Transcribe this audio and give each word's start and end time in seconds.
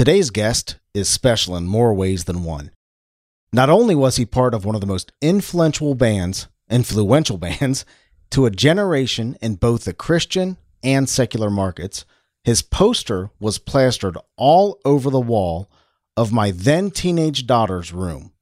Today's 0.00 0.30
guest 0.30 0.76
is 0.94 1.10
special 1.10 1.54
in 1.58 1.66
more 1.66 1.92
ways 1.92 2.24
than 2.24 2.42
one. 2.42 2.70
Not 3.52 3.68
only 3.68 3.94
was 3.94 4.16
he 4.16 4.24
part 4.24 4.54
of 4.54 4.64
one 4.64 4.74
of 4.74 4.80
the 4.80 4.86
most 4.86 5.12
influential 5.20 5.94
bands, 5.94 6.48
influential 6.70 7.36
bands, 7.46 7.84
to 8.30 8.46
a 8.46 8.50
generation 8.50 9.36
in 9.42 9.56
both 9.56 9.84
the 9.84 9.92
Christian 9.92 10.56
and 10.82 11.06
secular 11.06 11.50
markets, 11.50 12.06
his 12.44 12.62
poster 12.62 13.28
was 13.40 13.58
plastered 13.58 14.16
all 14.38 14.80
over 14.86 15.10
the 15.10 15.20
wall 15.20 15.70
of 16.16 16.32
my 16.32 16.50
then 16.50 16.90
teenage 16.90 17.46
daughter's 17.46 17.92
room. 17.92 18.32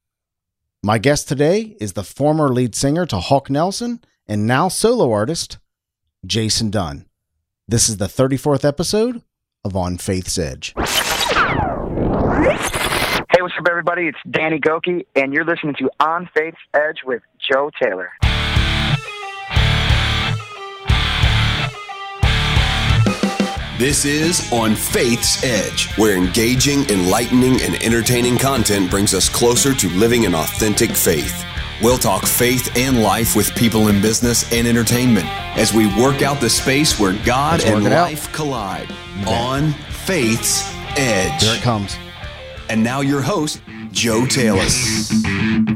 My 0.81 0.97
guest 0.97 1.27
today 1.27 1.75
is 1.81 1.91
the 1.91 2.05
former 2.05 2.47
lead 2.47 2.73
singer 2.73 3.05
to 3.07 3.19
Hawk 3.19 3.49
Nelson 3.49 3.99
and 4.25 4.47
now 4.47 4.69
solo 4.69 5.11
artist, 5.11 5.57
Jason 6.25 6.69
Dunn. 6.69 7.05
This 7.67 7.89
is 7.89 7.97
the 7.97 8.05
34th 8.05 8.63
episode 8.63 9.23
of 9.65 9.75
On 9.75 9.97
Faith's 9.97 10.37
Edge. 10.37 10.73
Hey, 12.41 13.41
what's 13.41 13.53
up, 13.59 13.67
everybody? 13.69 14.07
It's 14.07 14.17
Danny 14.31 14.59
Gokey, 14.59 15.05
and 15.17 15.33
you're 15.33 15.43
listening 15.43 15.75
to 15.79 15.89
On 15.99 16.29
Faith's 16.33 16.57
Edge 16.73 16.99
with 17.03 17.21
Joe 17.37 17.69
Taylor. 17.81 18.11
This 23.77 24.05
is 24.05 24.49
On 24.53 24.73
Faith's 24.73 25.43
Edge, 25.43 25.89
where 25.97 26.15
engaging, 26.15 26.89
enlightening, 26.89 27.61
and 27.61 27.75
entertaining 27.83 28.37
content 28.37 28.89
brings 28.89 29.13
us 29.13 29.27
closer 29.27 29.73
to 29.73 29.89
living 29.89 30.25
an 30.25 30.33
authentic 30.33 30.91
faith. 30.91 31.43
We'll 31.81 31.97
talk 31.97 32.25
faith 32.25 32.71
and 32.77 33.01
life 33.03 33.35
with 33.35 33.53
people 33.55 33.89
in 33.89 34.01
business 34.01 34.49
and 34.53 34.65
entertainment 34.65 35.27
as 35.57 35.73
we 35.73 35.87
work 36.01 36.21
out 36.21 36.39
the 36.39 36.49
space 36.49 36.99
where 36.99 37.13
God 37.25 37.59
Let's 37.59 37.65
and 37.65 37.75
work 37.75 37.85
it 37.85 37.91
out. 37.91 38.03
life 38.03 38.31
collide. 38.31 38.89
On 39.27 39.73
Faith's 40.05 40.63
Edge. 40.97 41.43
Here 41.43 41.55
it 41.55 41.61
comes. 41.61 41.97
And 42.69 42.83
now 42.83 43.01
your 43.01 43.21
host, 43.21 43.63
Joe 43.91 44.27
Taylor. 44.27 44.61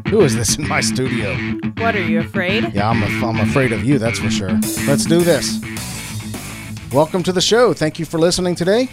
Who 0.09 0.21
is 0.21 0.35
this 0.35 0.57
in 0.57 0.67
my 0.67 0.79
studio? 0.79 1.35
What 1.77 1.95
are 1.95 2.03
you 2.03 2.19
afraid? 2.19 2.71
Yeah, 2.71 2.87
I'm, 2.87 3.01
a, 3.01 3.27
I'm 3.27 3.39
afraid 3.39 3.71
of 3.71 3.83
you, 3.83 3.97
that's 3.97 4.19
for 4.19 4.29
sure. 4.29 4.51
Let's 4.85 5.07
do 5.07 5.21
this. 5.21 5.59
Welcome 6.93 7.23
to 7.23 7.31
the 7.31 7.41
show. 7.41 7.73
Thank 7.73 7.97
you 7.97 8.05
for 8.05 8.19
listening 8.19 8.53
today. 8.53 8.89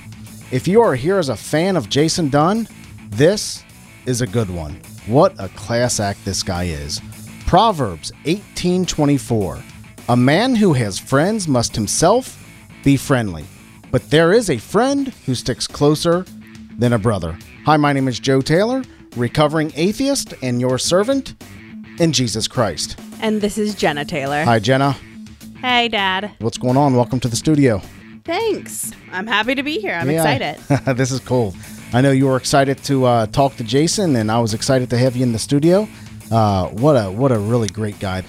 If 0.51 0.67
you 0.67 0.81
are 0.81 0.95
here 0.95 1.19
as 1.19 1.29
a 1.29 1.37
fan 1.37 1.77
of 1.77 1.91
Jason 1.91 2.31
Dunn, 2.31 2.67
this 3.11 3.63
is 4.07 4.23
a 4.23 4.27
good 4.27 4.49
one. 4.49 4.81
What 5.07 5.35
a 5.39 5.51
class 5.51 6.01
act 6.01 6.25
this 6.25 6.43
guy 6.43 6.65
is. 6.65 7.03
Proverbs 7.47 8.13
18:24. 8.25 9.63
A 10.09 10.17
man 10.17 10.57
who 10.57 10.73
has 10.73 10.99
friends 10.99 11.47
must 11.47 11.77
himself 11.77 12.43
be 12.83 12.97
friendly, 12.97 13.45
but 13.91 14.09
there 14.09 14.33
is 14.33 14.49
a 14.49 14.57
friend 14.57 15.13
who 15.27 15.35
sticks 15.35 15.67
closer 15.67 16.25
than 16.79 16.95
a 16.95 16.99
brother. 16.99 17.37
Hi, 17.67 17.77
my 17.77 17.93
name 17.93 18.09
is 18.09 18.19
Joe 18.19 18.41
Taylor, 18.41 18.83
recovering 19.17 19.73
atheist 19.77 20.35
and 20.43 20.61
your 20.61 20.79
servant 20.79 21.35
in 21.99 22.13
Jesus 22.13 22.49
Christ. 22.49 22.99
And 23.21 23.41
this 23.41 23.59
is 23.59 23.75
Jenna 23.75 24.05
Taylor. 24.05 24.45
Hi, 24.45 24.59
Jenna. 24.59 24.97
Hey, 25.61 25.89
Dad. 25.89 26.33
What's 26.41 26.59
going 26.59 26.77
on? 26.77 26.95
Welcome 26.97 27.21
to 27.21 27.29
the 27.29 27.37
studio. 27.37 27.83
Thanks. 28.25 28.93
I'm 29.13 29.27
happy 29.27 29.55
to 29.55 29.63
be 29.63 29.79
here. 29.79 29.95
I'm 29.95 30.11
Yeah. 30.11 30.23
excited. 30.29 30.97
this 30.97 31.11
is 31.11 31.21
cool. 31.21 31.55
I 31.93 32.01
know 32.01 32.11
you 32.13 32.27
were 32.27 32.37
excited 32.37 32.83
to 32.85 33.05
uh, 33.05 33.27
talk 33.27 33.57
to 33.57 33.65
Jason, 33.65 34.17
and 34.17 34.31
I 34.31 34.39
was 34.41 34.55
excited 34.55 34.89
to 34.91 34.99
have 34.99 35.17
you 35.17 35.23
in 35.23 35.33
the 35.33 35.39
studio. 35.39 35.89
Uh, 36.31 36.69
what 36.69 36.95
a 36.95 37.11
what 37.11 37.33
a 37.33 37.39
really 37.39 37.69
great 37.69 37.99
guy. 37.99 38.23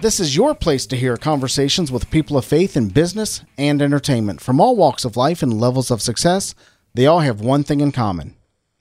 This 0.00 0.20
is 0.20 0.36
your 0.36 0.54
place 0.54 0.86
to 0.88 0.96
hear 0.96 1.16
conversations 1.16 1.90
with 1.90 2.10
people 2.10 2.36
of 2.36 2.44
faith 2.44 2.76
in 2.76 2.88
business 2.88 3.42
and 3.56 3.80
entertainment 3.80 4.40
from 4.40 4.60
all 4.60 4.76
walks 4.76 5.04
of 5.04 5.16
life 5.16 5.42
and 5.42 5.58
levels 5.60 5.90
of 5.90 6.02
success. 6.02 6.54
They 6.94 7.06
all 7.06 7.20
have 7.20 7.40
one 7.40 7.62
thing 7.62 7.80
in 7.80 7.92
common. 7.92 8.35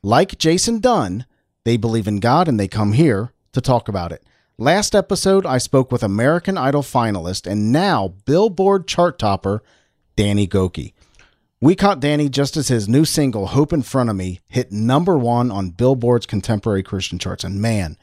Like 0.05 0.37
Jason 0.37 0.81
Dunn, 0.81 1.25
they 1.63 1.77
believe 1.77 2.07
in 2.07 2.19
God 2.19 2.47
and 2.47 2.59
they 2.59 2.67
come 2.67 2.93
here 2.93 3.33
to 3.53 3.59
talk 3.59 3.87
about 3.87 4.11
it. 4.11 4.23
Last 4.55 4.93
episode, 4.93 5.47
I 5.47 5.57
spoke 5.57 5.91
with 5.91 6.03
American 6.03 6.59
Idol 6.59 6.83
finalist 6.83 7.49
and 7.49 7.71
now 7.71 8.09
Billboard 8.25 8.87
chart 8.87 9.17
topper, 9.17 9.63
Danny 10.15 10.47
Gokey. 10.47 10.93
We 11.59 11.73
caught 11.73 12.01
Danny 12.01 12.29
just 12.29 12.55
as 12.55 12.67
his 12.67 12.87
new 12.87 13.03
single, 13.03 13.47
Hope 13.47 13.73
in 13.73 13.81
Front 13.81 14.11
of 14.11 14.15
Me, 14.15 14.41
hit 14.47 14.71
number 14.71 15.17
one 15.17 15.49
on 15.49 15.71
Billboard's 15.71 16.27
contemporary 16.27 16.83
Christian 16.83 17.17
charts. 17.17 17.43
And 17.43 17.59
man, 17.59 17.97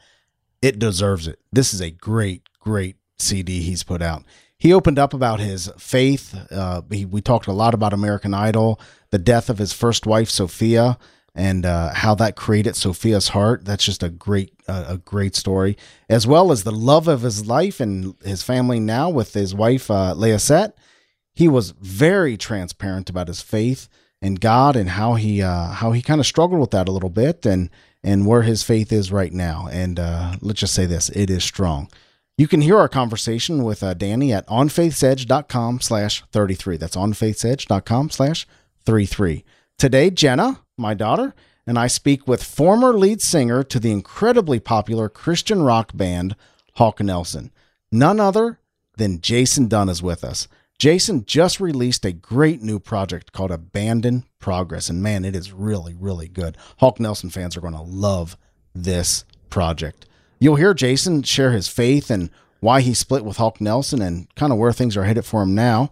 it 0.61 0.79
deserves 0.79 1.25
it. 1.25 1.39
This 1.53 1.73
is 1.73 1.79
a 1.79 1.91
great, 1.91 2.41
great 2.59 2.97
CD 3.17 3.61
he's 3.61 3.83
put 3.83 4.01
out. 4.01 4.25
He 4.57 4.73
opened 4.73 4.99
up 4.99 5.13
about 5.13 5.39
his 5.39 5.71
faith. 5.77 6.35
Uh, 6.51 6.81
he, 6.91 7.05
we 7.05 7.21
talked 7.21 7.47
a 7.47 7.53
lot 7.53 7.73
about 7.73 7.93
American 7.93 8.33
Idol, 8.33 8.77
the 9.11 9.17
death 9.17 9.49
of 9.49 9.57
his 9.57 9.71
first 9.71 10.05
wife, 10.05 10.29
Sophia, 10.29 10.97
and 11.35 11.65
uh, 11.65 11.93
how 11.93 12.15
that 12.15 12.35
created 12.35 12.75
Sophia's 12.75 13.29
heart. 13.29 13.65
That's 13.65 13.83
just 13.83 14.03
a 14.03 14.09
great, 14.09 14.53
uh, 14.67 14.85
a 14.87 14.97
great 14.97 15.35
story, 15.35 15.77
as 16.09 16.27
well 16.27 16.51
as 16.51 16.63
the 16.63 16.71
love 16.71 17.07
of 17.07 17.21
his 17.21 17.47
life 17.47 17.79
and 17.79 18.15
his 18.23 18.43
family 18.43 18.79
now 18.79 19.09
with 19.09 19.33
his 19.33 19.55
wife, 19.55 19.89
uh, 19.89 20.13
Leyicet 20.15 20.73
he 21.33 21.47
was 21.47 21.71
very 21.71 22.37
transparent 22.37 23.09
about 23.09 23.27
his 23.27 23.41
faith 23.41 23.89
in 24.21 24.35
God 24.35 24.75
and 24.75 24.89
how 24.89 25.15
he 25.15 25.41
uh, 25.41 25.67
how 25.67 25.91
he 25.91 26.01
kind 26.01 26.21
of 26.21 26.27
struggled 26.27 26.61
with 26.61 26.71
that 26.71 26.87
a 26.87 26.91
little 26.91 27.09
bit 27.09 27.45
and 27.45 27.69
and 28.03 28.27
where 28.27 28.43
his 28.43 28.63
faith 28.63 28.91
is 28.91 29.11
right 29.11 29.33
now. 29.33 29.67
And 29.71 29.99
uh, 29.99 30.35
let's 30.41 30.59
just 30.59 30.75
say 30.75 30.85
this: 30.85 31.09
it 31.09 31.29
is 31.29 31.43
strong. 31.43 31.89
You 32.37 32.47
can 32.47 32.61
hear 32.61 32.77
our 32.77 32.89
conversation 32.89 33.63
with 33.63 33.83
uh, 33.83 33.93
Danny 33.93 34.33
at 34.33 34.47
onfaithsedge.com 34.47 35.81
slash 35.81 36.23
33. 36.31 36.77
That's 36.77 36.95
onfaithsedge.com 36.95 38.09
slash 38.09 38.47
33. 38.85 39.45
Today, 39.77 40.09
Jenna, 40.09 40.62
my 40.77 40.93
daughter, 40.93 41.33
and 41.65 41.77
I 41.77 41.87
speak 41.87 42.27
with 42.27 42.43
former 42.43 42.93
lead 42.93 43.21
singer 43.21 43.63
to 43.63 43.79
the 43.79 43.91
incredibly 43.91 44.59
popular 44.59 45.09
Christian 45.09 45.61
rock 45.61 45.91
band 45.93 46.35
Hawk 46.75 46.99
Nelson. 46.99 47.51
None 47.91 48.19
other 48.19 48.59
than 48.97 49.21
Jason 49.21 49.67
Dunn 49.67 49.89
is 49.89 50.01
with 50.01 50.23
us. 50.23 50.47
Jason 50.79 51.23
just 51.25 51.59
released 51.59 52.03
a 52.03 52.11
great 52.11 52.61
new 52.61 52.79
project 52.79 53.31
called 53.31 53.51
Abandon 53.51 54.25
Progress. 54.39 54.89
And 54.89 55.01
man, 55.01 55.23
it 55.23 55.35
is 55.35 55.53
really, 55.53 55.93
really 55.93 56.27
good. 56.27 56.57
Hawk 56.77 56.99
Nelson 56.99 57.29
fans 57.29 57.55
are 57.55 57.61
going 57.61 57.75
to 57.75 57.81
love 57.81 58.35
this 58.73 59.23
project. 59.49 60.07
You'll 60.39 60.55
hear 60.55 60.73
Jason 60.73 61.23
share 61.23 61.51
his 61.51 61.67
faith 61.67 62.09
and 62.09 62.29
why 62.59 62.81
he 62.81 62.93
split 62.93 63.23
with 63.23 63.37
Hawk 63.37 63.61
Nelson 63.61 64.01
and 64.01 64.33
kind 64.35 64.51
of 64.51 64.57
where 64.57 64.73
things 64.73 64.97
are 64.97 65.03
headed 65.03 65.25
for 65.25 65.43
him 65.43 65.53
now 65.53 65.91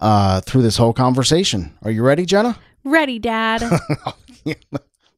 uh, 0.00 0.40
through 0.40 0.62
this 0.62 0.78
whole 0.78 0.92
conversation. 0.92 1.76
Are 1.82 1.90
you 1.90 2.02
ready, 2.02 2.24
Jenna? 2.24 2.58
Ready, 2.84 3.18
Dad. 3.18 3.60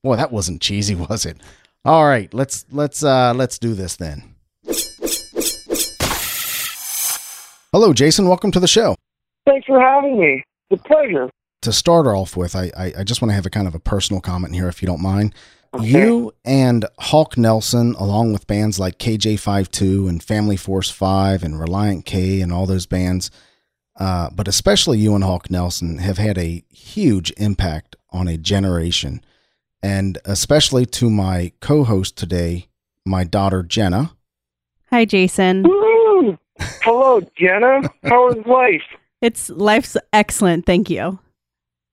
Boy, 0.03 0.17
that 0.17 0.31
wasn't 0.31 0.61
cheesy, 0.61 0.95
was 0.95 1.27
it? 1.27 1.39
All 1.85 2.07
right, 2.07 2.33
let's 2.33 2.65
let's 2.71 3.03
uh 3.03 3.33
let's 3.35 3.59
do 3.59 3.75
this 3.75 3.97
then. 3.97 4.35
Hello, 7.73 7.93
Jason. 7.93 8.29
Welcome 8.29 8.51
to 8.53 8.61
the 8.61 8.69
show. 8.69 8.95
Thanks 9.47 9.67
for 9.67 9.81
having 9.81 10.19
me. 10.19 10.43
It's 10.71 10.81
a 10.81 10.85
pleasure. 10.89 11.29
to 11.63 11.73
start 11.73 12.07
off 12.07 12.37
with, 12.37 12.55
I, 12.57 12.71
I, 12.77 12.93
I 12.99 13.05
just 13.05 13.21
want 13.21 13.31
to 13.31 13.35
have 13.35 13.47
a 13.47 13.51
kind 13.51 13.67
of 13.69 13.75
a 13.75 13.79
personal 13.81 14.21
comment 14.21 14.55
here, 14.55 14.69
if 14.69 14.81
you 14.83 14.87
don't 14.87 15.03
mind. 15.03 15.35
You 15.81 16.33
and 16.45 16.87
Hawk 16.99 17.37
Nelson, 17.37 17.95
along 17.99 18.33
with 18.33 18.47
bands 18.47 18.79
like 18.79 18.99
KJ52 18.99 20.09
and 20.09 20.23
Family 20.23 20.57
Force 20.57 20.91
5 20.91 21.43
and 21.43 21.55
Relient 21.55 22.05
K 22.07 22.41
and 22.41 22.53
all 22.53 22.67
those 22.67 22.87
bands, 22.87 23.31
uh, 23.99 24.31
but 24.31 24.49
especially 24.49 24.99
you 24.99 25.15
and 25.15 25.25
Hawk 25.25 25.51
Nelson, 25.51 25.99
have 25.99 26.19
had 26.19 26.39
a 26.39 26.63
huge 26.71 27.33
impact 27.37 27.97
on 28.11 28.29
a 28.29 28.37
generation. 28.37 29.23
And 29.83 30.19
especially 30.25 30.87
to 30.87 31.11
my 31.11 31.53
co 31.61 31.85
host 31.85 32.17
today, 32.17 32.69
my 33.05 33.25
daughter 33.25 33.63
Jenna. 33.63 34.13
Hi, 34.91 35.05
Jason. 35.05 35.63
Woo! 35.63 36.39
Hello, 36.59 37.21
Jenna. 37.37 37.83
How 38.05 38.31
is 38.31 38.45
life? 38.47 38.83
It's 39.21 39.51
life's 39.51 39.97
excellent. 40.13 40.67
Thank 40.67 40.91
you. 40.91 41.19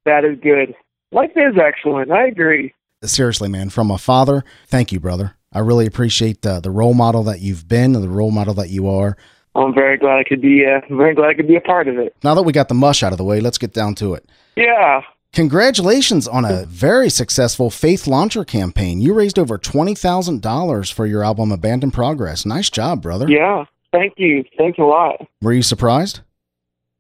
That 0.06 0.25
is 0.25 0.40
good. 0.41 0.75
Life 1.12 1.31
is 1.35 1.56
excellent. 1.58 2.12
I 2.12 2.28
agree. 2.28 2.74
Seriously, 3.03 3.49
man, 3.49 3.70
from 3.70 3.91
a 3.91 3.97
father, 3.97 4.44
thank 4.67 4.91
you, 4.91 4.99
brother. 4.99 5.35
I 5.52 5.59
really 5.59 5.85
appreciate 5.85 6.46
uh, 6.46 6.59
the 6.59 6.72
role 6.72 6.94
model 6.94 7.23
that 7.23 7.41
you've 7.41 7.67
been 7.67 7.96
and 7.96 8.03
the 8.03 8.09
role 8.09 8.32
model 8.32 8.53
that 8.56 8.70
you 8.70 8.90
are. 8.90 9.17
I'm 9.55 9.73
very 9.73 9.97
glad 9.97 10.17
I 10.17 10.23
could 10.23 10.41
be. 10.41 10.66
Uh, 10.66 10.82
very 10.96 11.14
glad 11.14 11.29
I 11.29 11.34
could 11.35 11.47
be 11.47 11.55
a 11.55 11.61
part 11.61 11.88
of 11.88 11.97
it. 11.97 12.16
Now 12.23 12.34
that 12.35 12.44
we 12.44 12.52
got 12.53 12.70
the 12.70 12.73
mush 12.73 13.03
out 13.03 13.11
of 13.11 13.17
the 13.17 13.23
way, 13.23 13.40
let's 13.40 13.58
get 13.58 13.73
down 13.73 13.96
to 13.96 14.14
it. 14.16 14.28
Yeah. 14.55 15.02
Congratulations 15.34 16.28
on 16.28 16.46
a 16.46 16.66
very 16.66 17.09
successful 17.09 17.72
Faith 17.72 18.05
Launcher 18.05 18.44
campaign. 18.46 19.02
You 19.02 19.14
raised 19.16 19.40
over 19.40 19.58
$20,000 19.58 20.94
for 20.94 21.05
your 21.08 21.23
album 21.23 21.52
Abandoned 21.52 21.94
Progress. 21.94 22.46
Nice 22.46 22.70
job, 22.70 23.02
brother. 23.02 23.28
Yeah. 23.29 23.66
Thank 23.91 24.14
you. 24.17 24.44
Thanks 24.58 24.78
a 24.79 24.84
lot. 24.84 25.26
Were 25.41 25.53
you 25.53 25.64
surprised? 25.64 26.22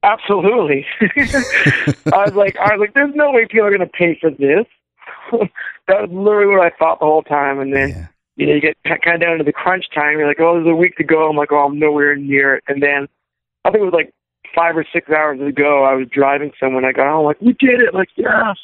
Absolutely. 0.03 0.85
I 1.01 2.25
was 2.25 2.33
like, 2.33 2.57
I 2.57 2.75
was 2.75 2.79
like, 2.79 2.93
there's 2.93 3.15
no 3.15 3.31
way 3.31 3.45
people 3.45 3.65
are 3.67 3.75
going 3.75 3.79
to 3.81 3.87
pay 3.87 4.17
for 4.19 4.29
this. 4.31 4.65
that 5.87 6.01
was 6.01 6.09
literally 6.11 6.55
what 6.55 6.65
I 6.65 6.71
thought 6.77 6.99
the 6.99 7.05
whole 7.05 7.23
time. 7.23 7.59
And 7.59 7.73
then, 7.73 7.89
Yeah. 7.89 8.07
You 8.35 8.47
know, 8.47 8.53
you 8.53 8.61
get 8.61 8.77
kind 8.83 9.15
of 9.15 9.21
down 9.21 9.37
to 9.37 9.43
the 9.43 9.53
crunch 9.53 9.85
time. 9.93 10.17
You're 10.17 10.27
like, 10.27 10.39
oh, 10.39 10.55
there's 10.55 10.67
a 10.67 10.75
week 10.75 10.95
to 10.97 11.03
go. 11.03 11.29
I'm 11.29 11.37
like, 11.37 11.51
oh, 11.51 11.65
I'm 11.65 11.79
nowhere 11.79 12.15
near 12.15 12.55
it. 12.55 12.63
And 12.67 12.81
then 12.81 13.07
I 13.65 13.69
think 13.71 13.81
it 13.81 13.85
was 13.85 13.93
like 13.93 14.13
five 14.55 14.75
or 14.75 14.85
six 14.91 15.09
hours 15.09 15.39
ago. 15.41 15.83
I 15.83 15.93
was 15.93 16.07
driving 16.11 16.51
somewhere. 16.59 16.79
And 16.79 16.87
I 16.87 16.91
got, 16.91 17.15
oh, 17.15 17.23
like, 17.23 17.39
we 17.41 17.53
did 17.53 17.79
it. 17.79 17.93
Like, 17.93 18.09
yes. 18.15 18.57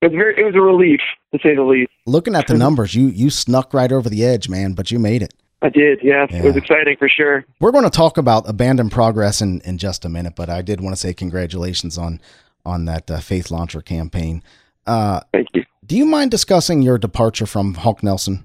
it 0.00 0.06
was 0.06 0.12
very 0.12 0.40
it 0.40 0.44
was 0.44 0.54
a 0.54 0.60
relief 0.60 1.00
to 1.32 1.38
say 1.42 1.54
the 1.54 1.62
least. 1.62 1.90
Looking 2.06 2.34
at 2.34 2.46
the 2.46 2.54
numbers, 2.58 2.94
you 2.94 3.08
you 3.08 3.30
snuck 3.30 3.74
right 3.74 3.92
over 3.92 4.08
the 4.08 4.24
edge, 4.24 4.48
man, 4.48 4.72
but 4.72 4.90
you 4.90 4.98
made 4.98 5.22
it. 5.22 5.34
I 5.62 5.70
did, 5.70 6.00
yes. 6.02 6.28
It 6.30 6.44
was 6.44 6.56
exciting 6.56 6.96
for 6.98 7.08
sure. 7.08 7.42
We're 7.58 7.72
going 7.72 7.84
to 7.84 7.90
talk 7.90 8.18
about 8.18 8.46
abandoned 8.46 8.92
progress 8.92 9.40
in, 9.40 9.62
in 9.62 9.78
just 9.78 10.04
a 10.04 10.10
minute, 10.10 10.34
but 10.36 10.50
I 10.50 10.60
did 10.60 10.82
want 10.82 10.94
to 10.94 11.00
say 11.00 11.14
congratulations 11.14 11.96
on 11.96 12.20
on 12.66 12.84
that 12.84 13.10
uh, 13.10 13.20
Faith 13.20 13.50
Launcher 13.50 13.80
campaign. 13.80 14.42
Uh, 14.86 15.20
Thank 15.32 15.48
you. 15.54 15.64
do 15.86 15.96
you 15.96 16.04
mind 16.04 16.30
discussing 16.30 16.82
your 16.82 16.98
departure 16.98 17.46
from 17.46 17.74
Hawk 17.74 18.02
Nelson? 18.02 18.44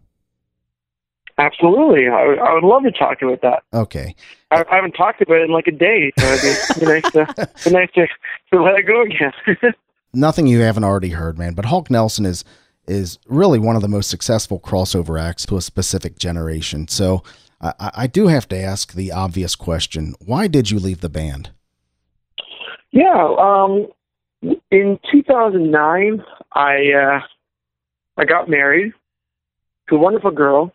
Absolutely. 1.39 2.09
I, 2.09 2.27
would- 2.53 2.63
love 2.63 2.83
to 2.83 2.91
talk 2.91 3.21
about 3.21 3.41
that. 3.41 3.63
Okay, 3.73 4.13
I, 4.51 4.63
I 4.69 4.75
haven't 4.75 4.91
talked 4.91 5.21
about 5.21 5.37
it 5.37 5.43
in 5.43 5.51
like 5.51 5.67
a 5.67 5.71
day, 5.71 6.11
so 6.19 6.25
it'd 6.25 6.79
be, 6.79 6.85
nice 6.85 7.11
to 7.13 7.49
be 7.63 7.71
nice 7.71 7.89
to, 7.95 8.07
to 8.51 8.61
let 8.61 8.77
it 8.77 8.83
go 8.83 9.01
again. 9.01 9.31
nothing 10.13 10.47
you 10.47 10.59
haven't 10.59 10.83
already 10.83 11.09
heard, 11.09 11.39
man. 11.39 11.53
But 11.53 11.65
Hawk 11.65 11.89
Nelson 11.89 12.25
is 12.25 12.43
is 12.87 13.19
really 13.27 13.59
one 13.59 13.75
of 13.75 13.81
the 13.81 13.87
most 13.87 14.09
successful 14.09 14.59
crossover 14.59 15.21
acts 15.21 15.45
to 15.45 15.57
a 15.57 15.61
specific 15.61 16.19
generation. 16.19 16.87
So 16.87 17.23
I, 17.61 17.73
I 17.79 17.91
I 17.95 18.07
do 18.07 18.27
have 18.27 18.47
to 18.49 18.57
ask 18.57 18.93
the 18.93 19.11
obvious 19.13 19.55
question: 19.55 20.15
Why 20.19 20.47
did 20.47 20.69
you 20.69 20.79
leave 20.79 20.99
the 21.01 21.09
band? 21.09 21.51
Yeah, 22.91 23.35
um, 23.39 23.87
in 24.71 24.99
2009, 25.11 26.23
I 26.53 26.91
uh, 26.91 27.19
I 28.17 28.25
got 28.25 28.49
married 28.49 28.93
to 29.89 29.95
a 29.95 29.99
wonderful 29.99 30.31
girl, 30.31 30.73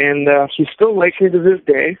and 0.00 0.28
uh, 0.28 0.46
she 0.56 0.66
still 0.74 0.98
likes 0.98 1.20
me 1.20 1.30
to 1.30 1.38
this 1.38 1.60
day. 1.66 1.98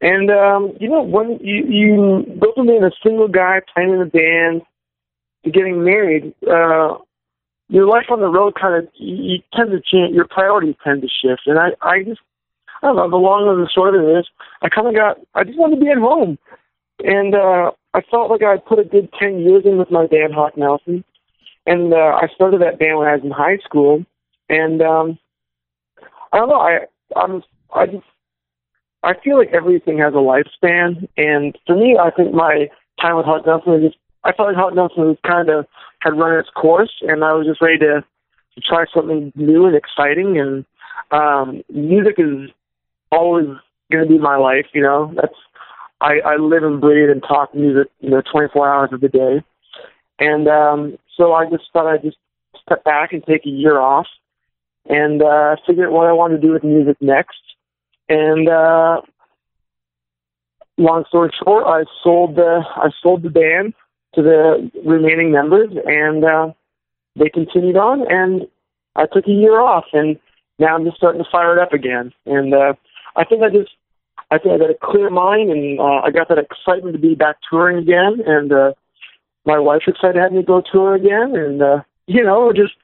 And 0.00 0.30
um, 0.30 0.72
you 0.80 0.88
know, 0.88 1.02
when 1.02 1.38
you 1.40 1.64
you 1.68 2.38
go 2.40 2.52
from 2.54 2.66
being 2.66 2.82
a 2.82 2.90
single 3.04 3.28
guy 3.28 3.60
playing 3.72 3.90
in 3.90 4.00
a 4.00 4.06
band 4.06 4.62
to 5.44 5.50
getting 5.50 5.84
married, 5.84 6.34
uh, 6.42 6.96
your 7.68 7.86
life 7.86 8.06
on 8.10 8.20
the 8.20 8.28
road 8.28 8.54
kind 8.60 8.82
of 8.82 8.88
you, 8.94 9.14
you 9.14 9.38
tend 9.54 9.70
to 9.70 9.80
change. 9.80 10.14
Your 10.14 10.26
priorities 10.26 10.74
tend 10.82 11.02
to 11.02 11.08
shift, 11.08 11.42
and 11.46 11.58
I 11.58 11.68
I 11.82 12.02
just 12.02 12.20
I 12.82 12.88
don't 12.88 12.96
know. 12.96 13.08
The 13.08 13.16
long 13.16 13.48
and 13.48 13.64
the 13.64 13.70
short 13.70 13.94
of 13.94 14.02
it 14.02 14.18
is, 14.18 14.26
I 14.62 14.68
kind 14.68 14.88
of 14.88 14.94
got 14.94 15.18
I 15.34 15.44
just 15.44 15.58
wanted 15.58 15.76
to 15.76 15.84
be 15.84 15.90
at 15.90 15.98
home, 15.98 16.36
and 17.04 17.34
uh, 17.36 17.70
I 17.94 18.00
felt 18.10 18.28
like 18.28 18.42
I 18.42 18.56
put 18.56 18.80
a 18.80 18.84
good 18.84 19.08
ten 19.20 19.38
years 19.38 19.62
in 19.64 19.78
with 19.78 19.92
my 19.92 20.06
band 20.08 20.34
Hawk 20.34 20.56
Nelson, 20.56 21.04
and 21.64 21.94
uh, 21.94 22.18
I 22.20 22.26
started 22.34 22.60
that 22.62 22.80
band 22.80 22.98
when 22.98 23.06
I 23.06 23.14
was 23.14 23.24
in 23.24 23.30
high 23.30 23.58
school, 23.58 24.04
and 24.48 24.82
um, 24.82 25.18
I 26.32 26.38
don't 26.38 26.48
know. 26.48 26.60
I 26.60 26.86
I'm 27.16 27.42
I 27.74 27.86
just 27.86 28.04
I 29.02 29.14
feel 29.22 29.38
like 29.38 29.50
everything 29.52 29.98
has 29.98 30.14
a 30.14 30.16
lifespan, 30.16 31.08
and 31.16 31.58
for 31.66 31.76
me, 31.76 31.98
I 32.00 32.10
think 32.10 32.32
my 32.34 32.68
time 33.00 33.16
with 33.16 33.26
Hawk 33.26 33.46
Nelson 33.46 33.72
was 33.72 33.82
just 33.82 33.96
I 34.24 34.32
felt 34.32 34.48
like 34.48 34.56
Hawk 34.56 34.74
Nelson 34.74 35.04
was 35.04 35.18
kind 35.26 35.50
of 35.50 35.66
had 36.00 36.18
run 36.18 36.38
its 36.38 36.50
course, 36.50 36.92
and 37.02 37.24
I 37.24 37.32
was 37.32 37.46
just 37.46 37.60
ready 37.60 37.78
to, 37.78 38.04
to 38.54 38.60
try 38.60 38.84
something 38.94 39.32
new 39.34 39.66
and 39.66 39.76
exciting. 39.76 40.38
And 40.38 40.64
um, 41.10 41.62
music 41.72 42.14
is 42.18 42.50
always 43.10 43.46
going 43.90 44.04
to 44.04 44.08
be 44.08 44.18
my 44.18 44.36
life. 44.36 44.66
You 44.72 44.82
know, 44.82 45.12
that's 45.14 45.34
I, 46.00 46.20
I 46.24 46.36
live 46.36 46.62
and 46.62 46.80
breathe 46.80 47.10
and 47.10 47.22
talk 47.22 47.54
music, 47.54 47.90
you 48.00 48.10
know, 48.10 48.22
24 48.32 48.68
hours 48.68 48.90
of 48.92 49.00
the 49.00 49.08
day. 49.08 49.42
And 50.18 50.48
um, 50.48 50.98
so 51.16 51.32
I 51.32 51.48
just 51.48 51.64
thought 51.72 51.86
I'd 51.86 52.02
just 52.02 52.18
step 52.64 52.84
back 52.84 53.12
and 53.12 53.24
take 53.24 53.44
a 53.46 53.50
year 53.50 53.78
off 53.78 54.06
and 54.88 55.22
uh, 55.22 55.56
figure 55.66 55.86
out 55.86 55.92
what 55.92 56.06
I 56.06 56.12
want 56.12 56.32
to 56.32 56.40
do 56.40 56.52
with 56.52 56.64
music 56.64 56.96
next. 57.00 57.40
And 58.08 58.48
uh, 58.48 59.00
long 60.76 61.04
story 61.08 61.30
short, 61.42 61.64
I 61.66 61.84
sold 62.02 62.36
the 62.36 62.62
I 62.76 62.90
sold 63.02 63.22
the 63.22 63.30
band 63.30 63.74
to 64.14 64.22
the 64.22 64.70
remaining 64.84 65.32
members, 65.32 65.70
and 65.86 66.24
uh, 66.24 66.52
they 67.16 67.28
continued 67.28 67.76
on. 67.76 68.04
And 68.10 68.42
I 68.96 69.06
took 69.06 69.26
a 69.26 69.30
year 69.30 69.60
off, 69.60 69.84
and 69.92 70.18
now 70.58 70.74
I'm 70.74 70.84
just 70.84 70.96
starting 70.96 71.22
to 71.22 71.30
fire 71.30 71.56
it 71.56 71.62
up 71.62 71.72
again. 71.72 72.12
And 72.26 72.52
uh, 72.52 72.74
I 73.16 73.24
think 73.24 73.42
I 73.42 73.48
just 73.48 73.70
I 74.30 74.38
think 74.38 74.54
I 74.54 74.58
got 74.58 74.70
a 74.70 74.78
clear 74.82 75.10
mind, 75.10 75.50
and 75.50 75.78
uh, 75.78 76.00
I 76.04 76.10
got 76.10 76.28
that 76.28 76.38
excitement 76.38 76.94
to 76.94 77.00
be 77.00 77.14
back 77.14 77.36
touring 77.48 77.78
again. 77.78 78.22
And 78.26 78.52
uh, 78.52 78.72
my 79.44 79.58
wife's 79.58 79.88
excited 79.88 80.14
to 80.14 80.20
have 80.20 80.32
me 80.32 80.42
go 80.42 80.62
tour 80.72 80.94
again, 80.94 81.34
and 81.36 81.62
uh, 81.62 81.82
you 82.06 82.22
know, 82.22 82.52
just 82.52 82.74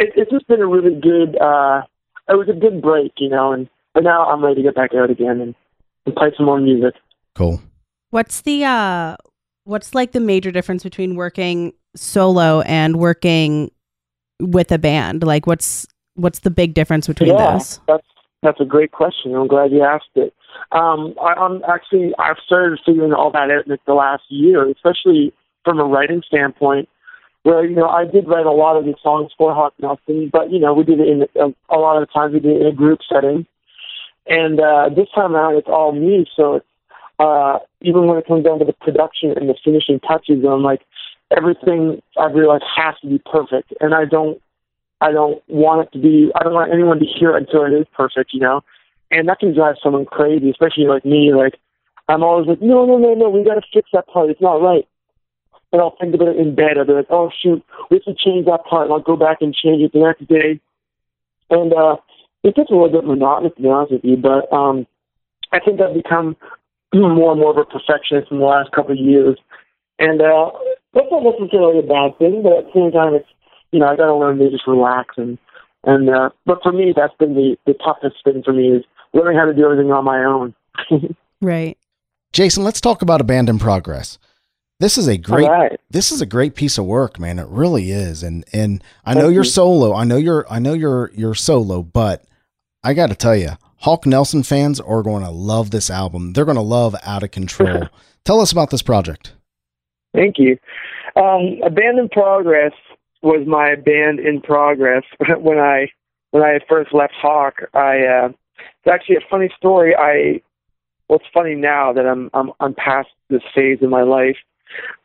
it, 0.00 0.12
it's 0.16 0.30
just 0.30 0.46
been 0.48 0.60
a 0.60 0.66
really 0.66 0.98
good. 0.98 1.40
uh 1.40 1.82
It 2.28 2.36
was 2.36 2.48
a 2.48 2.58
good 2.58 2.82
break, 2.82 3.12
you 3.18 3.28
know, 3.28 3.52
and 3.52 3.68
but 3.94 4.02
now 4.02 4.26
I'm 4.26 4.42
ready 4.42 4.56
to 4.56 4.62
get 4.62 4.74
back 4.74 4.94
out 4.94 5.10
again 5.10 5.40
and, 5.40 5.54
and 6.06 6.14
play 6.14 6.32
some 6.36 6.46
more 6.46 6.60
music. 6.60 6.94
Cool. 7.34 7.60
What's 8.10 8.40
the 8.42 8.64
uh 8.64 9.16
what's 9.64 9.94
like 9.94 10.12
the 10.12 10.20
major 10.20 10.50
difference 10.50 10.82
between 10.82 11.14
working 11.14 11.72
solo 11.94 12.60
and 12.62 12.96
working 12.96 13.70
with 14.40 14.72
a 14.72 14.78
band? 14.78 15.22
Like 15.22 15.46
what's 15.46 15.86
what's 16.14 16.40
the 16.40 16.50
big 16.50 16.74
difference 16.74 17.06
between 17.06 17.30
yeah, 17.30 17.52
those? 17.52 17.80
that's 17.86 18.06
that's 18.42 18.60
a 18.60 18.64
great 18.64 18.92
question. 18.92 19.34
I'm 19.34 19.48
glad 19.48 19.70
you 19.70 19.82
asked 19.82 20.14
it. 20.14 20.34
Um, 20.72 21.14
I, 21.20 21.34
I'm 21.34 21.62
actually 21.64 22.12
I've 22.18 22.38
started 22.44 22.80
figuring 22.84 23.12
all 23.12 23.30
that 23.32 23.50
out 23.50 23.66
in 23.66 23.76
the 23.86 23.94
last 23.94 24.24
year, 24.28 24.68
especially 24.68 25.32
from 25.64 25.78
a 25.78 25.84
writing 25.84 26.22
standpoint. 26.26 26.88
Where 27.42 27.64
you 27.64 27.74
know 27.74 27.88
I 27.88 28.04
did 28.04 28.28
write 28.28 28.46
a 28.46 28.52
lot 28.52 28.76
of 28.76 28.84
the 28.84 28.94
songs 29.02 29.32
for 29.36 29.54
Hawk 29.54 29.72
Nelson, 29.80 30.28
but 30.32 30.50
you 30.50 30.58
know 30.58 30.74
we 30.74 30.84
did 30.84 31.00
it 31.00 31.08
in 31.08 31.22
a, 31.40 31.74
a 31.74 31.78
lot 31.78 32.00
of 32.02 32.12
times 32.12 32.34
we 32.34 32.40
did 32.40 32.56
it 32.56 32.60
in 32.62 32.66
a 32.66 32.72
group 32.72 33.00
setting, 33.10 33.46
and 34.26 34.60
uh, 34.60 34.90
this 34.94 35.08
time 35.14 35.34
around 35.34 35.56
it's 35.56 35.68
all 35.68 35.92
me. 35.92 36.26
So 36.36 36.60
uh, 37.18 37.58
even 37.80 38.06
when 38.06 38.18
it 38.18 38.26
comes 38.26 38.44
down 38.44 38.58
to 38.58 38.64
the 38.64 38.74
production 38.74 39.32
and 39.36 39.48
the 39.48 39.54
finishing 39.64 40.00
touches, 40.00 40.44
I'm 40.44 40.62
like 40.62 40.82
everything 41.34 42.02
I've 42.18 42.34
realized 42.34 42.64
has 42.76 42.94
to 43.00 43.08
be 43.08 43.22
perfect, 43.30 43.72
and 43.80 43.94
I 43.94 44.04
don't 44.04 44.40
I 45.00 45.12
don't 45.12 45.42
want 45.48 45.86
it 45.86 45.92
to 45.92 45.98
be. 45.98 46.30
I 46.34 46.44
don't 46.44 46.54
want 46.54 46.72
anyone 46.72 46.98
to 46.98 47.06
hear 47.06 47.36
it 47.36 47.48
until 47.48 47.64
it 47.64 47.72
is 47.72 47.86
perfect, 47.96 48.34
you 48.34 48.40
know. 48.40 48.62
And 49.10 49.28
that 49.28 49.40
can 49.40 49.54
drive 49.54 49.76
someone 49.82 50.04
crazy, 50.04 50.50
especially 50.50 50.84
like 50.84 51.04
me. 51.04 51.32
Like 51.34 51.54
I'm 52.08 52.22
always 52.22 52.48
like, 52.48 52.60
no, 52.60 52.86
no, 52.86 52.98
no, 52.98 53.14
no, 53.14 53.30
we 53.30 53.44
got 53.44 53.54
to 53.54 53.62
fix 53.72 53.88
that 53.92 54.08
part. 54.08 54.30
It's 54.30 54.40
not 54.40 54.60
right. 54.60 54.86
And 55.72 55.80
I'll 55.80 55.96
think 56.00 56.14
about 56.14 56.28
it 56.28 56.36
in 56.36 56.54
bed. 56.54 56.78
I'll 56.78 56.86
be 56.86 56.92
like, 56.92 57.10
oh 57.10 57.30
shoot, 57.42 57.64
we 57.90 57.96
have 57.96 58.04
to 58.04 58.14
change 58.14 58.46
that 58.46 58.64
part. 58.68 58.84
And 58.84 58.92
I'll 58.92 59.00
go 59.00 59.16
back 59.16 59.38
and 59.40 59.54
change 59.54 59.82
it 59.82 59.92
the 59.92 60.00
next 60.00 60.26
day. 60.26 60.60
And 61.48 61.72
uh, 61.72 61.96
it 62.42 62.56
gets 62.56 62.70
a 62.70 62.74
little 62.74 62.90
bit 62.90 63.04
monotonous 63.04 63.52
to 63.56 63.62
be 63.62 63.68
honest 63.68 63.92
with 63.92 64.04
you. 64.04 64.16
But 64.16 64.52
um, 64.52 64.86
I 65.52 65.60
think 65.60 65.80
I've 65.80 65.94
become 65.94 66.36
more 66.94 67.32
and 67.32 67.40
more 67.40 67.50
of 67.50 67.58
a 67.58 67.64
perfectionist 67.64 68.30
in 68.30 68.38
the 68.38 68.44
last 68.44 68.72
couple 68.72 68.92
of 68.92 68.98
years. 68.98 69.38
And 69.98 70.20
uh, 70.20 70.50
that's 70.94 71.06
not 71.10 71.22
necessarily 71.22 71.78
a 71.78 71.82
bad 71.82 72.18
thing, 72.18 72.42
but 72.42 72.58
at 72.58 72.64
the 72.66 72.72
same 72.74 72.90
time, 72.90 73.14
it's 73.14 73.28
you 73.70 73.78
know, 73.78 73.86
I 73.86 73.94
got 73.94 74.06
to 74.06 74.14
learn 74.16 74.38
to 74.38 74.50
just 74.50 74.66
relax 74.66 75.14
and 75.16 75.38
and 75.84 76.10
uh, 76.10 76.30
but 76.44 76.58
for 76.62 76.72
me, 76.72 76.92
that's 76.94 77.14
been 77.18 77.34
the 77.34 77.56
the 77.66 77.74
toughest 77.74 78.16
thing 78.24 78.42
for 78.44 78.52
me 78.52 78.68
is 78.68 78.84
learning 79.14 79.38
how 79.38 79.46
to 79.46 79.54
do 79.54 79.64
everything 79.64 79.92
on 79.92 80.04
my 80.04 80.24
own. 80.24 80.54
Right. 81.40 81.78
Jason, 82.32 82.64
let's 82.64 82.80
talk 82.80 83.00
about 83.02 83.20
Abandoned 83.20 83.60
Progress. 83.60 84.18
This 84.80 84.96
is 84.96 85.08
a 85.08 85.18
great 85.18 85.46
right. 85.46 85.78
this 85.90 86.10
is 86.10 86.22
a 86.22 86.26
great 86.26 86.54
piece 86.54 86.78
of 86.78 86.86
work, 86.86 87.20
man. 87.20 87.38
It 87.38 87.46
really 87.48 87.92
is. 87.92 88.22
And 88.22 88.46
and 88.50 88.82
I 89.04 89.12
know 89.12 89.28
you're 89.28 89.44
you. 89.44 89.50
solo. 89.50 89.94
I 89.94 90.04
know 90.04 90.16
you're 90.16 90.46
I 90.50 90.58
know 90.58 90.72
you're 90.72 91.10
you're 91.14 91.34
solo, 91.34 91.82
but 91.82 92.24
I 92.82 92.94
got 92.94 93.10
to 93.10 93.14
tell 93.14 93.36
you, 93.36 93.50
Hawk 93.80 94.06
Nelson 94.06 94.42
fans 94.42 94.80
are 94.80 95.02
going 95.02 95.22
to 95.22 95.30
love 95.30 95.70
this 95.70 95.90
album. 95.90 96.32
They're 96.32 96.46
going 96.46 96.56
to 96.56 96.62
love 96.62 96.96
Out 97.04 97.22
of 97.22 97.30
Control. 97.30 97.88
Tell 98.24 98.40
us 98.40 98.52
about 98.52 98.70
this 98.70 98.80
project. 98.80 99.34
Thank 100.14 100.38
you. 100.38 100.58
Um, 101.14 101.60
Abandoned 101.62 102.10
Progress 102.10 102.72
was 103.22 103.46
my 103.46 103.74
band 103.74 104.18
in 104.18 104.40
progress 104.40 105.04
when 105.38 105.58
I 105.58 105.88
when 106.30 106.42
I 106.42 106.58
first 106.70 106.94
left 106.94 107.12
Hawk. 107.20 107.60
I 107.74 108.06
uh, 108.06 108.28
it's 108.28 108.90
actually 108.90 109.16
a 109.16 109.28
funny 109.30 109.50
story. 109.58 109.94
I 109.94 110.40
well, 111.08 111.20
funny 111.34 111.54
now 111.54 111.92
that 111.92 112.06
I'm 112.06 112.30
I'm 112.32 112.52
I'm 112.60 112.74
past 112.74 113.10
this 113.28 113.42
phase 113.54 113.78
in 113.82 113.90
my 113.90 114.02
life. 114.02 114.36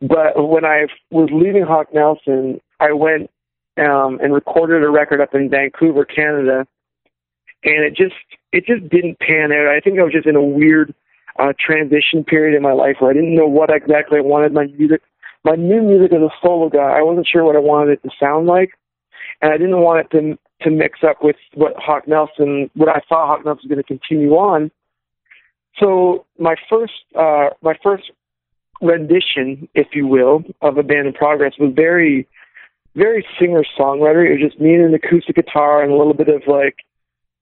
But 0.02 0.50
when 0.50 0.66
I 0.66 0.88
was 1.12 1.30
leaving 1.32 1.64
Hawk 1.64 1.94
Nelson, 1.94 2.60
I 2.80 2.94
went 2.94 3.30
um, 3.78 4.20
and 4.22 4.34
recorded 4.34 4.84
a 4.84 4.90
record 4.90 5.22
up 5.22 5.34
in 5.34 5.50
Vancouver, 5.50 6.06
Canada, 6.06 6.66
and 7.64 7.84
it 7.84 7.96
just 7.96 8.16
it 8.52 8.66
just 8.66 8.88
didn't 8.90 9.20
pan 9.20 9.52
out. 9.52 9.68
I 9.68 9.80
think 9.80 10.00
I 10.00 10.04
was 10.04 10.14
just 10.14 10.28
in 10.28 10.36
a 10.36 10.44
weird 10.44 10.94
uh, 11.40 11.54
transition 11.60 12.24
period 12.24 12.56
in 12.56 12.64
my 12.64 12.72
life 12.72 12.98
where 13.00 13.12
I 13.12 13.14
didn't 13.14 13.36
know 13.36 13.48
what 13.48 13.70
exactly 13.70 14.20
I 14.20 14.22
wanted 14.22 14.54
my 14.54 14.68
music, 14.68 15.02
my 15.44 15.56
new 15.56 15.82
music 15.82 16.14
as 16.14 16.22
a 16.22 16.30
solo 16.42 16.70
guy. 16.70 16.98
I 16.98 17.02
wasn't 17.02 17.28
sure 17.28 17.44
what 17.44 17.56
I 17.56 17.60
wanted 17.60 17.94
it 17.94 18.04
to 18.04 18.10
sound 18.20 18.48
like, 18.48 18.72
and 19.42 19.52
I 19.52 19.58
didn't 19.58 19.82
want 19.82 20.06
it 20.06 20.18
to 20.18 20.38
to 20.62 20.72
mix 20.72 21.00
up 21.04 21.22
with 21.22 21.36
what 21.54 21.74
Hawk 21.78 22.08
Nelson, 22.08 22.70
what 22.76 22.88
I 22.88 23.02
thought 23.10 23.28
Hawk 23.28 23.46
Nelson 23.46 23.68
was 23.68 23.76
going 23.76 23.84
to 23.84 23.84
continue 23.84 24.32
on. 24.32 24.72
So 25.80 26.26
my 26.40 26.56
first 26.70 26.94
uh, 27.16 27.50
my 27.62 27.76
first 27.84 28.12
rendition, 28.82 29.68
if 29.74 29.88
you 29.94 30.08
will, 30.08 30.44
of 30.62 30.78
a 30.78 30.84
band 30.84 31.08
in 31.08 31.14
progress 31.14 31.54
was 31.60 31.74
very 31.76 32.28
very 32.96 33.26
singer 33.38 33.64
songwriter. 33.78 34.26
It 34.26 34.42
was 34.42 34.52
just 34.52 34.60
me 34.62 34.74
and 34.74 34.86
an 34.86 34.94
acoustic 34.94 35.36
guitar 35.36 35.84
and 35.84 35.92
a 35.92 35.98
little 35.98 36.14
bit 36.14 36.30
of 36.30 36.44
like 36.48 36.78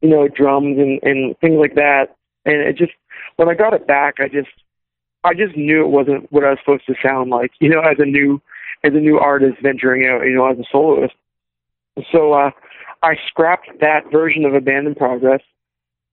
you 0.02 0.10
know 0.10 0.28
drums 0.28 0.78
and 0.78 1.00
and 1.04 1.38
things 1.40 1.58
like 1.60 1.76
that. 1.76 2.16
And 2.46 2.56
it 2.56 2.78
just 2.78 2.94
when 3.36 3.50
I 3.50 3.54
got 3.54 3.74
it 3.74 3.88
back, 3.88 4.16
I 4.20 4.28
just 4.28 4.50
I 5.24 5.34
just 5.34 5.56
knew 5.56 5.84
it 5.84 5.90
wasn't 5.90 6.32
what 6.32 6.44
I 6.44 6.52
was 6.52 6.60
supposed 6.60 6.86
to 6.88 6.96
sound 7.02 7.30
like. 7.30 7.52
You 7.60 7.70
know, 7.70 7.82
as 7.82 7.98
a 8.00 8.06
new 8.06 8.42
as 8.84 8.94
a 8.94 9.00
new 9.00 9.18
artist 9.18 9.62
venturing 9.62 10.06
out, 10.08 10.26
you 10.26 10.36
know, 10.36 10.48
as 10.48 10.60
a 10.60 10.66
soloist. 10.70 11.14
So 12.12 12.34
uh, 12.34 12.52
I 13.02 13.16
scrapped 13.28 13.70
that 13.80 14.12
version 14.12 14.46
of 14.46 14.54
Abandoned 14.54 14.98
Progress, 14.98 15.42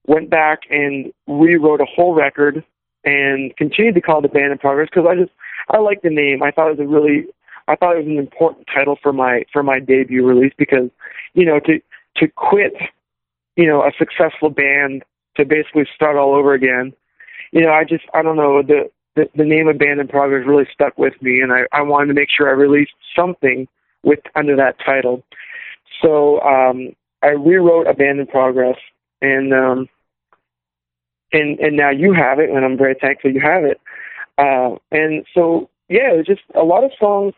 went 0.05 0.29
back 0.29 0.59
and 0.69 1.11
rewrote 1.27 1.81
a 1.81 1.85
whole 1.85 2.13
record, 2.13 2.63
and 3.03 3.55
continued 3.57 3.95
to 3.95 4.01
call 4.01 4.23
A 4.23 4.27
Band 4.27 4.51
in 4.51 4.57
Progress 4.57 4.89
because 4.93 5.07
I 5.09 5.15
just 5.15 5.31
I 5.69 5.79
like 5.79 6.01
the 6.01 6.09
name. 6.09 6.43
I 6.43 6.51
thought 6.51 6.67
it 6.67 6.77
was 6.77 6.85
a 6.85 6.87
really 6.87 7.27
I 7.67 7.75
thought 7.75 7.95
it 7.95 8.05
was 8.05 8.07
an 8.07 8.17
important 8.17 8.67
title 8.73 8.97
for 9.01 9.13
my 9.13 9.45
for 9.51 9.63
my 9.63 9.79
debut 9.79 10.25
release 10.25 10.53
because 10.57 10.89
you 11.33 11.45
know 11.45 11.59
to 11.61 11.79
to 12.17 12.27
quit 12.27 12.73
you 13.55 13.67
know 13.67 13.81
a 13.81 13.91
successful 13.97 14.49
band 14.49 15.03
to 15.37 15.45
basically 15.45 15.87
start 15.95 16.17
all 16.17 16.35
over 16.35 16.53
again. 16.53 16.93
You 17.51 17.61
know, 17.61 17.71
I 17.71 17.83
just 17.83 18.05
I 18.13 18.21
don't 18.21 18.37
know 18.37 18.61
the 18.61 18.89
the, 19.15 19.29
the 19.35 19.43
name 19.43 19.67
in 19.67 20.07
Progress 20.07 20.47
really 20.47 20.67
stuck 20.73 20.97
with 20.97 21.13
me, 21.21 21.41
and 21.41 21.51
I 21.51 21.61
I 21.71 21.81
wanted 21.81 22.07
to 22.07 22.13
make 22.13 22.29
sure 22.35 22.49
I 22.49 22.53
released 22.53 22.93
something 23.15 23.67
with 24.03 24.19
under 24.35 24.55
that 24.55 24.77
title. 24.83 25.23
So 26.01 26.41
um, 26.41 26.95
I 27.21 27.29
rewrote 27.29 27.87
A 27.87 27.93
Band 27.93 28.19
in 28.19 28.27
Progress, 28.27 28.77
and 29.21 29.53
um, 29.53 29.89
and 31.33 31.59
and 31.59 31.77
now 31.77 31.89
you 31.89 32.13
have 32.13 32.39
it, 32.39 32.49
and 32.49 32.63
I'm 32.63 32.77
very 32.77 32.95
thankful 32.95 33.31
you 33.31 33.41
have 33.41 33.63
it. 33.63 33.79
Uh, 34.37 34.77
and 34.91 35.25
so 35.33 35.69
yeah, 35.89 36.11
it's 36.11 36.27
just 36.27 36.41
a 36.55 36.63
lot 36.63 36.83
of 36.83 36.91
songs. 36.99 37.33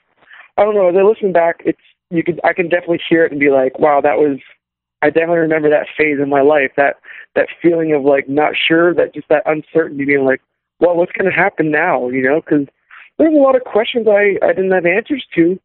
I 0.58 0.64
don't 0.64 0.76
know. 0.76 0.90
As 0.90 0.96
I 0.96 1.02
listen 1.02 1.34
back, 1.34 1.62
it's 1.66 1.82
you 2.10 2.24
could 2.24 2.40
I 2.44 2.54
can 2.54 2.70
definitely 2.70 3.02
hear 3.10 3.26
it 3.26 3.32
and 3.32 3.40
be 3.40 3.50
like, 3.50 3.80
wow, 3.80 4.02
that 4.02 4.18
was. 4.18 4.40
I 5.02 5.08
definitely 5.10 5.40
remember 5.40 5.70
that 5.70 5.88
phase 5.98 6.20
in 6.22 6.30
my 6.30 6.42
life, 6.42 6.72
that 6.78 6.96
that 7.36 7.50
feeling 7.62 7.94
of 7.94 8.04
like 8.04 8.30
not 8.30 8.54
sure, 8.56 8.94
that 8.94 9.14
just 9.14 9.28
that 9.28 9.44
uncertainty, 9.46 10.06
being 10.06 10.24
like, 10.24 10.42
well, 10.80 10.96
what's 10.96 11.12
going 11.12 11.30
to 11.30 11.36
happen 11.36 11.72
now? 11.72 12.08
You 12.10 12.22
know, 12.22 12.40
because 12.40 12.68
there's 13.18 13.34
a 13.34 13.38
lot 13.38 13.56
of 13.56 13.64
questions 13.64 14.08
I 14.08 14.38
I 14.42 14.54
didn't 14.54 14.72
have 14.72 14.86
answers 14.86 15.26
to, 15.36 15.60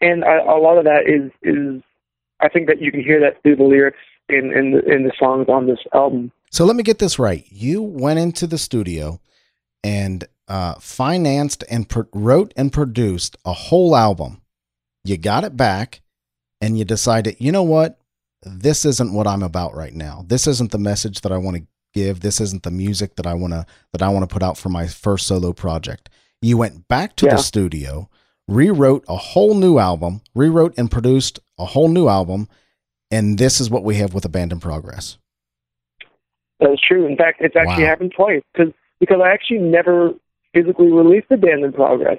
and 0.00 0.24
I, 0.24 0.38
a 0.38 0.56
lot 0.56 0.78
of 0.78 0.84
that 0.84 1.02
is 1.06 1.30
is 1.42 1.82
I 2.40 2.48
think 2.48 2.68
that 2.68 2.80
you 2.80 2.90
can 2.90 3.02
hear 3.02 3.20
that 3.20 3.42
through 3.42 3.56
the 3.56 3.64
lyrics 3.64 3.98
in 4.28 4.52
in 4.52 4.72
the, 4.72 4.84
in 4.90 5.04
the 5.04 5.12
songs 5.18 5.48
on 5.48 5.66
this 5.66 5.80
album. 5.92 6.32
So 6.50 6.64
let 6.64 6.76
me 6.76 6.82
get 6.82 6.98
this 6.98 7.18
right. 7.18 7.44
You 7.48 7.82
went 7.82 8.18
into 8.18 8.46
the 8.46 8.58
studio 8.58 9.20
and 9.84 10.24
uh, 10.48 10.74
financed 10.74 11.64
and 11.70 11.88
pro- 11.88 12.08
wrote 12.12 12.52
and 12.56 12.72
produced 12.72 13.36
a 13.44 13.52
whole 13.52 13.94
album. 13.94 14.42
You 15.04 15.16
got 15.16 15.44
it 15.44 15.56
back, 15.56 16.02
and 16.60 16.76
you 16.78 16.84
decided, 16.84 17.36
you 17.38 17.52
know 17.52 17.62
what? 17.62 17.98
This 18.42 18.84
isn't 18.84 19.12
what 19.12 19.26
I'm 19.26 19.42
about 19.42 19.74
right 19.74 19.94
now. 19.94 20.24
This 20.26 20.46
isn't 20.46 20.72
the 20.72 20.78
message 20.78 21.20
that 21.20 21.32
I 21.32 21.36
want 21.38 21.56
to 21.58 21.66
give. 21.94 22.20
This 22.20 22.40
isn't 22.40 22.62
the 22.62 22.70
music 22.70 23.16
that 23.16 23.26
I 23.26 23.34
want 23.34 23.52
to 23.52 23.64
that 23.92 24.02
I 24.02 24.08
want 24.08 24.28
to 24.28 24.32
put 24.32 24.42
out 24.42 24.58
for 24.58 24.68
my 24.70 24.86
first 24.86 25.26
solo 25.26 25.52
project. 25.52 26.08
You 26.42 26.56
went 26.56 26.88
back 26.88 27.16
to 27.16 27.26
Yeah. 27.26 27.36
the 27.36 27.42
studio, 27.42 28.08
rewrote 28.48 29.04
a 29.08 29.16
whole 29.16 29.54
new 29.54 29.78
album, 29.78 30.22
rewrote 30.34 30.74
and 30.76 30.90
produced 30.90 31.38
a 31.58 31.64
whole 31.66 31.88
new 31.88 32.08
album, 32.08 32.48
and 33.10 33.38
this 33.38 33.60
is 33.60 33.70
what 33.70 33.84
we 33.84 33.96
have 33.96 34.14
with 34.14 34.24
Abandoned 34.24 34.62
progress. 34.62 35.18
That 36.60 36.72
is 36.72 36.80
true. 36.80 37.06
In 37.06 37.16
fact, 37.16 37.40
it's 37.40 37.56
actually 37.56 37.84
Wow. 37.84 37.90
happened 37.90 38.12
twice 38.14 38.42
because 38.52 38.72
because 38.98 39.20
I 39.24 39.30
actually 39.32 39.60
never 39.60 40.14
physically 40.52 40.92
released 40.92 41.28
the 41.30 41.36
band 41.38 41.64
in 41.64 41.72
progress. 41.72 42.18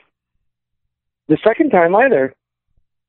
The 1.27 1.37
second 1.43 1.69
time 1.69 1.95
either, 1.95 2.33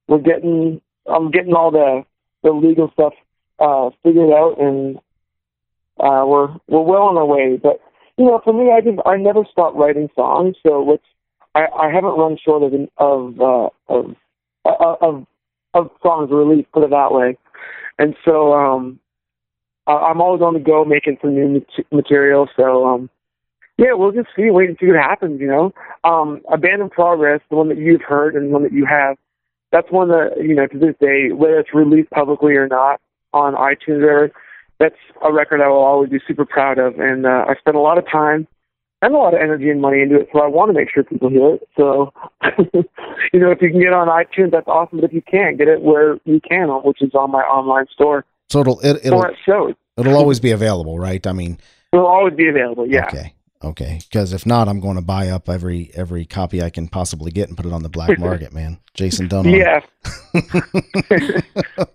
we're 0.07 0.19
getting 0.19 0.81
I'm 1.07 1.33
getting 1.33 1.55
all 1.55 1.73
the 1.73 2.05
the 2.45 2.53
legal 2.53 2.89
stuff 2.93 3.15
uh, 3.59 3.91
figured 4.05 4.33
out, 4.33 4.61
and 4.61 4.99
uh, 5.99 6.25
we're 6.25 6.51
we're 6.69 6.83
well 6.83 7.03
on 7.03 7.17
our 7.17 7.27
way. 7.27 7.59
But 7.61 7.81
you 8.17 8.27
know, 8.27 8.41
for 8.45 8.53
me, 8.53 8.71
I 8.71 8.81
just 8.81 8.99
I 9.05 9.17
never 9.17 9.43
stop 9.51 9.75
writing 9.75 10.09
songs, 10.15 10.55
so 10.63 10.93
it's 10.93 11.05
I, 11.57 11.67
I 11.67 11.91
haven't 11.93 12.19
run 12.23 12.39
short 12.45 12.63
of 12.63 12.73
of 12.97 13.41
uh, 13.41 13.69
of, 13.89 14.17
of 14.65 14.97
of 15.01 15.27
of 15.75 15.91
songs 16.03 16.31
released, 16.31 16.71
put 16.73 16.85
it 16.85 16.91
that 16.91 17.13
way. 17.13 17.37
And 17.99 18.15
so 18.25 18.53
um, 18.53 18.99
I, 19.87 19.93
I'm 19.93 20.21
always 20.21 20.43
on 20.43 20.55
the 20.55 20.61
go 20.61 20.85
making 20.85 21.19
some 21.21 21.35
new 21.35 21.49
mat- 21.49 21.87
material. 21.91 22.49
So 22.57 22.87
um, 22.87 23.11
yeah, 23.79 23.93
we'll 23.93 24.13
just 24.13 24.29
see, 24.37 24.51
wait 24.51 24.69
and 24.69 24.79
see 24.81 24.87
what 24.87 24.97
happens. 24.97 25.41
You 25.41 25.49
know, 25.49 25.75
um, 26.05 26.43
a 26.53 26.59
band 26.59 26.83
in 26.83 26.91
progress, 26.91 27.41
the 27.51 27.57
one 27.57 27.69
that 27.69 27.79
you've 27.79 28.03
heard 28.03 28.35
and 28.35 28.49
the 28.49 28.53
one 28.53 28.63
that 28.63 28.73
you 28.73 28.87
have. 28.87 29.17
That's 29.71 29.91
one 29.91 30.09
that 30.09 30.37
you 30.39 30.55
know 30.55 30.67
to 30.67 30.79
this 30.79 30.95
day, 31.01 31.33
whether 31.33 31.59
it's 31.59 31.75
released 31.75 32.11
publicly 32.11 32.55
or 32.55 32.69
not 32.69 33.01
on 33.33 33.55
iTunes 33.55 34.03
or 34.03 34.31
that's 34.79 34.97
a 35.25 35.33
record 35.33 35.61
I 35.61 35.69
will 35.69 35.77
always 35.77 36.11
be 36.11 36.21
super 36.27 36.45
proud 36.45 36.79
of. 36.79 36.99
And 36.99 37.25
uh, 37.25 37.45
I 37.49 37.55
spent 37.55 37.77
a 37.77 37.81
lot 37.81 37.99
of 37.99 38.05
time 38.11 38.47
and 39.03 39.15
a 39.15 39.19
lot 39.19 39.35
of 39.35 39.41
energy 39.41 39.69
and 39.69 39.81
money 39.81 40.01
into 40.01 40.17
it, 40.21 40.29
so 40.33 40.41
I 40.41 40.47
want 40.47 40.71
to 40.71 40.73
make 40.73 40.89
sure 40.93 41.03
people 41.05 41.29
hear 41.29 41.55
it. 41.57 41.69
So, 41.77 42.13
you 43.33 43.41
know, 43.41 43.51
if 43.51 43.61
you 43.61 43.71
can 43.71 43.81
get 43.81 43.89
it 43.89 43.93
on 43.93 44.09
iTunes, 44.09 44.53
that's 44.53 44.67
awesome. 44.69 45.01
But 45.01 45.07
if 45.11 45.13
you 45.13 45.23
can't, 45.23 45.59
get 45.59 45.69
it 45.69 45.83
where 45.83 46.19
you 46.25 46.41
can, 46.41 46.69
which 46.85 47.03
is 47.03 47.15
on 47.15 47.31
my 47.31 47.43
online 47.43 47.87
store 47.93 48.25
So 48.51 48.61
it'll 48.61 48.81
it, 48.81 49.01
it'll 49.05 49.25
at 49.25 49.35
shows. 49.45 49.75
it'll 49.99 50.17
always 50.17 50.41
be 50.41 50.53
available, 50.53 50.99
right? 50.99 51.25
I 51.27 51.33
mean, 51.33 51.59
It'll 51.93 52.07
always 52.07 52.35
be 52.35 52.49
available. 52.49 52.87
Yeah. 52.89 53.05
okay. 53.07 53.35
Okay. 53.65 54.01
Because 54.11 54.33
if 54.33 54.45
not, 54.47 54.67
I'm 54.69 54.81
going 54.81 54.97
to 54.97 55.03
buy 55.03 55.29
up 55.29 55.49
every 55.49 55.91
every 55.95 56.25
copy 56.25 56.61
I 56.63 56.71
can 56.71 56.89
possibly 56.89 57.31
get 57.31 57.49
and 57.49 57.57
put 57.57 57.67
it 57.67 57.73
on 57.73 57.83
the 57.83 57.89
black 57.89 58.19
market, 58.19 58.53
man. 58.53 58.79
Jason 58.95 59.29
Dunn. 59.29 59.47
on- 59.47 59.53
Yeah. 59.53 59.81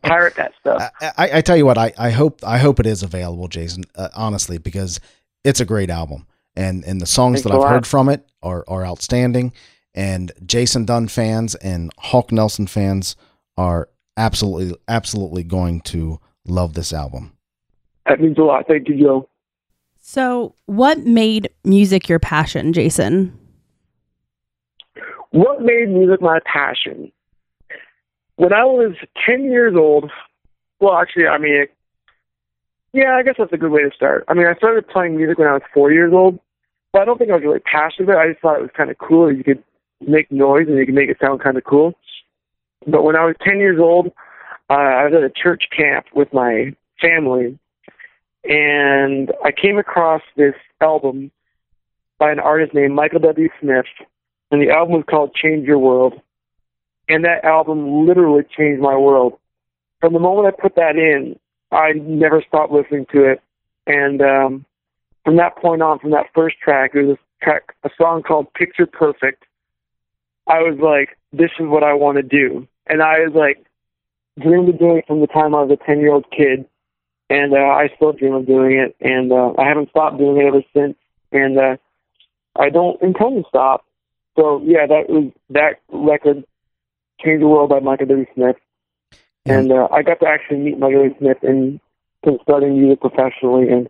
Pirate 0.04 0.36
that 0.36 0.52
stuff. 0.60 0.92
I, 1.02 1.12
I, 1.18 1.30
I 1.38 1.42
tell 1.42 1.58
you 1.58 1.66
what, 1.66 1.78
I, 1.78 1.94
I 1.98 2.12
hope 2.12 2.42
I 2.46 2.58
hope 2.58 2.80
it 2.80 2.86
is 2.86 3.04
available, 3.04 3.48
Jason. 3.48 3.84
Uh, 3.96 4.10
honestly, 4.16 4.58
because 4.58 5.00
it's 5.44 5.60
a 5.60 5.66
great 5.66 5.90
album, 5.90 6.26
and 6.58 6.84
and 6.84 7.00
the 7.00 7.06
songs 7.06 7.44
Thanks 7.44 7.44
that 7.44 7.54
I've 7.54 7.70
heard 7.70 7.88
from 7.88 8.10
it 8.10 8.28
are 8.44 8.66
are 8.68 8.86
outstanding. 8.86 9.54
And 9.94 10.32
Jason 10.46 10.86
Dunn 10.86 11.08
fans 11.08 11.56
and 11.56 11.92
Hawk 11.98 12.32
Nelson 12.32 12.68
fans 12.68 13.16
are 13.58 13.90
absolutely 14.18 14.76
absolutely 14.88 15.44
going 15.44 15.82
to 15.82 16.20
love 16.46 16.74
this 16.74 16.92
album. 16.92 17.34
That 18.08 18.20
means 18.20 18.38
a 18.38 18.42
lot. 18.42 18.66
Thank 18.68 18.90
you, 18.90 19.00
Joe. 19.00 19.30
So, 20.00 20.56
what 20.66 21.00
made 21.00 21.50
music 21.64 22.08
your 22.08 22.20
passion, 22.20 22.74
Jason? 22.74 23.38
What 25.32 25.62
made 25.62 25.90
music 25.90 26.22
my 26.22 26.40
passion? 26.46 27.12
When 28.38 28.54
I 28.54 28.64
was 28.64 28.96
10 29.26 29.52
years 29.52 29.76
old, 29.76 30.10
well, 30.80 30.96
actually, 30.96 31.28
I 31.28 31.38
mean, 31.38 31.66
yeah, 32.94 33.16
I 33.16 33.24
guess 33.24 33.36
that's 33.38 33.52
a 33.52 33.58
good 33.58 33.72
way 33.72 33.84
to 33.84 33.92
start. 33.94 34.24
I 34.28 34.34
mean, 34.34 34.48
I 34.48 34.56
started 34.56 34.88
playing 34.88 35.18
music 35.18 35.40
when 35.40 35.48
I 35.48 35.54
was 35.54 35.64
four 35.74 35.92
years 35.92 36.14
old, 36.14 36.40
but 36.94 37.02
I 37.02 37.06
don't 37.06 37.18
think 37.18 37.32
I 37.32 37.36
was 37.36 37.44
really 37.44 37.60
passionate 37.60 38.10
about 38.10 38.26
it. 38.26 38.30
I 38.30 38.32
just 38.32 38.42
thought 38.42 38.60
it 38.60 38.62
was 38.62 38.72
kind 38.76 38.90
of 38.90 38.98
cool. 38.98 39.32
You 39.32 39.44
could 39.44 39.64
make 40.06 40.32
noise 40.32 40.68
and 40.68 40.78
you 40.78 40.86
could 40.86 40.96
make 40.96 41.10
it 41.10 41.18
sound 41.22 41.42
kind 41.42 41.58
of 41.58 41.64
cool. 41.64 41.94
But 42.86 43.04
when 43.04 43.16
I 43.16 43.26
was 43.26 43.36
10 43.46 43.60
years 43.60 43.80
old, 43.80 44.08
uh, 44.70 44.74
I 44.74 45.06
was 45.06 45.14
at 45.16 45.24
a 45.24 45.30
church 45.30 45.66
camp 45.76 46.08
with 46.14 46.34
my 46.34 46.76
family, 47.02 47.58
and 48.44 49.32
I 49.44 49.52
came 49.52 49.78
across 49.78 50.22
this 50.36 50.56
album 50.82 51.32
by 52.20 52.32
an 52.32 52.40
artist 52.40 52.74
named 52.74 52.94
Michael 52.94 53.20
W. 53.20 53.50
Smith, 53.62 53.86
and 54.52 54.62
the 54.62 54.70
album 54.70 54.96
was 54.96 55.06
called 55.10 55.36
Change 55.36 55.68
Your 55.68 55.80
World. 55.80 56.14
And 57.10 57.24
that 57.24 57.46
album 57.46 58.06
literally 58.06 58.44
changed 58.58 58.82
my 58.82 58.98
world. 58.98 59.40
From 60.02 60.14
the 60.14 60.20
moment 60.20 60.54
I 60.54 60.62
put 60.62 60.76
that 60.76 60.98
in, 60.98 61.40
I 61.72 61.94
never 61.94 62.44
stopped 62.46 62.72
listening 62.72 63.06
to 63.14 63.24
it. 63.32 63.42
And 63.86 64.22
um, 64.22 64.66
from 65.28 65.36
that 65.36 65.58
point 65.58 65.82
on, 65.82 66.00
from 66.00 66.12
that 66.12 66.28
first 66.34 66.56
track, 66.58 66.92
it 66.94 67.02
was 67.02 67.18
a 67.18 67.44
track, 67.44 67.76
a 67.84 67.90
song 67.98 68.24
called 68.24 68.48
Picture 68.54 68.86
Perfect. 68.86 69.44
I 70.48 70.60
was 70.60 70.80
like, 70.80 71.18
this 71.34 71.52
is 71.60 71.68
what 71.68 71.84
I 71.84 71.94
want 71.96 72.16
to 72.16 72.24
do. 72.24 72.66
and 72.86 73.04
I 73.04 73.20
was 73.20 73.34
like 73.36 73.66
dreamed 74.40 74.70
of 74.70 74.80
doing 74.80 75.00
it 75.00 75.06
from 75.06 75.20
the 75.20 75.28
time 75.28 75.54
I 75.54 75.64
was 75.64 75.78
a 75.78 75.86
ten 75.86 76.00
year 76.00 76.14
old 76.14 76.32
kid, 76.32 76.66
and 77.30 77.54
uh, 77.54 77.58
I 77.58 77.90
still 77.94 78.14
dream 78.14 78.36
of 78.36 78.48
doing 78.48 78.78
it, 78.78 78.96
and 79.02 79.34
uh, 79.34 79.52
I 79.58 79.68
haven't 79.68 79.90
stopped 79.90 80.18
doing 80.18 80.38
it 80.38 80.46
ever 80.46 80.64
since, 80.74 80.96
and 81.34 81.60
uh, 81.60 81.76
I 82.56 82.70
don't 82.70 83.02
intend 83.02 83.44
to 83.44 83.50
stop. 83.50 83.84
So 84.38 84.62
yeah, 84.64 84.88
that 84.88 85.10
was 85.10 85.34
that 85.50 85.82
record 85.92 86.46
changed 87.20 87.44
the 87.44 87.48
world 87.48 87.70
by 87.70 87.82
Michael 87.82 88.06
W. 88.06 88.26
Smith, 88.34 88.56
and 89.46 89.74
uh, 89.74 89.90
I 89.92 90.04
got 90.04 90.22
to 90.22 90.26
actually 90.26 90.60
meet 90.60 90.80
Michael 90.80 91.10
W. 91.10 91.18
Smith 91.20 91.40
and 91.42 91.82
starting 92.44 92.80
music 92.80 93.02
professionally, 93.02 93.68
and 93.68 93.90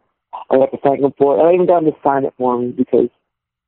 I 0.50 0.58
got 0.58 0.72
to 0.72 0.78
thank 0.84 1.02
him 1.02 1.14
for 1.18 1.38
it. 1.38 1.44
I 1.44 1.54
even 1.54 1.66
got 1.68 1.84
him 1.84 1.92
to 1.92 1.98
sign 2.04 2.26
it 2.26 2.34
for 2.38 2.58
me 2.60 2.72
because 2.72 3.10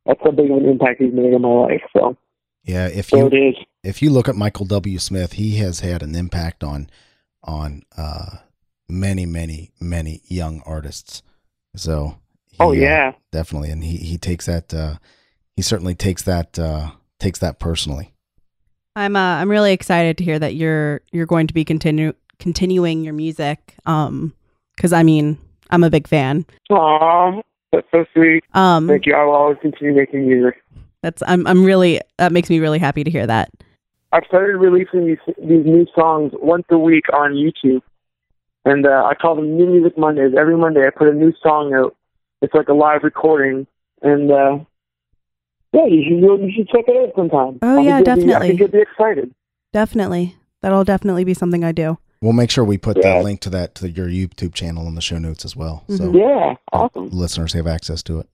that's 0.06 0.20
how 0.24 0.32
big 0.32 0.50
of 0.51 0.58
an 0.58 0.66
impact 0.70 1.01
he's 1.01 1.13
made 1.13 1.34
in 1.34 1.42
my 1.42 1.50
life. 1.50 1.82
So 1.96 2.18
Yeah, 2.63 2.88
if 2.88 3.08
so 3.10 3.18
you 3.18 3.28
it 3.28 3.34
is. 3.34 3.56
if 3.84 4.01
you 4.01 4.10
look 4.10 4.28
at 4.30 4.36
Michael 4.36 4.66
W. 4.66 5.00
Smith, 5.00 5.34
he 5.34 5.58
has 5.58 5.80
had 5.82 6.01
an 6.04 6.16
impact 6.16 6.63
on 6.63 6.89
on 7.44 7.84
uh, 7.98 8.38
many, 8.88 9.25
many, 9.25 9.72
many 9.80 10.22
young 10.25 10.62
artists. 10.66 11.22
So, 11.75 12.18
he, 12.48 12.58
Oh 12.60 12.70
uh, 12.70 12.74
yeah, 12.74 13.13
definitely, 13.32 13.70
and 13.70 13.84
he 13.84 13.98
he 13.98 14.18
takes 14.18 14.46
that. 14.48 14.74
Uh, 14.74 14.96
he 15.56 15.62
certainly 15.62 15.96
takes 15.96 16.24
that 16.24 16.58
uh, 16.60 16.92
takes 17.20 17.39
that 17.39 17.60
personally. 17.60 18.13
I'm 18.96 19.16
uh, 19.16 19.20
I'm 19.38 19.50
really 19.50 19.72
excited 19.74 20.18
to 20.18 20.24
hear 20.24 20.39
that 20.39 20.56
you're 20.56 21.01
you're 21.12 21.25
going 21.25 21.48
to 21.48 21.54
be 21.54 21.63
continue 21.63 22.13
continuing 22.39 23.04
your 23.04 23.13
music. 23.13 23.75
Um, 23.86 24.34
because 24.75 24.94
I 24.94 25.04
mean 25.04 25.38
I'm 25.70 25.84
a 25.84 25.90
big 25.90 26.08
fan. 26.08 26.46
Aw, 26.72 27.42
that's 27.72 27.88
so 27.92 28.06
sweet. 28.14 28.44
Um, 28.54 28.88
Thank 28.88 29.06
you. 29.06 29.14
I 29.16 29.24
will 29.24 29.34
always 29.36 29.58
continue 29.62 29.94
making 29.96 30.28
music. 30.28 30.62
that's 31.02 31.22
I'm 31.28 31.46
I'm 31.48 31.64
really 31.64 32.02
that 32.18 32.32
makes 32.32 32.50
me 32.50 32.60
really 32.60 32.80
happy 32.80 33.04
to 33.04 33.12
hear 33.12 33.28
that. 33.28 33.50
I've 34.12 34.26
started 34.28 34.58
releasing 34.58 35.06
these 35.06 35.20
these 35.38 35.66
new 35.66 35.86
songs 35.96 36.32
once 36.42 36.66
a 36.72 36.78
week 36.78 37.06
on 37.14 37.34
YouTube, 37.34 37.82
and 38.66 38.86
uh, 38.88 39.04
I 39.06 39.14
call 39.16 39.36
them 39.36 39.56
New 39.58 39.68
Music 39.68 39.98
Mondays. 39.98 40.34
Every 40.38 40.58
Monday, 40.58 40.88
I 40.88 40.90
put 40.90 41.08
a 41.08 41.14
new 41.14 41.32
song 41.44 41.74
out. 41.76 41.96
It's 42.42 42.54
like 42.54 42.70
a 42.70 42.74
live 42.74 43.04
recording, 43.04 43.68
and 44.02 44.32
uh, 44.32 44.58
yeah, 45.74 45.86
you 45.86 46.04
should 46.04 46.42
you 46.42 46.52
should 46.56 46.70
check 46.70 46.86
it 46.88 46.98
out 46.98 47.14
sometime. 47.16 47.60
Oh, 47.62 47.78
I 47.78 47.82
yeah, 47.82 47.98
you'll 47.98 48.06
be- 48.06 48.12
I 48.12 48.16
definitely. 48.16 48.48
think 48.48 48.60
you'll 48.62 48.70
be 48.70 48.82
excited. 48.82 49.32
Definitely, 49.74 50.36
that'll 50.62 50.84
definitely 50.84 51.24
be 51.24 51.36
something 51.36 51.64
I 51.64 51.72
do. 51.72 52.00
We'll 52.22 52.34
make 52.34 52.52
sure 52.52 52.64
we 52.66 52.78
put 52.78 52.98
Yeah. 52.98 53.14
that 53.16 53.24
link 53.24 53.40
to 53.42 53.50
that 53.52 53.76
to 53.76 53.90
your 53.90 54.08
YouTube 54.08 54.54
channel 54.54 54.88
in 54.88 54.96
the 54.96 55.02
show 55.02 55.18
notes 55.18 55.46
as 55.46 55.56
well, 55.56 55.84
so 55.88 56.06
Mhm. 56.12 56.20
Yeah, 56.20 56.56
awesome. 56.74 57.10
listeners 57.12 57.54
have 57.54 57.66
access 57.68 58.04
to 58.04 58.20
it. 58.20 58.28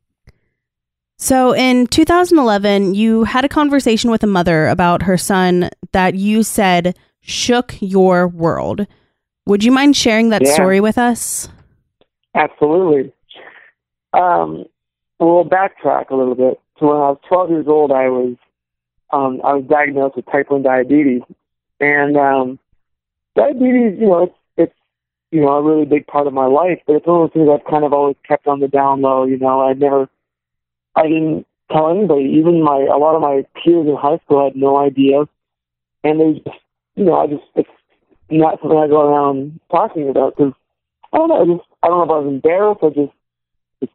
So 1.17 1.53
in 1.53 1.87
2011, 1.87 2.93
you 2.95 3.23
had 3.25 3.45
a 3.45 3.49
conversation 3.49 4.11
with 4.11 4.23
a 4.23 4.27
mother 4.27 4.67
about 4.67 5.03
her 5.03 5.17
son 5.17 5.69
that 5.91 6.15
you 6.15 6.43
said 6.43 6.97
shook 7.21 7.75
your 7.79 8.27
world. 8.27 8.85
Would 9.45 9.63
you 9.63 9.71
mind 9.71 9.95
sharing 9.95 10.29
that 10.29 10.41
Yeah. 10.43 10.51
story 10.53 10.79
with 10.81 10.97
us? 10.97 11.47
Absolutely. 12.33 13.13
Um, 14.13 14.65
we'll 15.19 15.45
backtrack 15.45 16.09
a 16.09 16.15
little 16.15 16.35
bit. 16.35 16.59
So 16.79 16.87
when 16.87 16.97
I 16.97 17.09
was 17.11 17.17
12 17.27 17.49
years 17.51 17.67
old, 17.67 17.91
I 17.91 18.09
was 18.09 18.35
um, 19.13 19.39
I 19.43 19.53
was 19.53 19.63
diagnosed 19.65 20.15
with 20.17 20.25
type 20.25 20.49
1 20.49 20.63
diabetes, 20.63 21.21
and 21.79 22.17
um, 22.17 22.59
diabetes, 23.35 23.99
you 23.99 24.07
know, 24.07 24.23
it's 24.23 24.35
it's 24.57 24.73
you 25.31 25.41
know 25.41 25.49
a 25.49 25.61
really 25.61 25.85
big 25.85 26.07
part 26.07 26.27
of 26.27 26.33
my 26.33 26.45
life, 26.45 26.79
but 26.87 26.95
it's 26.95 27.05
one 27.05 27.21
of 27.21 27.29
those 27.29 27.33
things 27.33 27.49
I've 27.51 27.69
kind 27.69 27.85
of 27.85 27.93
always 27.93 28.15
kept 28.27 28.47
on 28.47 28.59
the 28.59 28.67
down 28.67 29.01
low. 29.01 29.25
You 29.25 29.37
know, 29.37 29.61
I 29.61 29.73
never, 29.73 30.09
I 30.95 31.03
didn't 31.03 31.45
tell 31.71 31.89
anybody. 31.89 32.35
Even 32.37 32.63
my 32.63 32.77
a 32.77 32.97
lot 32.97 33.15
of 33.15 33.21
my 33.21 33.45
peers 33.63 33.87
in 33.87 33.95
high 33.95 34.17
school 34.25 34.43
had 34.43 34.55
no 34.55 34.77
idea, 34.77 35.25
and 36.03 36.19
they 36.19 36.39
just, 36.39 36.57
you 36.95 37.05
know, 37.05 37.15
I 37.15 37.27
just 37.27 37.43
it's 37.55 37.69
not 38.29 38.59
something 38.61 38.77
I 38.77 38.87
go 38.87 39.07
around 39.07 39.59
talking 39.69 40.09
about 40.09 40.35
because 40.35 40.53
I 41.13 41.17
don't 41.17 41.29
know. 41.29 41.41
I 41.41 41.45
just 41.45 41.67
I 41.83 41.87
don't 41.87 41.97
know 41.99 42.03
if 42.03 42.09
I 42.09 42.19
was 42.19 42.33
embarrassed 42.33 42.79
or 42.81 42.89
just, 42.89 43.13
just 43.81 43.93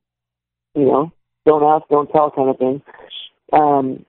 you 0.75 0.85
know, 0.85 1.13
don't 1.47 1.65
ask, 1.65 1.89
don't 1.89 2.11
tell 2.11 2.31
kind 2.31 2.51
of 2.51 2.59
thing. 2.59 2.83
Um, 3.53 4.05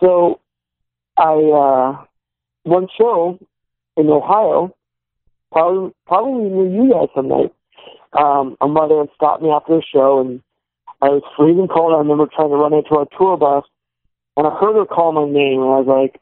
so 0.00 0.40
I 1.16 1.32
uh, 1.32 2.04
one 2.64 2.88
show 2.96 3.38
in 3.96 4.08
Ohio, 4.08 4.74
probably 5.52 5.94
probably 6.06 6.50
near 6.50 6.84
you 6.84 6.90
guys 6.92 7.08
some 7.14 7.28
night. 7.28 7.52
Um, 8.12 8.56
a 8.60 8.68
mother 8.68 9.04
stopped 9.14 9.42
me 9.42 9.50
after 9.50 9.76
the 9.76 9.82
show, 9.82 10.20
and 10.20 10.42
I 11.02 11.08
was 11.08 11.22
freezing 11.36 11.68
cold. 11.68 11.94
I 11.94 11.98
remember 11.98 12.26
trying 12.26 12.50
to 12.50 12.56
run 12.56 12.74
into 12.74 12.96
our 12.96 13.06
tour 13.18 13.36
bus, 13.36 13.64
and 14.36 14.46
I 14.46 14.50
heard 14.50 14.76
her 14.76 14.84
call 14.84 15.12
my 15.12 15.26
name, 15.26 15.60
and 15.60 15.70
I 15.70 15.80
was 15.80 15.86
like, 15.86 16.20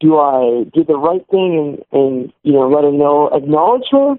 "Do 0.00 0.18
I 0.18 0.64
do 0.72 0.84
the 0.84 0.98
right 0.98 1.26
thing 1.30 1.84
and 1.92 2.00
and 2.00 2.32
you 2.42 2.52
know 2.52 2.68
let 2.68 2.84
her 2.84 2.92
know, 2.92 3.28
acknowledge 3.28 3.88
her, 3.90 4.16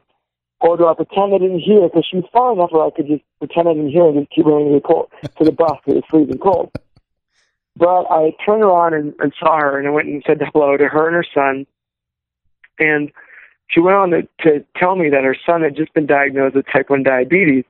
or 0.63 0.77
do 0.77 0.87
I 0.87 0.93
pretend 0.93 1.35
I 1.35 1.37
didn't 1.37 1.59
hear? 1.59 1.83
Because 1.83 2.07
she 2.09 2.17
was 2.17 2.29
far 2.31 2.53
enough 2.53 2.71
where 2.71 2.85
I 2.85 2.91
could 2.91 3.07
just 3.07 3.23
pretend 3.39 3.67
I 3.67 3.73
didn't 3.73 3.91
hear 3.91 4.07
and 4.07 4.19
just 4.19 4.31
keep 4.31 4.45
running 4.45 4.69
to 4.69 4.75
the, 4.75 4.81
cold, 4.81 5.11
to 5.37 5.43
the 5.43 5.51
bus. 5.51 5.77
Because 5.83 5.99
it 5.99 6.03
was 6.03 6.09
freezing 6.09 6.39
cold. 6.39 6.71
But 7.75 8.05
I 8.09 8.35
turned 8.45 8.63
around 8.63 8.93
and, 8.93 9.13
and 9.19 9.33
saw 9.37 9.59
her, 9.59 9.77
and 9.77 9.87
I 9.87 9.91
went 9.91 10.07
and 10.07 10.23
said 10.25 10.39
hello 10.53 10.77
to 10.77 10.87
her 10.87 11.07
and 11.07 11.15
her 11.15 11.25
son. 11.33 11.65
And 12.79 13.11
she 13.67 13.79
went 13.79 13.97
on 13.97 14.09
to, 14.11 14.21
to 14.41 14.65
tell 14.77 14.95
me 14.95 15.09
that 15.09 15.23
her 15.23 15.35
son 15.45 15.61
had 15.61 15.75
just 15.75 15.93
been 15.93 16.05
diagnosed 16.05 16.55
with 16.55 16.65
type 16.71 16.89
1 16.89 17.03
diabetes. 17.03 17.65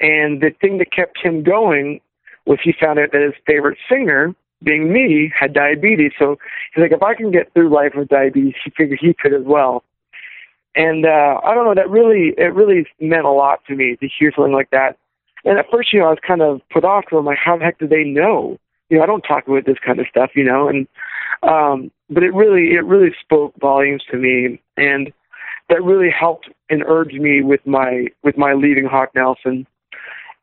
And 0.00 0.40
the 0.40 0.50
thing 0.60 0.78
that 0.78 0.92
kept 0.92 1.18
him 1.22 1.42
going 1.42 2.00
was 2.46 2.58
he 2.62 2.72
found 2.78 2.98
out 2.98 3.12
that 3.12 3.22
his 3.22 3.34
favorite 3.46 3.78
singer, 3.88 4.34
being 4.62 4.92
me, 4.92 5.32
had 5.38 5.52
diabetes. 5.52 6.12
So 6.18 6.36
he's 6.74 6.82
like, 6.82 6.92
if 6.92 7.02
I 7.02 7.14
can 7.14 7.30
get 7.30 7.52
through 7.52 7.68
life 7.72 7.92
with 7.94 8.08
diabetes, 8.08 8.54
he 8.64 8.70
figured 8.76 8.98
he 9.00 9.14
could 9.14 9.32
as 9.32 9.44
well. 9.44 9.84
And 10.74 11.06
uh, 11.06 11.40
I 11.44 11.54
don't 11.54 11.64
know, 11.64 11.74
that 11.74 11.88
really, 11.88 12.34
it 12.36 12.52
really 12.52 12.86
meant 13.00 13.24
a 13.24 13.30
lot 13.30 13.64
to 13.66 13.76
me 13.76 13.96
to 14.00 14.08
hear 14.18 14.32
something 14.34 14.52
like 14.52 14.70
that. 14.70 14.98
And 15.44 15.58
at 15.58 15.66
first, 15.70 15.92
you 15.92 16.00
know, 16.00 16.06
I 16.06 16.10
was 16.10 16.18
kind 16.26 16.42
of 16.42 16.60
put 16.70 16.84
off. 16.84 17.04
'cause 17.04 17.18
I'm 17.18 17.24
like, 17.24 17.38
how 17.38 17.56
the 17.56 17.64
heck 17.64 17.78
do 17.78 17.86
they 17.86 18.04
know? 18.04 18.58
You 18.88 18.98
know, 18.98 19.04
I 19.04 19.06
don't 19.06 19.22
talk 19.22 19.46
about 19.46 19.66
this 19.66 19.78
kind 19.84 20.00
of 20.00 20.06
stuff, 20.08 20.30
you 20.34 20.44
know. 20.44 20.68
And 20.68 20.88
um, 21.46 21.90
but 22.10 22.22
it 22.22 22.34
really, 22.34 22.74
it 22.74 22.84
really 22.84 23.14
spoke 23.20 23.54
volumes 23.60 24.02
to 24.10 24.16
me, 24.16 24.60
and 24.76 25.12
that 25.68 25.82
really 25.82 26.10
helped 26.10 26.48
and 26.70 26.82
urged 26.86 27.20
me 27.20 27.42
with 27.42 27.66
my 27.66 28.06
with 28.22 28.36
my 28.36 28.52
leaving 28.52 28.86
Hawk 28.86 29.10
Nelson. 29.14 29.66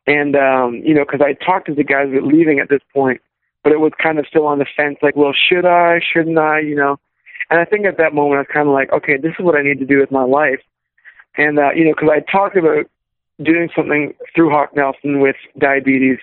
And 0.06 0.34
um, 0.34 0.82
you 0.84 0.94
know, 0.94 1.04
because 1.04 1.20
I 1.24 1.32
talked 1.44 1.66
to 1.66 1.74
the 1.74 1.84
guys 1.84 2.08
about 2.08 2.26
leaving 2.26 2.58
at 2.58 2.68
this 2.68 2.82
point, 2.92 3.20
but 3.62 3.72
it 3.72 3.80
was 3.80 3.92
kind 4.02 4.18
of 4.18 4.26
still 4.26 4.46
on 4.46 4.58
the 4.58 4.66
fence, 4.76 4.98
like, 5.02 5.16
well, 5.16 5.32
should 5.32 5.64
I, 5.64 6.00
shouldn't 6.00 6.38
I, 6.38 6.60
you 6.60 6.74
know? 6.74 6.98
And 7.50 7.60
I 7.60 7.64
think 7.64 7.86
at 7.86 7.98
that 7.98 8.14
moment 8.14 8.38
I 8.38 8.40
was 8.40 8.48
kind 8.52 8.68
of 8.68 8.74
like, 8.74 8.92
okay, 8.92 9.16
this 9.16 9.32
is 9.38 9.44
what 9.44 9.56
I 9.56 9.62
need 9.62 9.78
to 9.78 9.86
do 9.86 9.98
with 9.98 10.10
my 10.10 10.24
life. 10.24 10.60
And 11.36 11.58
uh, 11.58 11.70
you 11.74 11.84
know, 11.84 11.92
because 11.94 12.10
I 12.12 12.20
talked 12.30 12.56
about 12.56 12.86
doing 13.42 13.68
something 13.74 14.14
through 14.34 14.50
Hawk 14.50 14.74
Nelson 14.74 15.20
with 15.20 15.36
diabetes, 15.58 16.18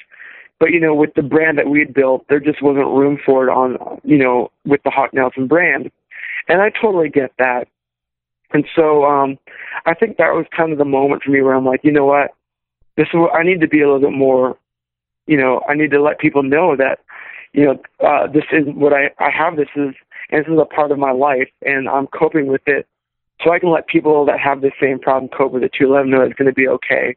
but 0.59 0.71
you 0.71 0.79
know, 0.79 0.93
with 0.93 1.13
the 1.15 1.21
brand 1.21 1.57
that 1.57 1.69
we 1.69 1.79
had 1.79 1.93
built, 1.93 2.25
there 2.27 2.39
just 2.39 2.61
wasn't 2.61 2.87
room 2.87 3.17
for 3.25 3.47
it 3.47 3.51
on, 3.51 3.99
you 4.03 4.17
know, 4.17 4.51
with 4.65 4.81
the 4.83 4.89
Hawk 4.89 5.13
Nelson 5.13 5.47
brand. 5.47 5.91
And 6.47 6.61
I 6.61 6.69
totally 6.69 7.09
get 7.09 7.31
that. 7.39 7.67
And 8.51 8.65
so 8.75 9.05
um, 9.05 9.37
I 9.85 9.93
think 9.93 10.17
that 10.17 10.33
was 10.33 10.45
kind 10.55 10.71
of 10.71 10.77
the 10.77 10.85
moment 10.85 11.23
for 11.23 11.31
me 11.31 11.41
where 11.41 11.53
I'm 11.53 11.65
like, 11.65 11.81
you 11.83 11.91
know 11.91 12.05
what, 12.05 12.31
this 12.97 13.07
is 13.13 13.19
I 13.33 13.43
need 13.43 13.61
to 13.61 13.67
be 13.67 13.81
a 13.81 13.85
little 13.85 14.09
bit 14.09 14.17
more, 14.17 14.57
you 15.27 15.37
know, 15.37 15.63
I 15.69 15.75
need 15.75 15.91
to 15.91 16.01
let 16.01 16.19
people 16.19 16.43
know 16.43 16.75
that, 16.75 16.99
you 17.53 17.65
know, 17.65 17.79
uh, 18.05 18.27
this 18.27 18.43
is 18.51 18.65
what 18.73 18.93
I 18.93 19.11
I 19.19 19.29
have. 19.29 19.55
This 19.55 19.69
is 19.75 19.95
and 20.31 20.45
this 20.45 20.51
is 20.51 20.59
a 20.59 20.65
part 20.65 20.91
of 20.91 20.99
my 20.99 21.11
life, 21.11 21.49
and 21.65 21.87
I'm 21.87 22.07
coping 22.07 22.47
with 22.47 22.61
it. 22.67 22.87
So 23.41 23.51
I 23.51 23.59
can 23.59 23.69
let 23.69 23.87
people 23.87 24.25
that 24.25 24.39
have 24.39 24.61
the 24.61 24.71
same 24.81 24.99
problem 24.99 25.29
cope 25.29 25.53
with 25.53 25.63
it 25.63 25.71
too. 25.73 25.91
Let 25.91 26.01
them 26.01 26.09
know 26.09 26.21
it's 26.21 26.35
going 26.35 26.47
to 26.47 26.53
be 26.53 26.67
okay. 26.67 27.15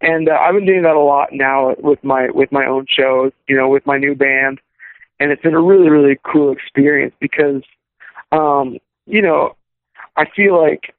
And 0.00 0.28
uh, 0.28 0.32
I've 0.32 0.54
been 0.54 0.66
doing 0.66 0.82
that 0.82 0.94
a 0.94 1.00
lot 1.00 1.30
now 1.32 1.74
with 1.78 2.02
my 2.04 2.28
with 2.30 2.52
my 2.52 2.66
own 2.66 2.86
shows, 2.88 3.32
you 3.48 3.56
know, 3.56 3.68
with 3.68 3.84
my 3.84 3.98
new 3.98 4.14
band, 4.14 4.60
and 5.18 5.32
it's 5.32 5.42
been 5.42 5.54
a 5.54 5.60
really 5.60 5.88
really 5.88 6.18
cool 6.22 6.52
experience 6.52 7.14
because, 7.20 7.62
um, 8.30 8.78
you 9.06 9.22
know, 9.22 9.56
I 10.16 10.26
feel 10.36 10.60
like, 10.60 10.94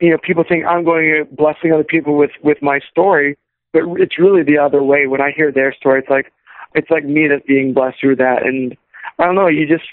you 0.00 0.10
know, 0.10 0.18
people 0.22 0.44
think 0.48 0.64
I'm 0.64 0.84
going 0.84 1.04
to 1.14 1.34
blessing 1.34 1.72
other 1.72 1.84
people 1.84 2.16
with 2.16 2.30
with 2.42 2.58
my 2.62 2.80
story, 2.90 3.36
but 3.72 3.82
it's 3.96 4.18
really 4.18 4.42
the 4.42 4.58
other 4.58 4.82
way. 4.82 5.06
When 5.06 5.20
I 5.20 5.30
hear 5.30 5.52
their 5.52 5.74
story, 5.74 6.00
it's 6.00 6.10
like 6.10 6.32
it's 6.74 6.90
like 6.90 7.04
me 7.04 7.28
that's 7.28 7.46
being 7.46 7.74
blessed 7.74 8.00
through 8.00 8.16
that, 8.16 8.46
and 8.46 8.76
I 9.18 9.26
don't 9.26 9.34
know. 9.34 9.48
You 9.48 9.66
just 9.66 9.88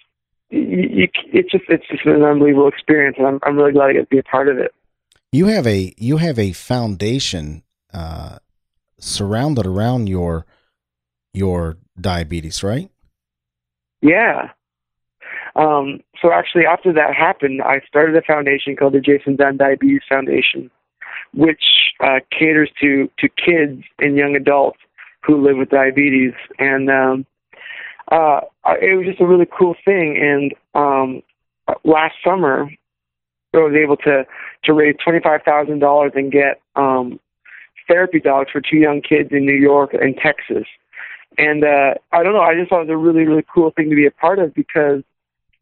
you, 0.50 0.88
you 0.91 1.08
it's 1.34 1.52
just 1.52 1.65
it's 1.68 1.88
just 1.89 2.06
an 2.06 2.24
unbelievable 2.24 2.70
experience, 2.70 3.18
and 3.18 3.28
I'm 3.28 3.39
I'm 3.44 3.58
really 3.58 3.74
glad 3.74 3.89
I 3.89 3.94
get 3.94 4.00
to 4.02 4.06
be 4.08 4.20
a 4.20 4.24
part 4.24 4.48
of 4.48 4.58
it. 4.60 4.74
You 5.34 5.48
have 5.48 5.68
a 5.68 5.94
you 5.98 6.18
have 6.18 6.39
a 6.39 6.54
foundation 6.54 7.63
uh, 7.94 8.39
surrounded 9.06 9.65
around 9.65 10.08
your 10.08 10.46
your 11.34 11.78
diabetes, 12.00 12.63
right? 12.63 12.89
Yeah. 14.02 14.50
Um, 15.56 16.02
so 16.22 16.32
actually, 16.32 16.65
after 16.65 16.91
that 16.94 17.13
happened, 17.15 17.62
I 17.62 17.82
started 17.88 18.15
a 18.15 18.22
foundation 18.22 18.76
called 18.76 18.94
the 18.94 19.00
Jason 19.00 19.36
Dunn 19.36 19.58
Diabetes 19.58 20.02
Foundation, 20.10 20.70
which 21.34 21.63
uh, 22.02 22.20
caters 22.32 22.72
to 22.82 23.10
to 23.20 23.30
kids 23.30 23.84
and 24.00 24.18
young 24.18 24.36
adults 24.36 24.80
who 25.24 25.41
live 25.41 25.58
with 25.58 25.70
diabetes, 25.70 26.34
and 26.60 26.89
um, 26.89 27.26
uh, 28.12 28.41
it 28.82 28.98
was 28.98 29.08
just 29.08 29.22
a 29.22 29.26
really 29.26 29.48
cool 29.58 29.76
thing. 29.86 30.18
And 30.22 30.54
um, 30.76 31.24
last 31.84 32.15
summer, 32.24 32.70
I 33.54 33.58
was 33.58 33.76
able 33.76 33.98
to 33.98 34.26
to 34.65 34.74
raise 34.74 34.96
twenty 35.04 35.20
five 35.22 35.41
thousand 35.44 35.80
dollars 35.80 36.12
and 36.15 36.32
get 36.32 36.62
um, 36.76 37.20
therapy 37.88 38.19
dogs 38.19 38.50
for 38.52 38.62
two 38.62 38.78
young 38.78 39.02
kids 39.02 39.30
in 39.32 39.45
New 39.45 39.56
York 39.56 39.93
and 39.93 40.15
Texas. 40.17 40.65
And 41.38 41.63
uh, 41.63 41.95
I 42.12 42.24
don't 42.24 42.34
know, 42.34 42.41
I 42.41 42.56
just 42.56 42.69
thought 42.69 42.82
it 42.82 42.88
was 42.88 42.93
a 42.93 42.98
really 42.98 43.26
really 43.26 43.45
cool 43.54 43.71
thing 43.71 43.89
to 43.89 43.95
be 43.95 44.06
a 44.06 44.12
part 44.12 44.39
of 44.39 44.54
because 44.54 45.04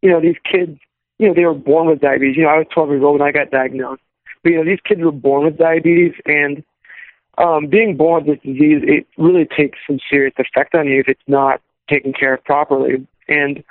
you 0.02 0.10
know 0.10 0.22
these 0.22 0.38
kids, 0.44 0.80
you 1.18 1.28
know, 1.28 1.34
they 1.34 1.46
were 1.46 1.54
born 1.54 1.88
with 1.88 2.02
diabetes. 2.02 2.38
You 2.38 2.44
know, 2.44 2.50
I 2.50 2.58
was 2.58 2.68
twelve 2.74 2.90
years 2.90 3.04
old 3.04 3.20
when 3.20 3.28
I 3.28 3.32
got 3.32 3.52
diagnosed. 3.52 4.02
But 4.44 4.52
you 4.52 4.58
know, 4.58 4.66
these 4.66 4.82
kids 4.86 5.02
were 5.02 5.12
born 5.12 5.46
with 5.46 5.58
diabetes 5.58 6.14
and 6.26 6.64
um, 7.38 7.68
being 7.68 7.98
born 7.98 8.26
with 8.26 8.36
this 8.36 8.44
disease, 8.44 8.84
it 8.84 9.08
really 9.18 9.46
takes 9.46 9.80
some 9.88 10.00
serious 10.10 10.34
effect 10.38 10.76
on 10.76 10.88
you 10.88 11.00
if 11.00 11.08
it's 11.08 11.22
not 11.28 11.62
taken 11.90 12.14
care 12.14 12.36
of 12.36 12.44
properly. 12.44 13.08
And 13.28 13.64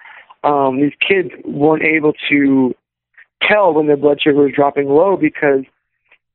um, 0.42 0.80
these 0.80 0.94
kids 1.06 1.30
weren't 1.44 1.84
able 1.84 2.12
to 2.28 2.74
tell 3.40 3.72
when 3.72 3.86
their 3.86 3.96
blood 3.96 4.20
sugar 4.20 4.42
was 4.42 4.52
dropping 4.54 4.88
low 4.88 5.16
because, 5.16 5.64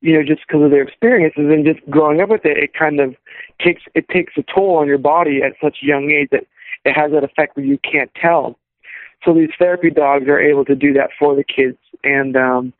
you 0.00 0.14
know, 0.14 0.22
just 0.22 0.46
because 0.46 0.62
of 0.62 0.70
their 0.70 0.82
experiences 0.82 1.46
and 1.50 1.64
just 1.64 1.84
growing 1.90 2.20
up 2.20 2.28
with 2.28 2.44
it, 2.44 2.56
it 2.56 2.74
kind 2.74 3.00
of 3.00 3.14
takes 3.60 3.82
it 3.94 4.08
takes 4.08 4.34
a 4.36 4.44
toll 4.54 4.76
on 4.76 4.86
your 4.86 4.98
body 4.98 5.40
at 5.42 5.54
such 5.62 5.78
a 5.82 5.86
young 5.86 6.10
age 6.10 6.28
that 6.30 6.46
it 6.84 6.92
has 6.92 7.10
that 7.12 7.24
effect 7.24 7.56
where 7.56 7.66
you 7.66 7.78
can't 7.78 8.10
tell. 8.14 8.58
So 9.24 9.34
these 9.34 9.50
therapy 9.58 9.90
dogs 9.90 10.28
are 10.28 10.38
able 10.38 10.64
to 10.66 10.76
do 10.76 10.92
that 10.92 11.10
for 11.18 11.34
the 11.34 11.42
kids, 11.42 11.78
and 12.04 12.36
um, 12.36 12.72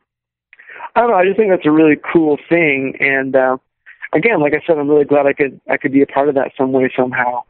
I 0.95 1.01
don't 1.01 1.09
know. 1.09 1.17
I 1.17 1.25
just 1.25 1.37
think 1.37 1.51
that's 1.51 1.65
a 1.65 1.71
really 1.71 1.97
cool 2.11 2.37
thing, 2.47 2.95
and 2.99 3.35
uh, 3.35 3.57
again, 4.13 4.39
like 4.39 4.53
I 4.53 4.65
said, 4.65 4.77
I'm 4.77 4.87
really 4.87 5.03
glad 5.03 5.25
I 5.25 5.33
could 5.33 5.59
I 5.69 5.75
could 5.75 5.91
be 5.91 6.01
a 6.01 6.07
part 6.07 6.29
of 6.29 6.35
that 6.35 6.51
some 6.57 6.71
way 6.71 6.89
somehow. 6.95 7.43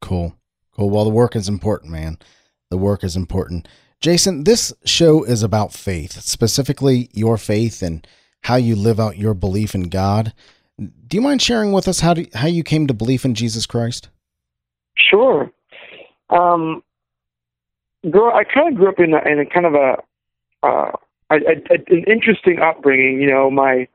Cool, 0.00 0.34
cool. 0.72 0.88
Well, 0.88 1.04
the 1.04 1.10
work 1.10 1.36
is 1.36 1.48
important, 1.48 1.92
man. 1.92 2.18
The 2.70 2.78
work 2.78 3.04
is 3.04 3.14
important. 3.16 3.68
Jason, 4.00 4.44
this 4.44 4.72
show 4.84 5.24
is 5.24 5.42
about 5.42 5.72
faith, 5.72 6.12
specifically 6.12 7.08
your 7.12 7.36
faith 7.36 7.82
and 7.82 8.06
how 8.46 8.54
you 8.54 8.76
live 8.76 9.00
out 9.00 9.18
your 9.18 9.34
belief 9.34 9.74
in 9.74 9.88
God. 9.88 10.32
Do 10.78 11.16
you 11.16 11.20
mind 11.20 11.42
sharing 11.42 11.72
with 11.72 11.88
us 11.88 11.98
how 11.98 12.14
do, 12.14 12.26
how 12.32 12.46
you 12.46 12.62
came 12.62 12.86
to 12.86 12.94
belief 12.94 13.24
in 13.24 13.34
Jesus 13.34 13.66
Christ? 13.66 14.08
Sure. 14.96 15.50
Um, 16.30 16.84
girl, 18.08 18.32
I 18.32 18.44
kind 18.44 18.68
of 18.68 18.76
grew 18.76 18.88
up 18.88 19.00
in 19.00 19.14
a, 19.14 19.28
in 19.28 19.40
a 19.40 19.46
kind 19.46 19.66
of 19.66 19.74
a, 19.74 19.96
uh, 20.62 20.92
a, 21.30 21.34
a, 21.34 21.74
an 21.88 22.04
interesting 22.06 22.60
upbringing. 22.60 23.20
You 23.20 23.28
know, 23.28 23.50
my 23.50 23.88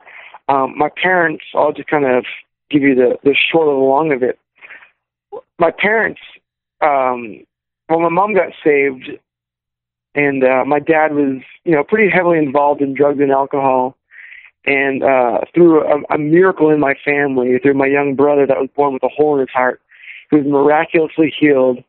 um, 0.50 0.78
my 0.78 0.90
parents, 1.02 1.46
I'll 1.56 1.72
just 1.72 1.88
kind 1.88 2.06
of 2.06 2.26
give 2.70 2.82
you 2.82 2.94
the, 2.94 3.18
the 3.24 3.34
short 3.34 3.70
and 3.70 3.78
the 3.78 3.86
long 3.86 4.12
of 4.12 4.22
it. 4.22 4.38
My 5.60 5.72
parents, 5.72 6.20
um, 6.82 7.46
well, 7.88 8.02
my 8.02 8.10
mom 8.10 8.34
got 8.34 8.52
saved, 8.62 9.12
and 10.14 10.44
uh, 10.44 10.66
my 10.66 10.80
dad 10.80 11.14
was, 11.14 11.42
you 11.64 11.72
know, 11.72 11.86
pretty 11.86 12.10
heavily 12.10 12.38
involved 12.38 12.82
in 12.82 12.94
drugs 12.94 13.22
and 13.22 13.32
alcohol. 13.32 13.96
And 14.66 15.04
uh, 15.04 15.40
through 15.54 15.82
a, 15.82 16.02
a 16.14 16.18
miracle 16.18 16.70
in 16.70 16.80
my 16.80 16.94
family, 17.04 17.58
through 17.60 17.74
my 17.74 17.88
young 17.88 18.16
brother 18.16 18.46
that 18.46 18.58
was 18.58 18.70
born 18.76 18.94
with 18.94 19.04
a 19.04 19.10
hole 19.10 19.36
in 19.36 19.42
his 19.42 19.50
heart, 19.50 19.82
he 20.30 20.38
was 20.38 20.46
miraculously 20.46 21.34
healed. 21.38 21.84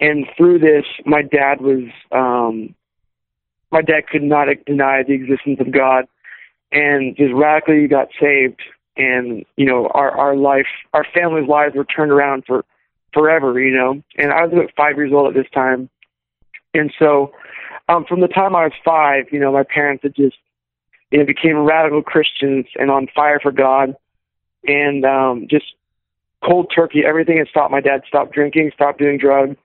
And 0.00 0.26
through 0.36 0.60
this, 0.60 0.84
my 1.04 1.20
dad 1.20 1.60
was, 1.60 1.84
um, 2.10 2.74
my 3.70 3.82
dad 3.82 4.08
could 4.08 4.22
not 4.22 4.48
deny 4.66 5.02
the 5.02 5.12
existence 5.12 5.60
of 5.60 5.70
God 5.72 6.06
and 6.72 7.16
just 7.16 7.32
radically 7.34 7.86
got 7.86 8.08
saved. 8.20 8.60
And 8.96 9.44
you 9.56 9.64
know 9.66 9.88
our 9.94 10.10
our 10.10 10.36
life 10.36 10.66
our 10.92 11.06
family's 11.14 11.48
lives 11.48 11.74
were 11.74 11.84
turned 11.84 12.10
around 12.12 12.44
for 12.46 12.64
forever 13.14 13.58
you 13.58 13.74
know. 13.74 14.02
And 14.18 14.32
i 14.32 14.44
was 14.44 14.52
about 14.52 14.72
five 14.76 14.96
years 14.96 15.12
old 15.12 15.28
at 15.28 15.34
this 15.34 15.50
time. 15.52 15.88
And 16.74 16.92
so 16.98 17.32
um 17.88 18.04
from 18.04 18.20
the 18.20 18.28
time 18.28 18.54
i 18.56 18.64
was 18.64 18.72
five 18.84 19.26
you 19.30 19.38
know 19.38 19.52
my 19.52 19.62
parents 19.62 20.02
had 20.02 20.14
just 20.14 20.36
you 21.10 21.18
know 21.18 21.24
became 21.24 21.58
radical 21.58 22.02
christians 22.02 22.66
and 22.76 22.90
on 22.90 23.08
fire 23.14 23.40
for 23.40 23.52
god. 23.52 23.96
And 24.66 25.04
um 25.04 25.46
just 25.48 25.66
cold 26.44 26.72
turkey 26.74 27.02
everything 27.06 27.38
had 27.38 27.48
stopped. 27.48 27.72
My 27.72 27.80
dad 27.80 28.02
stopped 28.06 28.32
drinking 28.32 28.72
stopped 28.74 28.98
doing 28.98 29.18
drugs. 29.18 29.56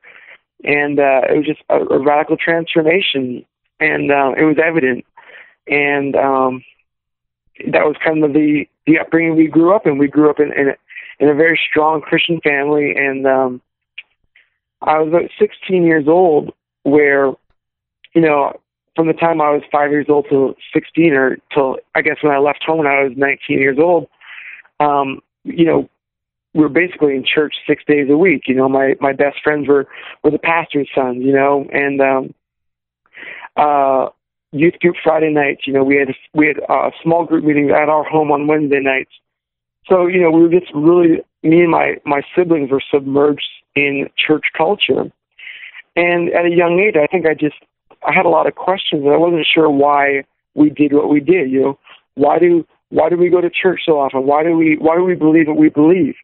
And 0.63 0.99
uh 0.99 1.21
it 1.29 1.37
was 1.37 1.45
just 1.45 1.61
a, 1.69 1.77
a 1.77 1.99
radical 1.99 2.37
transformation. 2.37 3.45
And 3.79 4.11
uh, 4.11 4.33
it 4.37 4.43
was 4.43 4.57
evident. 4.63 5.05
And 5.67 6.15
um 6.15 6.63
that 7.59 7.85
was 7.85 7.95
kind 8.03 8.23
of 8.23 8.33
the 8.33 8.67
the 8.85 8.99
upbringing 8.99 9.35
we 9.35 9.47
grew 9.47 9.73
up 9.73 9.85
in. 9.85 9.97
We 9.97 10.07
grew 10.07 10.29
up 10.29 10.39
in 10.39 10.51
in 10.53 10.69
a, 10.69 10.75
in 11.19 11.29
a 11.29 11.33
very 11.33 11.59
strong 11.69 12.01
Christian 12.01 12.39
family, 12.41 12.93
and 12.95 13.25
um, 13.25 13.61
I 14.81 14.99
was 14.99 15.07
about 15.07 15.29
16 15.39 15.83
years 15.83 16.07
old, 16.07 16.53
where 16.83 17.27
you 18.13 18.21
know 18.21 18.59
from 18.95 19.07
the 19.07 19.13
time 19.13 19.41
I 19.41 19.51
was 19.51 19.61
five 19.71 19.91
years 19.91 20.07
old 20.09 20.27
till 20.29 20.55
16, 20.73 21.13
or 21.13 21.37
till 21.53 21.77
I 21.95 22.01
guess 22.01 22.17
when 22.21 22.33
I 22.33 22.37
left 22.37 22.63
home 22.63 22.79
when 22.79 22.87
I 22.87 23.03
was 23.03 23.13
19 23.15 23.59
years 23.59 23.77
old, 23.79 24.07
um, 24.79 25.21
you 25.43 25.65
know, 25.65 25.89
we 26.53 26.61
were 26.61 26.69
basically 26.69 27.15
in 27.15 27.25
church 27.25 27.55
six 27.67 27.83
days 27.85 28.09
a 28.09 28.17
week. 28.17 28.43
You 28.47 28.55
know, 28.55 28.69
my 28.69 28.95
my 29.01 29.11
best 29.11 29.37
friends 29.43 29.67
were 29.67 29.87
were 30.23 30.31
the 30.31 30.39
pastor's 30.39 30.89
sons. 30.95 31.17
You 31.23 31.33
know, 31.33 31.67
and 31.71 32.01
um, 32.01 32.33
uh, 33.57 34.09
youth 34.51 34.79
group 34.79 34.95
Friday 35.03 35.31
nights. 35.31 35.67
You 35.67 35.73
know, 35.73 35.83
we 35.83 35.97
had 35.97 36.15
we 36.33 36.47
had 36.47 36.59
uh, 36.69 36.91
small 37.03 37.25
group 37.25 37.43
meetings 37.43 37.71
at 37.71 37.89
our 37.89 38.05
home 38.05 38.31
on 38.31 38.47
Wednesday 38.47 38.79
nights. 38.79 39.11
So 39.87 40.07
you 40.07 40.21
know, 40.21 40.31
we 40.31 40.41
were 40.41 40.49
just 40.49 40.73
really 40.73 41.19
me 41.43 41.61
and 41.61 41.71
my 41.71 41.97
my 42.05 42.21
siblings 42.35 42.71
were 42.71 42.81
submerged 42.89 43.49
in 43.75 44.09
church 44.17 44.45
culture. 44.57 45.11
And 45.97 46.29
at 46.29 46.45
a 46.45 46.49
young 46.49 46.79
age, 46.79 46.95
I 46.95 47.07
think 47.07 47.25
I 47.25 47.33
just 47.33 47.55
I 48.05 48.13
had 48.13 48.25
a 48.25 48.29
lot 48.29 48.47
of 48.47 48.55
questions, 48.55 49.03
and 49.03 49.13
I 49.13 49.17
wasn't 49.17 49.47
sure 49.51 49.69
why 49.69 50.23
we 50.53 50.69
did 50.69 50.93
what 50.93 51.09
we 51.09 51.19
did. 51.19 51.49
You 51.49 51.61
know, 51.61 51.79
why 52.15 52.39
do 52.39 52.65
why 52.89 53.09
do 53.09 53.17
we 53.17 53.29
go 53.29 53.41
to 53.41 53.49
church 53.49 53.81
so 53.85 53.99
often? 53.99 54.25
Why 54.25 54.43
do 54.43 54.55
we 54.55 54.77
why 54.79 54.95
do 54.95 55.03
we 55.03 55.15
believe 55.15 55.47
what 55.47 55.57
we 55.57 55.69
believe? 55.69 56.15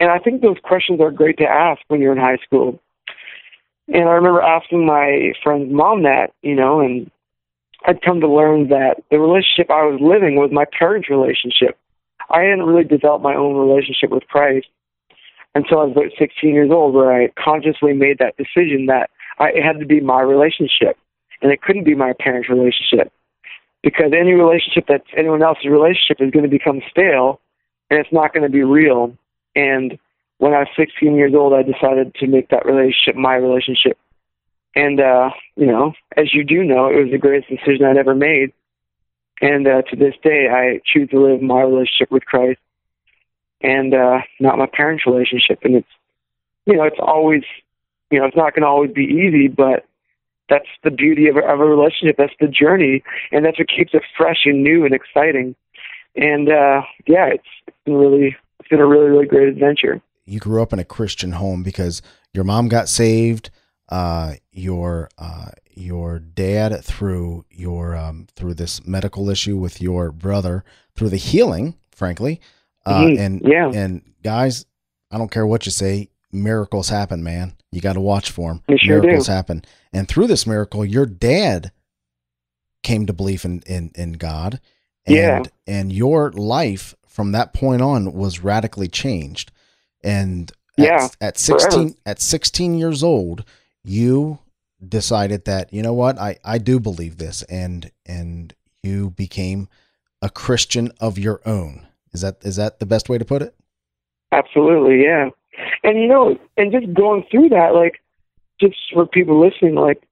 And 0.00 0.10
I 0.10 0.18
think 0.18 0.40
those 0.40 0.56
questions 0.62 1.00
are 1.00 1.10
great 1.10 1.38
to 1.38 1.44
ask 1.44 1.80
when 1.88 2.00
you're 2.00 2.12
in 2.12 2.18
high 2.18 2.38
school. 2.44 2.80
And 3.88 4.08
I 4.08 4.12
remember 4.12 4.40
asking 4.40 4.86
my 4.86 5.32
friend's 5.42 5.72
mom 5.72 6.04
that, 6.04 6.32
you 6.42 6.54
know, 6.54 6.80
and 6.80 7.10
I'd 7.84 8.02
come 8.02 8.20
to 8.20 8.28
learn 8.28 8.68
that 8.68 9.02
the 9.10 9.18
relationship 9.18 9.70
I 9.70 9.84
was 9.84 10.00
living 10.00 10.36
was 10.36 10.50
my 10.52 10.64
parents' 10.78 11.10
relationship. 11.10 11.76
I 12.30 12.42
hadn't 12.42 12.66
really 12.66 12.84
developed 12.84 13.24
my 13.24 13.34
own 13.34 13.56
relationship 13.56 14.10
with 14.10 14.26
Christ 14.28 14.68
until 15.54 15.80
I 15.80 15.84
was 15.84 15.92
about 15.92 16.12
16 16.18 16.54
years 16.54 16.70
old, 16.70 16.94
where 16.94 17.12
I 17.12 17.28
consciously 17.42 17.92
made 17.92 18.18
that 18.18 18.36
decision 18.36 18.86
that 18.86 19.10
I, 19.38 19.48
it 19.48 19.64
had 19.64 19.80
to 19.80 19.86
be 19.86 20.00
my 20.00 20.20
relationship, 20.20 20.96
and 21.42 21.52
it 21.52 21.62
couldn't 21.62 21.84
be 21.84 21.94
my 21.94 22.12
parents' 22.18 22.48
relationship, 22.48 23.12
because 23.82 24.12
any 24.18 24.32
relationship 24.32 24.84
that's 24.88 25.06
anyone 25.16 25.42
else's 25.42 25.66
relationship 25.66 26.20
is 26.20 26.30
going 26.30 26.44
to 26.44 26.50
become 26.50 26.80
stale, 26.90 27.40
and 27.90 27.98
it's 27.98 28.12
not 28.12 28.32
going 28.32 28.44
to 28.44 28.50
be 28.50 28.62
real. 28.62 29.16
And 29.54 29.98
when 30.38 30.54
I 30.54 30.60
was 30.60 30.68
16 30.76 31.14
years 31.14 31.34
old, 31.34 31.52
I 31.52 31.62
decided 31.62 32.14
to 32.16 32.26
make 32.26 32.48
that 32.48 32.66
relationship 32.66 33.16
my 33.16 33.34
relationship. 33.34 33.98
And 34.74 35.00
uh, 35.00 35.30
you 35.56 35.66
know, 35.66 35.92
as 36.16 36.32
you 36.32 36.44
do 36.44 36.62
know, 36.64 36.86
it 36.86 37.02
was 37.02 37.10
the 37.10 37.18
greatest 37.18 37.50
decision 37.50 37.84
I'd 37.84 37.96
ever 37.96 38.14
made. 38.14 38.52
And 39.40 39.66
uh, 39.66 39.82
to 39.82 39.96
this 39.96 40.14
day, 40.22 40.48
I 40.50 40.80
choose 40.84 41.08
to 41.10 41.20
live 41.20 41.40
my 41.40 41.62
relationship 41.62 42.10
with 42.10 42.24
Christ, 42.24 42.60
and 43.62 43.94
uh, 43.94 44.18
not 44.38 44.58
my 44.58 44.66
parents' 44.66 45.06
relationship. 45.06 45.60
And 45.62 45.76
it's, 45.76 45.88
you 46.66 46.76
know, 46.76 46.84
it's 46.84 47.00
always, 47.00 47.42
you 48.10 48.18
know, 48.18 48.26
it's 48.26 48.36
not 48.36 48.54
going 48.54 48.62
to 48.62 48.68
always 48.68 48.92
be 48.92 49.04
easy, 49.04 49.48
but 49.48 49.86
that's 50.50 50.68
the 50.84 50.90
beauty 50.90 51.28
of 51.28 51.36
a, 51.36 51.40
of 51.40 51.60
a 51.60 51.64
relationship. 51.64 52.16
That's 52.18 52.34
the 52.40 52.48
journey, 52.48 53.02
and 53.32 53.44
that's 53.44 53.58
what 53.58 53.68
keeps 53.68 53.94
it 53.94 54.02
fresh 54.16 54.40
and 54.44 54.62
new 54.62 54.84
and 54.84 54.92
exciting. 54.92 55.54
And 56.16 56.50
uh, 56.50 56.82
yeah, 57.06 57.26
it's, 57.26 57.44
it's 57.66 57.76
been 57.86 57.94
really, 57.94 58.36
it's 58.58 58.68
been 58.68 58.80
a 58.80 58.86
really, 58.86 59.08
really 59.08 59.26
great 59.26 59.48
adventure. 59.48 60.02
You 60.26 60.40
grew 60.40 60.60
up 60.60 60.72
in 60.72 60.78
a 60.78 60.84
Christian 60.84 61.32
home 61.32 61.62
because 61.62 62.02
your 62.34 62.44
mom 62.44 62.68
got 62.68 62.88
saved 62.88 63.50
uh, 63.90 64.34
your 64.52 65.08
uh, 65.18 65.50
your 65.74 66.18
dad 66.18 66.84
through 66.84 67.44
your 67.50 67.96
um, 67.96 68.26
through 68.36 68.54
this 68.54 68.86
medical 68.86 69.28
issue 69.28 69.56
with 69.56 69.80
your 69.80 70.12
brother 70.12 70.64
through 70.94 71.08
the 71.08 71.16
healing, 71.16 71.74
frankly, 71.90 72.40
uh, 72.86 73.00
mm-hmm. 73.00 73.20
and 73.20 73.42
yeah, 73.44 73.70
and 73.72 74.02
guys, 74.22 74.66
I 75.10 75.18
don't 75.18 75.30
care 75.30 75.46
what 75.46 75.66
you 75.66 75.72
say, 75.72 76.08
miracles 76.32 76.88
happen, 76.88 77.22
man. 77.22 77.56
You 77.72 77.80
got 77.80 77.94
to 77.94 78.00
watch 78.00 78.30
for 78.30 78.52
them. 78.52 78.78
Sure 78.78 79.00
miracles 79.00 79.26
do. 79.26 79.32
happen, 79.32 79.64
and 79.92 80.08
through 80.08 80.26
this 80.26 80.46
miracle, 80.46 80.84
your 80.84 81.06
dad 81.06 81.72
came 82.82 83.06
to 83.06 83.12
believe 83.12 83.44
in 83.44 83.62
in, 83.66 83.92
in 83.94 84.12
God, 84.14 84.60
and 85.06 85.16
yeah. 85.16 85.42
and 85.66 85.92
your 85.92 86.30
life 86.32 86.94
from 87.06 87.32
that 87.32 87.52
point 87.52 87.82
on 87.82 88.12
was 88.12 88.40
radically 88.40 88.88
changed, 88.88 89.52
and 90.02 90.50
yeah, 90.76 91.04
at, 91.04 91.16
at 91.20 91.38
sixteen 91.38 91.90
forever. 91.90 92.00
at 92.06 92.20
sixteen 92.20 92.74
years 92.74 93.02
old 93.02 93.44
you 93.82 94.38
decided 94.86 95.44
that 95.44 95.72
you 95.72 95.82
know 95.82 95.92
what 95.92 96.18
I 96.18 96.38
I 96.44 96.58
do 96.58 96.80
believe 96.80 97.18
this 97.18 97.42
and 97.44 97.90
and 98.06 98.54
you 98.82 99.10
became 99.10 99.68
a 100.22 100.30
Christian 100.30 100.90
of 101.00 101.18
your 101.18 101.40
own. 101.44 101.86
Is 102.12 102.22
that 102.22 102.38
is 102.42 102.56
that 102.56 102.78
the 102.80 102.86
best 102.86 103.08
way 103.08 103.18
to 103.18 103.24
put 103.24 103.42
it? 103.42 103.54
Absolutely, 104.32 105.02
yeah. 105.02 105.30
And 105.82 106.00
you 106.00 106.08
know, 106.08 106.38
and 106.56 106.72
just 106.72 106.92
going 106.94 107.24
through 107.30 107.50
that, 107.50 107.74
like, 107.74 108.00
just 108.60 108.76
for 108.92 109.06
people 109.06 109.40
listening, 109.40 109.74
like, 109.74 110.02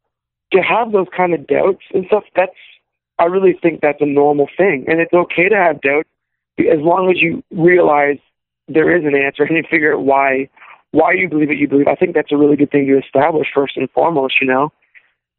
to 0.53 0.61
have 0.61 0.93
those 0.93 1.09
kind 1.15 1.35
of 1.35 1.47
doubts 1.47 1.83
and 1.93 2.07
stuff, 2.07 2.25
that's 2.35 2.53
I 3.19 3.25
really 3.25 3.59
think 3.61 3.81
that's 3.81 4.01
a 4.01 4.07
normal 4.07 4.49
thing, 4.57 4.85
and 4.89 5.01
it's 5.01 5.13
okay 5.13 5.49
to 5.49 5.57
have 5.57 5.81
doubts 5.81 6.09
as 6.59 6.81
long 6.81 7.11
as 7.11 7.21
you 7.21 7.43
realize 7.51 8.19
there 8.69 8.97
is 8.97 9.05
an 9.05 9.15
answer 9.15 9.45
and 9.45 9.57
you 9.57 9.65
figure 9.69 9.95
out 9.95 10.03
why 10.03 10.49
why 10.91 11.13
you 11.13 11.29
believe 11.29 11.49
what 11.49 11.59
you 11.59 11.69
believe. 11.69 11.89
I 11.89 11.95
think 11.95 12.15
that's 12.15 12.33
a 12.33 12.37
really 12.37 12.57
good 12.57 12.71
thing 12.71 12.87
to 12.87 12.99
establish 12.99 13.49
first 13.55 13.77
and 13.77 13.91
foremost, 13.91 14.37
you 14.41 14.47
know. 14.47 14.73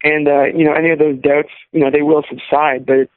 And 0.04 0.28
uh, 0.28 0.46
you 0.46 0.64
know, 0.66 0.74
any 0.74 0.92
of 0.92 1.00
those 1.00 1.20
doubts, 1.20 1.50
you 1.72 1.80
know, 1.80 1.92
they 1.92 2.02
will 2.02 2.24
subside, 2.30 2.86
but 2.86 2.98
it's 2.98 3.12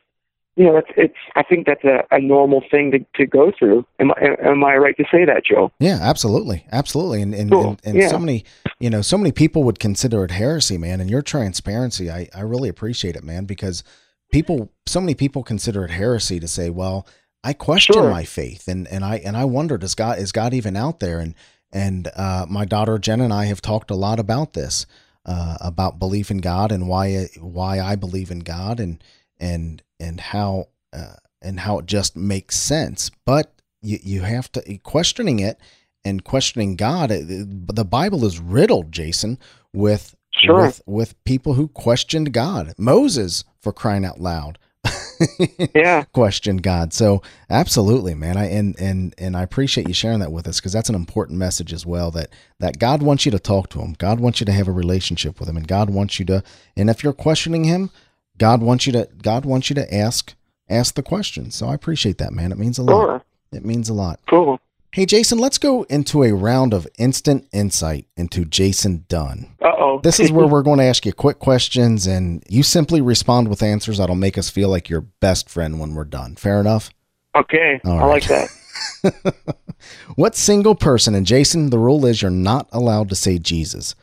you 0.57 0.65
know, 0.65 0.77
it's 0.77 0.89
it's. 0.97 1.15
I 1.35 1.43
think 1.43 1.67
that's 1.67 1.85
a, 1.85 2.05
a 2.11 2.21
normal 2.21 2.63
thing 2.71 2.91
to, 2.93 2.99
to 3.17 3.27
go 3.27 3.53
through. 3.59 3.87
Am 3.99 4.11
I 4.13 4.37
am 4.45 4.63
I 4.65 4.77
right 4.77 4.97
to 4.99 5.05
say 5.11 5.25
that, 5.25 5.45
Joe? 5.45 5.73
Yeah, 5.79 5.99
absolutely, 6.03 6.67
absolutely. 6.73 7.23
And 7.23 7.35
and, 7.35 7.51
Cool. 7.51 7.69
and, 7.69 7.81
and 7.85 7.97
Yeah. 7.99 8.09
so 8.09 8.19
many, 8.19 8.45
you 8.79 8.91
know, 8.91 9.01
so 9.03 9.17
many 9.17 9.33
people 9.33 9.63
would 9.65 9.79
consider 9.79 10.25
it 10.25 10.31
heresy, 10.31 10.77
man. 10.79 11.01
And 11.01 11.09
your 11.11 11.23
transparency, 11.23 12.11
I 12.11 12.29
I 12.35 12.41
really 12.43 12.69
appreciate 12.69 13.17
it, 13.17 13.25
man, 13.25 13.45
because 13.47 13.83
people, 14.31 14.71
so 14.87 15.01
many 15.01 15.15
people 15.15 15.43
consider 15.43 15.85
it 15.85 15.91
heresy 15.91 16.39
to 16.41 16.49
say, 16.49 16.71
well, 16.71 17.07
I 17.45 17.53
question 17.55 17.95
Sure. 17.95 18.11
my 18.11 18.25
faith, 18.25 18.69
and 18.69 18.87
and 18.89 19.05
I 19.05 19.17
and 19.17 19.37
I 19.37 19.45
wondered, 19.47 19.83
is 19.83 19.95
God 19.95 20.19
is 20.19 20.33
God 20.33 20.53
even 20.55 20.77
out 20.77 21.01
there? 21.01 21.19
And 21.19 21.35
and 21.73 22.09
uh, 22.15 22.45
my 22.49 22.65
daughter 22.67 22.99
Jen 22.99 23.21
and 23.23 23.33
I 23.33 23.47
have 23.47 23.63
talked 23.63 23.91
a 23.91 23.97
lot 23.97 24.21
about 24.21 24.53
this, 24.53 24.87
uh, 25.25 25.57
about 25.63 25.99
belief 25.99 26.31
in 26.31 26.39
God 26.39 26.71
and 26.71 26.89
why 26.89 27.29
why 27.41 27.81
I 27.81 27.97
believe 27.97 28.31
in 28.31 28.41
God, 28.41 28.79
and 28.81 29.03
and 29.41 29.83
and 30.01 30.21
how 30.21 30.69
uh, 30.93 31.15
and 31.41 31.61
how 31.61 31.79
it 31.79 31.87
just 31.87 32.17
makes 32.17 32.57
sense. 32.57 33.11
But 33.25 33.53
you 33.83 33.99
you 34.03 34.21
have 34.23 34.51
to 34.53 34.79
questioning 34.79 35.41
it 35.41 35.59
and 36.05 36.25
questioning 36.25 36.77
God. 36.77 37.11
it- 37.11 37.27
The 37.75 37.85
Bible 37.85 38.25
is 38.25 38.39
riddled, 38.41 38.93
Jason, 38.93 39.39
with 39.73 40.15
Sure. 40.35 40.63
with 40.67 40.83
with 40.87 41.25
people 41.25 41.55
who 41.55 41.69
questioned 41.69 42.33
God. 42.33 42.73
Moses, 42.79 43.45
for 43.61 43.73
crying 43.73 44.05
out 44.05 44.19
loud, 44.21 44.59
Yeah. 45.75 46.05
questioned 46.13 46.63
God. 46.63 46.93
So 46.93 47.23
absolutely, 47.51 48.15
man. 48.15 48.37
I 48.37 48.47
and 48.47 48.75
and 48.81 49.15
and 49.19 49.37
I 49.37 49.43
appreciate 49.43 49.87
you 49.89 49.95
sharing 49.95 50.21
that 50.21 50.33
with 50.33 50.49
us 50.49 50.59
because 50.59 50.73
that's 50.73 50.89
an 50.89 50.95
important 50.95 51.39
message 51.39 51.73
as 51.73 51.85
well. 51.87 52.11
That 52.11 52.31
that 52.61 52.79
God 52.79 53.03
wants 53.03 53.25
you 53.27 53.31
to 53.33 53.39
talk 53.39 53.69
to 53.71 53.81
Him. 53.81 53.95
God 53.99 54.21
wants 54.21 54.41
you 54.41 54.47
to 54.47 54.53
have 54.53 54.69
a 54.69 54.73
relationship 54.73 55.39
with 55.39 55.49
Him, 55.49 55.57
and 55.57 55.69
God 55.69 55.91
wants 55.91 56.19
you 56.19 56.25
to. 56.27 56.43
And 56.77 56.89
if 56.91 57.05
you're 57.05 57.13
questioning 57.13 57.65
Him, 57.65 57.91
God 58.39 58.63
wants 58.63 58.87
you 58.87 58.93
to. 58.93 59.09
God 59.23 59.45
wants 59.45 59.71
you 59.71 59.75
to 59.75 59.95
ask 59.95 60.35
ask 60.69 60.95
the 60.95 61.03
question. 61.03 61.51
So 61.51 61.69
I 61.69 61.75
appreciate 61.75 62.19
that, 62.19 62.33
man. 62.33 62.53
It 62.53 62.59
means 62.59 62.79
a 62.79 62.83
lot. 62.83 62.93
Sure. 62.93 63.23
It 63.53 63.65
means 63.65 63.89
a 63.89 63.95
lot. 63.95 64.21
Cool. 64.29 64.59
Hey, 64.93 65.07
Jason, 65.07 65.39
let's 65.39 65.57
go 65.57 65.85
into 65.85 66.23
a 66.23 66.33
round 66.33 66.75
of 66.75 66.87
instant 66.99 67.49
insight 67.51 68.07
into 68.17 68.45
Jason 68.45 69.07
Dunn. 69.09 69.57
Uh 69.63 69.73
oh. 69.79 70.01
This 70.03 70.21
is 70.21 70.31
where 70.31 70.47
we're 70.49 70.63
going 70.63 70.79
to 70.79 70.85
ask 70.85 71.07
you 71.07 71.13
quick 71.13 71.39
questions, 71.39 72.07
and 72.07 72.43
you 72.49 72.63
simply 72.63 73.01
respond 73.01 73.49
with 73.49 73.63
answers 73.63 73.99
that'll 73.99 74.17
make 74.17 74.37
us 74.37 74.51
feel 74.51 74.69
like 74.69 74.91
your 74.91 75.01
best 75.01 75.49
friend 75.49 75.81
when 75.81 75.95
we're 75.95 76.05
done. 76.05 76.37
Fair 76.37 76.61
enough? 76.61 76.91
okay. 77.35 77.81
All 77.85 77.99
I 77.99 78.01
right. 78.01 78.09
like 78.09 78.27
that. 78.29 79.35
What 80.15 80.37
single 80.37 80.75
person, 80.75 81.15
and 81.15 81.27
Jason, 81.27 81.71
the 81.71 81.79
rule 81.79 82.07
is 82.07 82.23
you're 82.23 82.31
not 82.31 82.69
allowed 82.73 83.09
to 83.09 83.15
say 83.15 83.39
Jesus. 83.39 83.95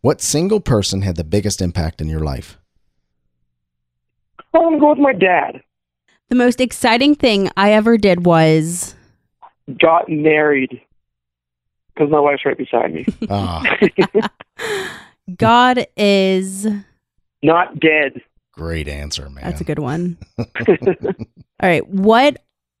What 0.00 0.20
single 0.20 0.60
person 0.60 1.02
had 1.02 1.16
the 1.16 1.24
biggest 1.24 1.60
impact 1.60 2.00
in 2.00 2.08
your 2.08 2.20
life? 2.20 2.58
I'm 4.56 4.62
gonna 4.64 4.80
go 4.80 4.90
with 4.90 4.98
my 4.98 5.12
dad. 5.12 5.62
The 6.28 6.34
most 6.36 6.60
exciting 6.60 7.14
thing 7.14 7.50
I 7.56 7.72
ever 7.72 7.96
did 7.98 8.24
was 8.26 8.94
Got 9.80 10.08
married 10.08 10.80
because 11.94 12.10
my 12.10 12.20
wife's 12.20 12.44
right 12.44 12.56
beside 12.56 12.94
me. 12.94 13.06
Ah, 13.30 13.62
God 15.36 15.86
is. 15.96 16.66
Not 17.42 17.78
dead. 17.80 18.20
great 18.52 18.88
answer, 18.88 19.28
man. 19.28 19.44
That's 19.44 19.60
a 19.60 19.64
good 19.64 19.78
one. 19.78 20.16
All 20.38 20.46
right. 21.62 21.86
What 21.88 22.38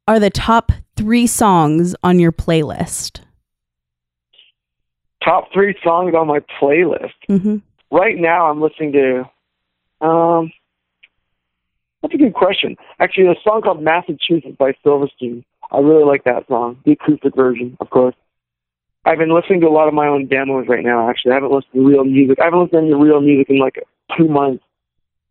are 0.08 0.18
the 0.20 0.30
top 0.30 0.72
three 0.96 1.26
songs 1.26 1.94
on 2.02 2.18
your 2.18 2.32
playlist? 2.32 3.20
Top 5.24 5.52
three 5.52 5.76
songs 5.82 6.14
on 6.14 6.26
my 6.26 6.40
playlist. 6.60 7.12
hmm 7.26 7.56
right 7.90 8.16
now 8.18 8.50
I'm 8.50 8.60
listening 8.60 8.92
to 8.92 10.06
um 10.06 10.50
that's 12.06 12.14
a 12.14 12.24
good 12.24 12.34
question. 12.34 12.76
Actually 13.00 13.24
there's 13.24 13.38
a 13.38 13.42
song 13.42 13.62
called 13.62 13.82
Massachusetts 13.82 14.56
by 14.58 14.74
Silverstein. 14.82 15.44
I 15.72 15.78
really 15.78 16.04
like 16.04 16.24
that 16.24 16.46
song. 16.46 16.78
The 16.84 16.92
acoustic 16.92 17.34
version, 17.34 17.76
of 17.80 17.90
course. 17.90 18.14
I've 19.04 19.18
been 19.18 19.34
listening 19.34 19.60
to 19.62 19.66
a 19.66 19.70
lot 19.70 19.88
of 19.88 19.94
my 19.94 20.06
own 20.06 20.26
demos 20.26 20.68
right 20.68 20.84
now, 20.84 21.08
actually. 21.08 21.32
I 21.32 21.34
haven't 21.34 21.52
listened 21.52 21.72
to 21.74 21.86
real 21.86 22.04
music. 22.04 22.38
I 22.40 22.44
haven't 22.44 22.60
listened 22.60 22.88
to 22.88 22.94
any 22.94 22.94
real 22.94 23.20
music 23.20 23.50
in 23.50 23.58
like 23.58 23.82
two 24.16 24.28
months 24.28 24.64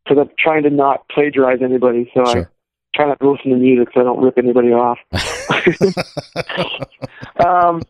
because 0.04 0.18
I'm 0.22 0.30
trying 0.38 0.64
to 0.64 0.70
not 0.70 1.08
plagiarize 1.10 1.60
anybody. 1.62 2.12
So 2.14 2.26
Sure. 2.26 2.42
I 2.42 2.48
try 2.96 3.08
not 3.08 3.20
to 3.20 3.32
listen 3.32 3.52
to 3.52 3.58
music 3.58 3.90
so 3.94 4.02
I 4.02 4.04
don't 4.04 4.22
rip 4.22 4.38
anybody 4.38 4.70
off. 4.70 5.00
um, 7.46 7.82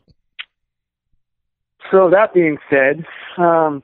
so 1.92 2.10
that 2.12 2.34
being 2.34 2.58
said, 2.70 3.06
um, 3.38 3.84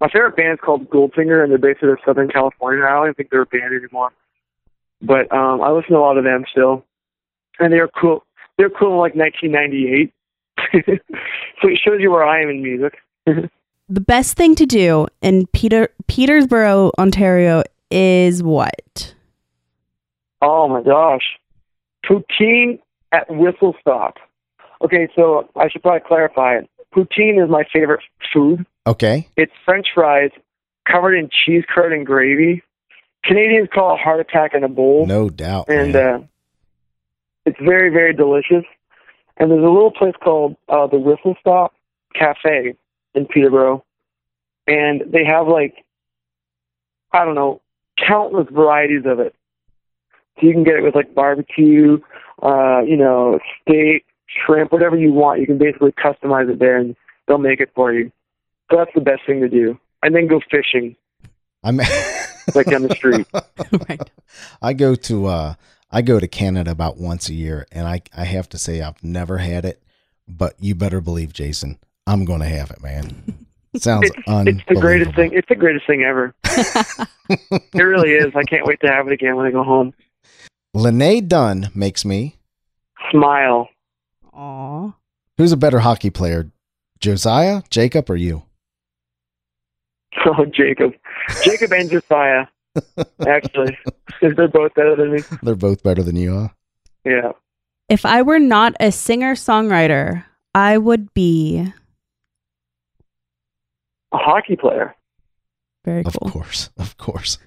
my 0.00 0.08
favorite 0.08 0.36
band 0.36 0.54
is 0.54 0.58
called 0.62 0.88
Goldfinger, 0.90 1.42
and 1.42 1.50
they're 1.50 1.58
based 1.58 1.82
out 1.82 1.90
of 1.90 1.98
Southern 2.04 2.28
California. 2.28 2.84
I 2.84 2.90
don't 2.90 3.04
even 3.04 3.14
think 3.14 3.30
they're 3.30 3.42
a 3.42 3.46
band 3.46 3.74
anymore, 3.74 4.12
but 5.02 5.32
um, 5.32 5.62
I 5.62 5.70
listen 5.70 5.92
to 5.92 5.98
a 5.98 6.00
lot 6.00 6.18
of 6.18 6.24
them 6.24 6.44
still, 6.50 6.84
and 7.58 7.72
they're 7.72 7.88
cool. 7.88 8.24
They're 8.58 8.70
cool 8.70 8.92
in 8.92 8.98
like 8.98 9.14
1998, 9.14 10.12
so 11.62 11.68
it 11.68 11.78
shows 11.84 12.00
you 12.00 12.10
where 12.10 12.24
I 12.24 12.42
am 12.42 12.50
in 12.50 12.62
music. 12.62 12.98
The 13.88 14.00
best 14.00 14.36
thing 14.36 14.56
to 14.56 14.66
do 14.66 15.06
in 15.22 15.46
Peter 15.52 15.90
Peterborough, 16.08 16.90
Ontario, 16.98 17.62
is 17.88 18.42
what? 18.42 19.14
Oh 20.42 20.68
my 20.68 20.82
gosh. 20.82 21.22
Poutine 22.04 22.80
at 23.12 23.30
Whistle 23.30 23.76
Stop. 23.80 24.16
Okay, 24.82 25.08
so 25.14 25.48
I 25.54 25.68
should 25.68 25.82
probably 25.82 26.00
clarify 26.04 26.56
it. 26.56 26.70
Poutine 26.94 27.42
is 27.42 27.48
my 27.48 27.64
favorite 27.72 28.00
food. 28.32 28.66
Okay. 28.86 29.28
It's 29.36 29.52
French 29.64 29.88
fries 29.94 30.30
covered 30.90 31.14
in 31.14 31.28
cheese 31.44 31.64
curd 31.72 31.92
and 31.92 32.06
gravy. 32.06 32.62
Canadians 33.24 33.68
call 33.74 33.94
it 33.94 34.00
heart 34.00 34.20
attack 34.20 34.54
in 34.54 34.62
a 34.62 34.68
bowl. 34.68 35.06
No 35.06 35.28
doubt. 35.28 35.68
and 35.68 35.96
uh, 35.96 36.20
it's 37.44 37.58
very, 37.60 37.90
very 37.90 38.14
delicious. 38.14 38.64
And 39.36 39.50
there's 39.50 39.62
a 39.64 39.68
little 39.68 39.90
place 39.90 40.14
called 40.22 40.56
uh, 40.68 40.86
the 40.86 40.98
Whistle 40.98 41.36
Stop 41.40 41.74
Cafe 42.14 42.74
in 43.14 43.26
Peterborough, 43.26 43.84
and 44.66 45.02
they 45.06 45.24
have 45.24 45.46
like 45.46 45.84
I 47.12 47.24
don't 47.24 47.34
know 47.34 47.60
countless 47.98 48.46
varieties 48.50 49.02
of 49.04 49.20
it. 49.20 49.34
So 50.38 50.46
you 50.46 50.52
can 50.52 50.64
get 50.64 50.76
it 50.76 50.82
with 50.82 50.94
like 50.94 51.14
barbecue, 51.14 51.98
uh, 52.42 52.80
you 52.82 52.96
know, 52.96 53.38
steak, 53.62 54.04
shrimp, 54.26 54.72
whatever 54.72 54.96
you 54.96 55.12
want. 55.12 55.40
You 55.40 55.46
can 55.46 55.58
basically 55.58 55.92
customize 55.92 56.50
it 56.50 56.58
there, 56.58 56.76
and 56.78 56.94
they'll 57.26 57.38
make 57.38 57.60
it 57.60 57.70
for 57.74 57.92
you. 57.92 58.12
So 58.70 58.76
that's 58.76 58.90
the 58.94 59.00
best 59.00 59.22
thing 59.26 59.40
to 59.40 59.48
do. 59.48 59.78
And 60.02 60.14
then 60.14 60.26
go 60.26 60.40
fishing, 60.50 60.96
I'm 61.62 61.76
like 62.54 62.66
down 62.66 62.82
the 62.82 62.94
street. 62.94 63.26
right. 63.88 64.10
I 64.62 64.72
go 64.72 64.94
to 64.94 65.26
uh 65.26 65.54
I 65.90 66.02
go 66.02 66.20
to 66.20 66.28
Canada 66.28 66.70
about 66.70 66.96
once 66.96 67.28
a 67.28 67.34
year 67.34 67.66
and 67.72 67.88
I 67.88 68.02
I 68.16 68.24
have 68.24 68.48
to 68.50 68.58
say 68.58 68.80
I've 68.82 69.02
never 69.02 69.38
had 69.38 69.64
it, 69.64 69.82
but 70.28 70.54
you 70.60 70.74
better 70.74 71.00
believe 71.00 71.32
Jason, 71.32 71.78
I'm 72.06 72.24
going 72.24 72.40
to 72.40 72.46
have 72.46 72.70
it, 72.70 72.82
man. 72.82 73.46
It 73.72 73.82
sounds 73.82 74.10
It's, 74.10 74.16
it's 74.26 74.62
the 74.68 74.80
greatest 74.80 75.14
thing. 75.16 75.32
It's 75.32 75.48
the 75.48 75.56
greatest 75.56 75.86
thing 75.86 76.02
ever. 76.02 76.34
it 76.44 77.82
really 77.82 78.12
is. 78.12 78.32
I 78.36 78.44
can't 78.44 78.64
wait 78.66 78.80
to 78.80 78.88
have 78.88 79.06
it 79.08 79.12
again 79.12 79.36
when 79.36 79.46
I 79.46 79.50
go 79.50 79.64
home. 79.64 79.92
Lene 80.72 81.26
Dunn 81.26 81.70
makes 81.74 82.04
me. 82.04 82.36
Smile. 83.10 83.68
Aw. 84.34 84.92
Who's 85.36 85.52
a 85.52 85.56
better 85.56 85.80
hockey 85.80 86.10
player? 86.10 86.50
Josiah, 87.00 87.62
Jacob, 87.70 88.08
or 88.08 88.16
you? 88.16 88.42
Oh, 90.24 90.44
Jacob. 90.46 90.92
Jacob 91.44 91.72
and 91.72 91.90
Josiah. 91.90 92.46
Actually, 93.26 93.76
they're 94.20 94.48
both 94.48 94.74
better 94.74 94.96
than 94.96 95.12
me. 95.12 95.20
They're 95.42 95.54
both 95.54 95.82
better 95.82 96.02
than 96.02 96.16
you, 96.16 96.34
huh? 96.34 96.48
Yeah. 97.04 97.32
If 97.88 98.04
I 98.04 98.22
were 98.22 98.38
not 98.40 98.74
a 98.80 98.90
singer 98.90 99.34
songwriter, 99.34 100.24
I 100.54 100.78
would 100.78 101.12
be 101.14 101.72
A 104.12 104.16
hockey 104.16 104.56
player. 104.56 104.94
very 105.84 106.04
Of 106.04 106.14
course, 106.14 106.70
of 106.76 106.96
course. 106.96 107.38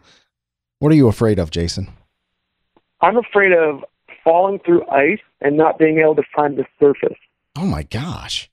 What 0.80 0.92
are 0.92 0.96
you 0.96 1.08
afraid 1.08 1.40
of, 1.40 1.52
Jason? 1.52 1.90
I'm 3.02 3.18
afraid 3.18 3.52
of 3.52 3.84
falling 4.24 4.60
through 4.60 4.88
ice 4.90 5.20
and 5.42 5.58
not 5.58 5.78
being 5.78 6.00
able 6.00 6.16
to 6.16 6.24
find 6.36 6.58
the 6.58 6.66
surface. 6.80 7.18
Oh 7.58 7.66
my 7.66 7.84
gosh. 7.84 8.50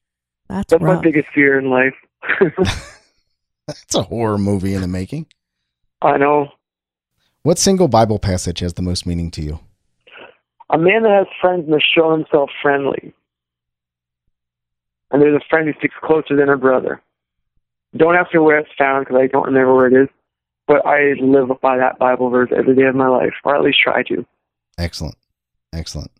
That's 0.49 0.71
That's 0.71 0.83
my 0.83 1.01
biggest 1.01 1.29
fear 1.35 1.59
in 1.59 1.71
life. 1.71 1.95
That's 3.67 3.95
a 3.95 4.03
horror 4.03 4.39
movie 4.39 4.75
in 4.75 4.81
the 4.81 4.89
making. 4.89 5.27
I 6.03 6.17
know. 6.19 6.49
What 7.43 7.59
single 7.59 7.89
Bible 7.89 8.19
passage 8.19 8.61
has 8.61 8.75
the 8.75 8.83
most 8.83 9.07
meaning 9.07 9.31
to 9.33 9.43
you? 9.43 9.61
A 10.71 10.79
man 10.79 11.03
that 11.03 11.11
has 11.11 11.27
friends 11.41 11.69
must 11.69 11.85
show 11.95 12.13
himself 12.13 12.51
friendly. 12.61 13.15
And 15.11 15.23
there's 15.23 15.41
a 15.41 15.45
friend 15.49 15.67
who 15.67 15.75
sticks 15.79 15.95
closer 16.03 16.37
than 16.37 16.49
a 16.49 16.57
brother. 16.57 17.01
Don't 17.97 18.17
ask 18.17 18.35
me 18.35 18.41
where 18.41 18.59
it's 18.59 18.69
found 18.77 19.07
because 19.07 19.21
I 19.21 19.29
don't 19.29 19.47
remember 19.47 19.75
where 19.75 19.87
it 19.87 20.03
is. 20.05 20.09
But 20.67 20.85
I 20.85 21.15
live 21.21 21.49
by 21.61 21.77
that 21.77 21.99
Bible 21.99 22.29
verse 22.31 22.51
every 22.57 22.75
day 22.75 22.83
of 22.83 22.97
my 22.97 23.07
life, 23.07 23.35
or 23.45 23.55
at 23.55 23.63
least 23.63 23.79
try 23.81 24.03
to. 24.03 24.27
Excellent, 24.79 25.17
excellent. 25.73 26.11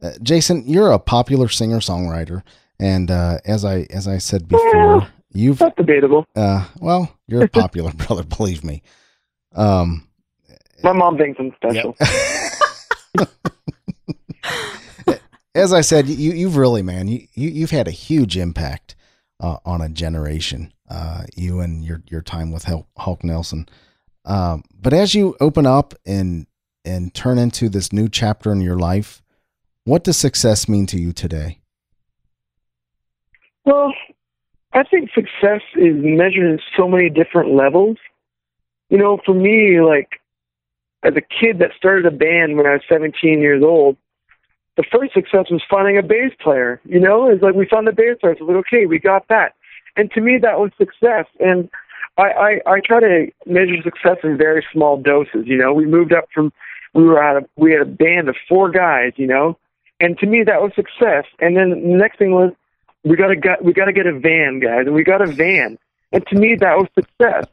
Uh, 0.00 0.12
Jason, 0.22 0.62
you're 0.66 0.92
a 0.92 1.00
popular 1.00 1.48
singer 1.48 1.80
songwriter, 1.80 2.42
and 2.82 3.10
uh, 3.10 3.38
as 3.44 3.64
I 3.64 3.86
as 3.90 4.06
I 4.08 4.18
said 4.18 4.48
before, 4.48 4.72
Well, 4.98 5.08
you've 5.32 5.58
That's 5.58 5.76
debatable. 5.76 6.26
uh, 6.36 6.66
well, 6.80 7.16
you're 7.28 7.44
a 7.44 7.48
popular 7.48 7.92
brother, 8.02 8.24
believe 8.24 8.64
me. 8.64 8.82
Um, 9.54 10.06
My 10.82 10.92
mom 10.92 11.16
thinks 11.16 11.38
I'm 11.38 11.52
special. 11.56 11.96
as 15.54 15.72
I 15.72 15.80
said, 15.82 16.08
you 16.08 16.32
you've 16.32 16.56
really, 16.56 16.82
man, 16.82 17.08
you, 17.08 17.26
you 17.34 17.50
you've 17.50 17.70
had 17.70 17.88
a 17.88 17.92
huge 17.92 18.36
impact 18.36 18.94
uh, 19.40 19.58
on 19.64 19.80
a 19.80 19.88
generation. 19.88 20.72
Uh, 20.90 21.22
you 21.36 21.60
and 21.60 21.84
your 21.84 22.02
your 22.08 22.22
time 22.22 22.52
with 22.52 22.64
Hul- 22.64 22.88
Hawk 22.96 23.24
Nelson. 23.24 23.68
Um, 24.24 24.62
but 24.74 24.92
as 24.92 25.14
you 25.14 25.36
open 25.40 25.66
up 25.66 25.94
and 26.06 26.46
and 26.84 27.14
turn 27.14 27.38
into 27.38 27.68
this 27.68 27.92
new 27.92 28.08
chapter 28.08 28.52
in 28.52 28.60
your 28.60 28.76
life, 28.78 29.22
what 29.84 30.04
does 30.04 30.16
success 30.16 30.68
mean 30.68 30.86
to 30.86 30.98
you 31.00 31.12
today? 31.12 31.58
Well, 33.64 33.92
I 34.72 34.82
think 34.84 35.10
success 35.14 35.62
is 35.76 35.94
measured 35.96 36.44
in 36.44 36.58
so 36.76 36.88
many 36.88 37.10
different 37.10 37.54
levels. 37.54 37.96
You 38.88 38.98
know, 38.98 39.18
for 39.24 39.34
me, 39.34 39.80
like 39.80 40.20
as 41.02 41.14
a 41.16 41.20
kid 41.20 41.58
that 41.58 41.70
started 41.76 42.06
a 42.06 42.10
band 42.10 42.56
when 42.56 42.66
I 42.66 42.72
was 42.72 42.82
17 42.88 43.40
years 43.40 43.62
old, 43.62 43.96
the 44.76 44.84
first 44.90 45.12
success 45.12 45.46
was 45.50 45.62
finding 45.68 45.98
a 45.98 46.02
bass 46.02 46.32
player. 46.40 46.80
You 46.84 47.00
know, 47.00 47.28
it's 47.28 47.42
like 47.42 47.54
we 47.54 47.66
found 47.66 47.88
a 47.88 47.92
bass 47.92 48.16
player. 48.20 48.36
So 48.38 48.44
like, 48.44 48.56
okay, 48.66 48.86
we 48.86 48.98
got 48.98 49.28
that. 49.28 49.54
And 49.96 50.10
to 50.12 50.20
me, 50.20 50.38
that 50.38 50.58
was 50.58 50.70
success. 50.78 51.26
And 51.38 51.68
I, 52.16 52.22
I, 52.22 52.60
I 52.66 52.80
try 52.80 53.00
to 53.00 53.26
measure 53.46 53.82
success 53.82 54.18
in 54.24 54.38
very 54.38 54.64
small 54.72 54.96
doses. 54.96 55.44
You 55.46 55.58
know, 55.58 55.74
we 55.74 55.84
moved 55.84 56.12
up 56.12 56.28
from 56.34 56.52
we 56.94 57.04
were 57.04 57.22
out 57.22 57.36
of 57.36 57.44
we 57.56 57.72
had 57.72 57.82
a 57.82 57.86
band 57.86 58.28
of 58.28 58.36
four 58.48 58.70
guys. 58.70 59.12
You 59.16 59.26
know, 59.26 59.58
and 60.00 60.18
to 60.18 60.26
me 60.26 60.42
that 60.44 60.62
was 60.62 60.72
success. 60.74 61.24
And 61.40 61.56
then 61.56 61.70
the 61.70 61.96
next 61.96 62.18
thing 62.18 62.32
was 62.32 62.52
we 63.04 63.16
gotta 63.16 63.36
get 63.36 63.64
we 63.64 63.72
gotta 63.72 63.92
get 63.92 64.06
a 64.06 64.18
van, 64.18 64.60
guys, 64.60 64.86
and 64.86 64.94
we 64.94 65.04
got 65.04 65.22
a 65.22 65.26
van. 65.26 65.78
And 66.12 66.26
to 66.28 66.36
me 66.36 66.56
that 66.56 66.76
was 66.76 66.88
success. 66.94 67.46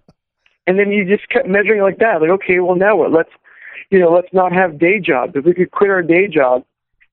And 0.67 0.77
then 0.77 0.91
you 0.91 1.05
just 1.05 1.27
kept 1.29 1.47
measuring 1.47 1.81
like 1.81 1.97
that, 1.99 2.21
like 2.21 2.29
okay, 2.31 2.59
well 2.59 2.75
now 2.75 2.95
what? 2.97 3.11
Let's 3.11 3.31
you 3.89 3.99
know, 3.99 4.11
let's 4.11 4.33
not 4.33 4.51
have 4.51 4.79
day 4.79 4.99
jobs. 4.99 5.33
If 5.35 5.45
we 5.45 5.53
could 5.53 5.71
quit 5.71 5.89
our 5.89 6.03
day 6.03 6.27
job 6.27 6.63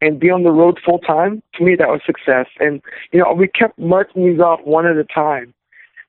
and 0.02 0.20
be 0.20 0.30
on 0.30 0.42
the 0.42 0.50
road 0.50 0.78
full 0.84 0.98
time, 0.98 1.42
to 1.54 1.64
me 1.64 1.74
that 1.76 1.88
was 1.88 2.00
success. 2.04 2.46
And 2.60 2.82
you 3.12 3.20
know, 3.20 3.32
we 3.32 3.48
kept 3.48 3.78
marking 3.78 4.26
these 4.26 4.40
off 4.40 4.60
one 4.64 4.86
at 4.86 4.96
a 4.96 5.04
time. 5.04 5.54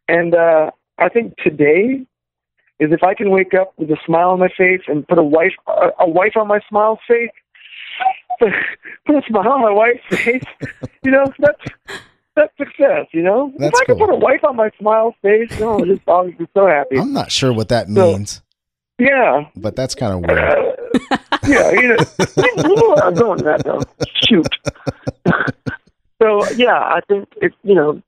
And 0.08 0.36
uh 0.36 0.72
I 1.00 1.10
think 1.10 1.38
today 1.38 2.06
is 2.80 2.92
if 2.92 3.04
I 3.04 3.14
can 3.14 3.32
wake 3.32 3.54
up 3.54 3.74
with 3.78 3.90
a 3.90 3.98
smile 4.06 4.32
on 4.32 4.40
my 4.40 4.50
face 4.50 4.82
and 4.88 5.08
put 5.08 5.18
a 5.18 5.24
wife 5.24 5.54
a, 5.68 5.90
a 6.00 6.10
wife 6.10 6.36
on 6.36 6.48
my 6.48 6.60
smile 6.68 7.00
face, 7.08 7.30
put 8.40 9.16
a 9.16 9.22
smile 9.28 9.48
on 9.48 9.62
my 9.62 9.72
wife's 9.72 10.04
face, 10.10 10.44
you 11.04 11.12
know, 11.12 11.26
that's 11.40 11.64
that's 12.38 12.56
success, 12.58 13.08
you 13.12 13.22
know. 13.24 13.52
That's 13.58 13.76
if 13.78 13.82
I 13.82 13.86
could 13.86 13.98
cool. 13.98 14.08
put 14.08 14.14
a 14.14 14.18
wife 14.18 14.44
on 14.46 14.56
my 14.56 14.70
smile 14.80 15.14
face, 15.22 15.50
no, 15.60 15.84
dog 16.06 16.28
would 16.28 16.38
be 16.38 16.48
so 16.54 16.66
happy. 16.68 16.98
I'm 16.98 17.12
not 17.12 17.32
sure 17.32 17.52
what 17.52 17.68
that 17.70 17.88
So- 17.88 18.12
means, 18.14 18.42
Yeah. 18.98 19.46
but 19.58 19.76
that's 19.76 19.94
kind 19.96 20.14
of 20.14 20.20
weird. 20.22 20.40
Uh, 20.40 21.18
yeah, 21.48 21.72
you 21.72 21.88
know, 21.90 22.96
I'm 23.04 23.14
going 23.14 23.44
that 23.44 23.64
though. 23.66 23.82
Shoot. 24.28 24.48
so 26.22 26.48
yeah, 26.56 26.78
I 26.80 27.00
think 27.08 27.28
it's 27.42 27.56
you 27.64 27.76
know, 27.76 28.02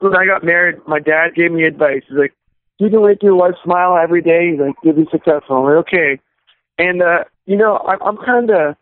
when 0.00 0.16
I 0.16 0.24
got 0.26 0.44
married, 0.44 0.76
my 0.86 0.98
dad 1.00 1.34
gave 1.34 1.52
me 1.52 1.64
advice. 1.64 2.02
He's 2.08 2.16
like, 2.18 2.32
"You 2.78 2.88
can 2.90 3.04
make 3.06 3.22
your 3.22 3.34
wife 3.36 3.54
smile 3.64 3.96
every 4.02 4.22
day. 4.22 4.50
He's 4.52 4.60
like, 4.60 4.74
you'll 4.82 4.94
be 4.94 5.06
successful." 5.10 5.56
I'm 5.58 5.64
like, 5.64 5.86
okay. 5.86 6.20
And 6.78 7.02
uh, 7.02 7.24
you 7.46 7.56
know, 7.56 7.76
I, 7.76 7.96
I'm 8.04 8.16
kind 8.16 8.50
of, 8.50 8.76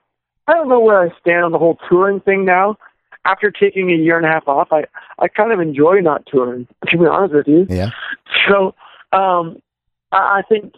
I 0.46 0.52
don't 0.54 0.68
know 0.68 0.80
where 0.80 1.00
I 1.00 1.08
stand 1.20 1.44
on 1.44 1.52
the 1.52 1.58
whole 1.58 1.78
touring 1.88 2.20
thing 2.20 2.44
now. 2.44 2.76
After 3.24 3.50
taking 3.50 3.90
a 3.90 3.94
year 3.96 4.16
and 4.16 4.26
a 4.26 4.30
half 4.30 4.48
off, 4.48 4.68
I 4.72 4.84
I 5.18 5.28
kind 5.28 5.52
of 5.52 5.60
enjoy 5.60 6.00
not 6.00 6.26
touring. 6.26 6.66
To 6.88 6.98
be 6.98 7.06
honest 7.06 7.34
with 7.34 7.48
you. 7.48 7.66
Yeah, 7.68 7.90
So, 8.48 8.74
um, 9.12 9.60
I, 10.12 10.40
I 10.40 10.42
think 10.48 10.74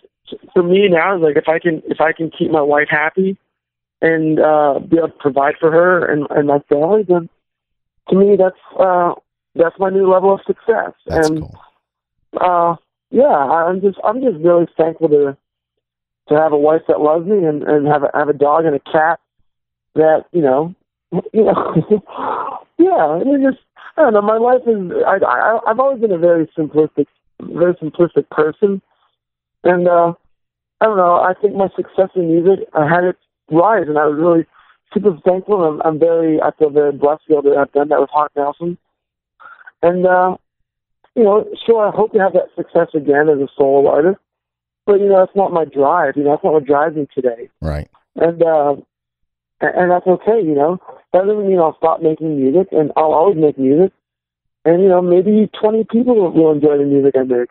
for 0.52 0.62
me 0.62 0.88
now, 0.88 1.16
like 1.18 1.36
if 1.36 1.48
I 1.48 1.58
can 1.58 1.82
if 1.86 2.00
I 2.00 2.12
can 2.12 2.30
keep 2.30 2.50
my 2.50 2.62
wife 2.62 2.88
happy 2.90 3.36
and 4.00 4.40
uh, 4.40 4.80
be 4.80 4.98
able 4.98 5.08
to 5.08 5.14
provide 5.20 5.54
for 5.60 5.70
her 5.70 6.04
and, 6.04 6.26
and 6.30 6.48
my 6.48 6.58
family, 6.68 7.04
then 7.06 7.28
to 8.08 8.16
me 8.16 8.36
that's 8.36 8.56
uh, 8.78 9.12
that's 9.54 9.78
my 9.78 9.90
new 9.90 10.10
level 10.10 10.34
of 10.34 10.40
success. 10.46 10.92
that's 11.06 11.28
and 11.28 11.40
cool. 11.40 11.60
uh, 12.40 12.76
yeah, 13.10 13.26
I'm 13.26 13.80
just 13.80 13.98
I'm 14.04 14.20
just 14.20 14.38
really 14.38 14.66
thankful 14.76 15.08
to 15.08 15.36
to 16.28 16.34
have 16.34 16.52
a 16.52 16.58
wife 16.58 16.82
that 16.88 17.00
loves 17.00 17.26
me 17.26 17.44
and, 17.44 17.62
and 17.62 17.86
have 17.86 18.02
a 18.02 18.10
have 18.14 18.28
a 18.28 18.32
dog 18.32 18.64
and 18.64 18.74
a 18.74 18.80
cat 18.80 19.20
that 19.94 20.24
you 20.32 20.42
know 20.42 20.74
you 21.32 21.44
know 21.44 21.74
yeah 22.78 23.18
it 23.20 23.50
just 23.50 23.62
I 23.96 24.02
don't 24.02 24.14
know 24.14 24.22
my 24.22 24.38
life 24.38 24.62
is 24.66 24.92
I, 25.06 25.24
I 25.24 25.58
I've 25.66 25.80
always 25.80 26.00
been 26.00 26.12
a 26.12 26.18
very 26.18 26.46
simplistic 26.58 27.06
very 27.40 27.74
simplistic 27.74 28.28
person 28.30 28.80
and 29.64 29.88
uh 29.88 30.12
I 30.80 30.86
don't 30.86 30.96
know 30.96 31.16
I 31.16 31.34
think 31.40 31.54
my 31.54 31.68
success 31.76 32.10
in 32.14 32.28
music 32.28 32.68
I 32.74 32.88
had 32.88 33.04
it 33.04 33.16
rise 33.50 33.86
and 33.88 33.98
I 33.98 34.06
was 34.06 34.18
really 34.18 34.46
super 34.94 35.16
thankful 35.24 35.64
and 35.64 35.80
I'm, 35.82 35.94
I'm 35.94 35.98
very 35.98 36.40
I 36.40 36.50
feel 36.58 36.70
very 36.70 36.92
blessed 36.92 37.22
to 37.24 37.28
be 37.28 37.34
able 37.34 37.50
to 37.52 37.58
have 37.58 37.72
done 37.72 37.88
that 37.88 38.00
with 38.00 38.10
Hawk 38.10 38.32
Nelson 38.36 38.78
and 39.82 40.06
uh 40.06 40.36
you 41.14 41.24
know, 41.24 41.46
sure, 41.66 41.86
I 41.86 41.94
hope 41.94 42.12
to 42.12 42.18
have 42.18 42.32
that 42.32 42.48
success 42.56 42.88
again 42.94 43.28
as 43.28 43.38
a 43.38 43.48
solo 43.56 43.88
artist. 43.90 44.18
But 44.86 45.00
you 45.00 45.08
know, 45.08 45.20
that's 45.20 45.36
not 45.36 45.52
my 45.52 45.64
drive. 45.64 46.16
You 46.16 46.24
know, 46.24 46.30
that's 46.30 46.44
not 46.44 46.54
what 46.54 46.64
drives 46.64 46.96
me 46.96 47.06
today. 47.14 47.50
Right. 47.60 47.88
And 48.16 48.42
uh, 48.42 48.76
and 49.62 49.72
and 49.74 49.90
that's 49.90 50.06
okay. 50.06 50.42
You 50.42 50.54
know, 50.54 50.78
that 51.12 51.24
doesn't 51.26 51.48
mean 51.48 51.58
I'll 51.58 51.76
stop 51.78 52.02
making 52.02 52.36
music, 52.36 52.68
and 52.72 52.92
I'll 52.96 53.12
always 53.14 53.38
make 53.38 53.58
music. 53.58 53.92
And 54.64 54.82
you 54.82 54.88
know, 54.88 55.00
maybe 55.00 55.48
twenty 55.60 55.84
people 55.84 56.14
will- 56.14 56.32
will 56.32 56.52
enjoy 56.52 56.78
the 56.78 56.84
music 56.84 57.14
I 57.16 57.22
make. 57.22 57.48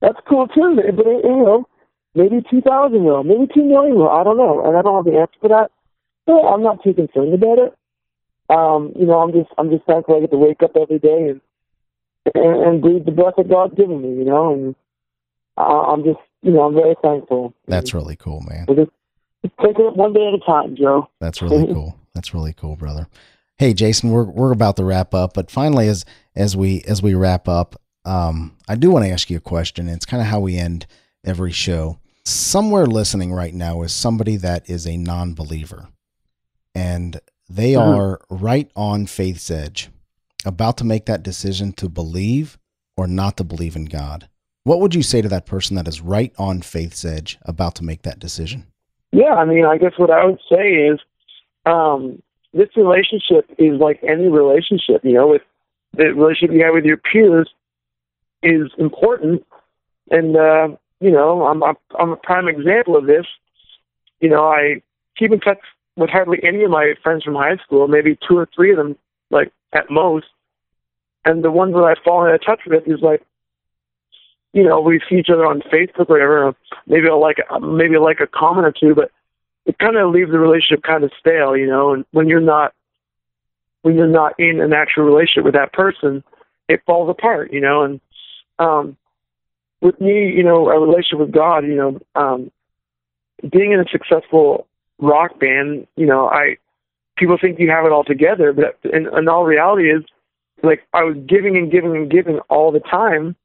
That's 0.00 0.18
cool 0.28 0.46
too. 0.48 0.76
But 0.76 1.06
you 1.06 1.22
know, 1.44 1.66
maybe 2.14 2.44
two 2.50 2.60
thousand 2.60 3.04
will, 3.04 3.24
maybe 3.24 3.46
two 3.52 3.64
million 3.64 3.96
will. 3.96 4.10
I 4.10 4.22
don't 4.22 4.36
know, 4.36 4.62
and 4.64 4.76
I 4.76 4.82
don't 4.82 5.02
have 5.04 5.12
the 5.12 5.18
answer 5.18 5.38
for 5.40 5.48
that. 5.48 5.70
So 6.26 6.46
I'm 6.46 6.62
not 6.62 6.82
too 6.82 6.92
concerned 6.92 7.32
about 7.34 7.58
it. 7.58 7.74
Um, 8.50 8.92
you 8.96 9.06
know, 9.06 9.18
I'm 9.20 9.32
just 9.32 9.50
I'm 9.58 9.70
just 9.70 9.84
thankful 9.84 10.16
I 10.16 10.20
get 10.20 10.30
to 10.30 10.36
wake 10.38 10.62
up 10.62 10.76
every 10.76 10.98
day 10.98 11.28
and 11.30 11.40
and, 12.34 12.62
and 12.62 12.82
breathe 12.82 13.04
the 13.06 13.12
breath 13.12 13.34
that 13.36 13.48
God's 13.48 13.74
given 13.74 14.02
me, 14.02 14.18
you 14.18 14.24
know, 14.24 14.52
and 14.52 14.74
uh, 15.56 15.62
I'm 15.62 16.04
just, 16.04 16.18
you 16.42 16.52
know, 16.52 16.62
I'm 16.62 16.74
very 16.74 16.94
thankful. 17.02 17.54
That's 17.66 17.94
really 17.94 18.16
cool, 18.16 18.42
man. 18.42 18.66
We're 18.68 18.84
just, 18.84 18.90
taking 19.60 19.86
it 19.86 19.96
one 19.96 20.12
day 20.12 20.26
at 20.28 20.34
a 20.34 20.38
time, 20.38 20.76
Joe. 20.76 21.08
That's 21.20 21.42
really 21.42 21.66
cool. 21.72 21.96
That's 22.14 22.34
really 22.34 22.52
cool, 22.52 22.76
brother. 22.76 23.08
Hey, 23.58 23.74
Jason, 23.74 24.10
we're 24.10 24.24
we're 24.24 24.52
about 24.52 24.76
to 24.76 24.84
wrap 24.84 25.14
up, 25.14 25.34
but 25.34 25.50
finally, 25.50 25.88
as 25.88 26.04
as 26.36 26.56
we 26.56 26.82
as 26.82 27.02
we 27.02 27.14
wrap 27.14 27.48
up, 27.48 27.80
um, 28.04 28.56
I 28.68 28.74
do 28.76 28.90
want 28.90 29.04
to 29.04 29.10
ask 29.10 29.30
you 29.30 29.36
a 29.36 29.40
question. 29.40 29.88
It's 29.88 30.06
kind 30.06 30.20
of 30.20 30.28
how 30.28 30.40
we 30.40 30.56
end 30.56 30.86
every 31.24 31.52
show. 31.52 31.98
Somewhere 32.24 32.86
listening 32.86 33.32
right 33.32 33.54
now 33.54 33.82
is 33.82 33.92
somebody 33.92 34.36
that 34.36 34.68
is 34.68 34.86
a 34.86 34.96
non-believer, 34.96 35.88
and 36.74 37.20
they 37.48 37.72
Mhm. 37.72 37.80
are 37.80 38.20
right 38.30 38.70
on 38.76 39.06
faith's 39.06 39.50
edge, 39.50 39.88
about 40.44 40.76
to 40.78 40.84
make 40.84 41.06
that 41.06 41.22
decision 41.22 41.72
to 41.74 41.88
believe 41.88 42.58
or 42.96 43.06
not 43.06 43.36
to 43.38 43.44
believe 43.44 43.76
in 43.76 43.86
God. 43.86 44.28
What 44.64 44.80
would 44.80 44.94
you 44.94 45.02
say 45.02 45.22
to 45.22 45.28
that 45.30 45.46
person 45.46 45.76
that 45.76 45.88
is 45.88 46.00
right 46.02 46.32
on 46.38 46.60
faith's 46.60 47.04
edge, 47.04 47.38
about 47.42 47.74
to 47.76 47.84
make 47.84 48.02
that 48.02 48.18
decision? 48.18 48.66
Yeah, 49.12 49.34
I 49.34 49.44
mean, 49.44 49.64
I 49.64 49.78
guess 49.78 49.92
what 49.96 50.10
I 50.10 50.24
would 50.24 50.40
say 50.50 50.72
is 50.72 51.00
um, 51.64 52.22
this 52.52 52.68
relationship 52.76 53.50
is 53.58 53.80
like 53.80 54.00
any 54.02 54.28
relationship, 54.28 55.02
you 55.02 55.14
know, 55.14 55.28
with 55.28 55.42
the 55.94 56.14
relationship 56.14 56.54
you 56.54 56.64
have 56.64 56.74
with 56.74 56.84
your 56.84 56.98
peers 56.98 57.48
is 58.42 58.70
important. 58.78 59.44
And, 60.10 60.36
uh, 60.36 60.68
you 61.00 61.10
know, 61.10 61.46
I'm, 61.46 61.62
I'm, 61.62 61.76
I'm 61.98 62.10
a 62.10 62.16
prime 62.16 62.48
example 62.48 62.96
of 62.96 63.06
this. 63.06 63.26
You 64.20 64.28
know, 64.28 64.46
I 64.46 64.82
keep 65.16 65.32
in 65.32 65.40
touch 65.40 65.60
with 65.96 66.10
hardly 66.10 66.38
any 66.42 66.64
of 66.64 66.70
my 66.70 66.94
friends 67.02 67.24
from 67.24 67.34
high 67.34 67.56
school, 67.64 67.88
maybe 67.88 68.18
two 68.28 68.36
or 68.36 68.48
three 68.54 68.70
of 68.72 68.76
them, 68.76 68.96
like 69.30 69.52
at 69.72 69.90
most. 69.90 70.26
And 71.24 71.44
the 71.44 71.50
ones 71.50 71.74
that 71.74 71.84
I've 71.84 72.02
fallen 72.04 72.32
of 72.32 72.44
touch 72.44 72.60
with 72.66 72.86
is 72.86 73.00
like, 73.02 73.22
you 74.52 74.64
know, 74.64 74.80
we 74.80 75.00
see 75.08 75.16
each 75.16 75.30
other 75.30 75.46
on 75.46 75.60
Facebook 75.62 76.08
or 76.08 76.14
whatever. 76.14 76.56
Maybe 76.86 77.08
I'll 77.08 77.20
like 77.20 77.38
maybe 77.60 77.96
I'll 77.96 78.04
like 78.04 78.20
a 78.20 78.26
comment 78.26 78.66
or 78.66 78.72
two, 78.72 78.94
but 78.94 79.10
it 79.66 79.78
kind 79.78 79.96
of 79.96 80.10
leaves 80.10 80.30
the 80.30 80.38
relationship 80.38 80.82
kind 80.82 81.04
of 81.04 81.12
stale, 81.20 81.56
you 81.56 81.66
know. 81.66 81.92
And 81.92 82.04
when 82.12 82.28
you're 82.28 82.40
not 82.40 82.72
when 83.82 83.96
you're 83.96 84.06
not 84.06 84.38
in 84.38 84.60
an 84.60 84.72
actual 84.72 85.04
relationship 85.04 85.44
with 85.44 85.54
that 85.54 85.72
person, 85.72 86.24
it 86.68 86.82
falls 86.86 87.10
apart, 87.10 87.52
you 87.52 87.60
know. 87.60 87.82
And 87.82 88.00
um, 88.58 88.96
with 89.80 90.00
me, 90.00 90.32
you 90.34 90.42
know, 90.42 90.68
a 90.68 90.80
relationship 90.80 91.18
with 91.18 91.32
God, 91.32 91.64
you 91.64 91.76
know, 91.76 92.00
um, 92.14 92.50
being 93.48 93.72
in 93.72 93.80
a 93.80 93.88
successful 93.90 94.66
rock 94.98 95.38
band, 95.38 95.86
you 95.96 96.06
know, 96.06 96.28
I 96.28 96.56
people 97.16 97.36
think 97.40 97.58
you 97.58 97.70
have 97.70 97.84
it 97.84 97.92
all 97.92 98.04
together, 98.04 98.52
but 98.52 98.78
in, 98.90 99.06
in 99.06 99.28
all 99.28 99.44
reality 99.44 99.90
is 99.90 100.04
like 100.62 100.86
I 100.94 101.04
was 101.04 101.16
giving 101.26 101.56
and 101.56 101.70
giving 101.70 101.94
and 101.94 102.10
giving 102.10 102.38
all 102.48 102.72
the 102.72 102.80
time 102.80 103.36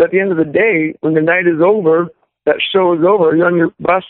At 0.00 0.10
the 0.10 0.20
end 0.20 0.32
of 0.32 0.38
the 0.38 0.44
day, 0.44 0.94
when 1.00 1.14
the 1.14 1.20
night 1.20 1.46
is 1.46 1.60
over, 1.64 2.08
that 2.46 2.56
show 2.72 2.94
is 2.94 3.04
over, 3.06 3.34
you're 3.36 3.46
on 3.46 3.56
your 3.56 3.72
bus. 3.80 4.04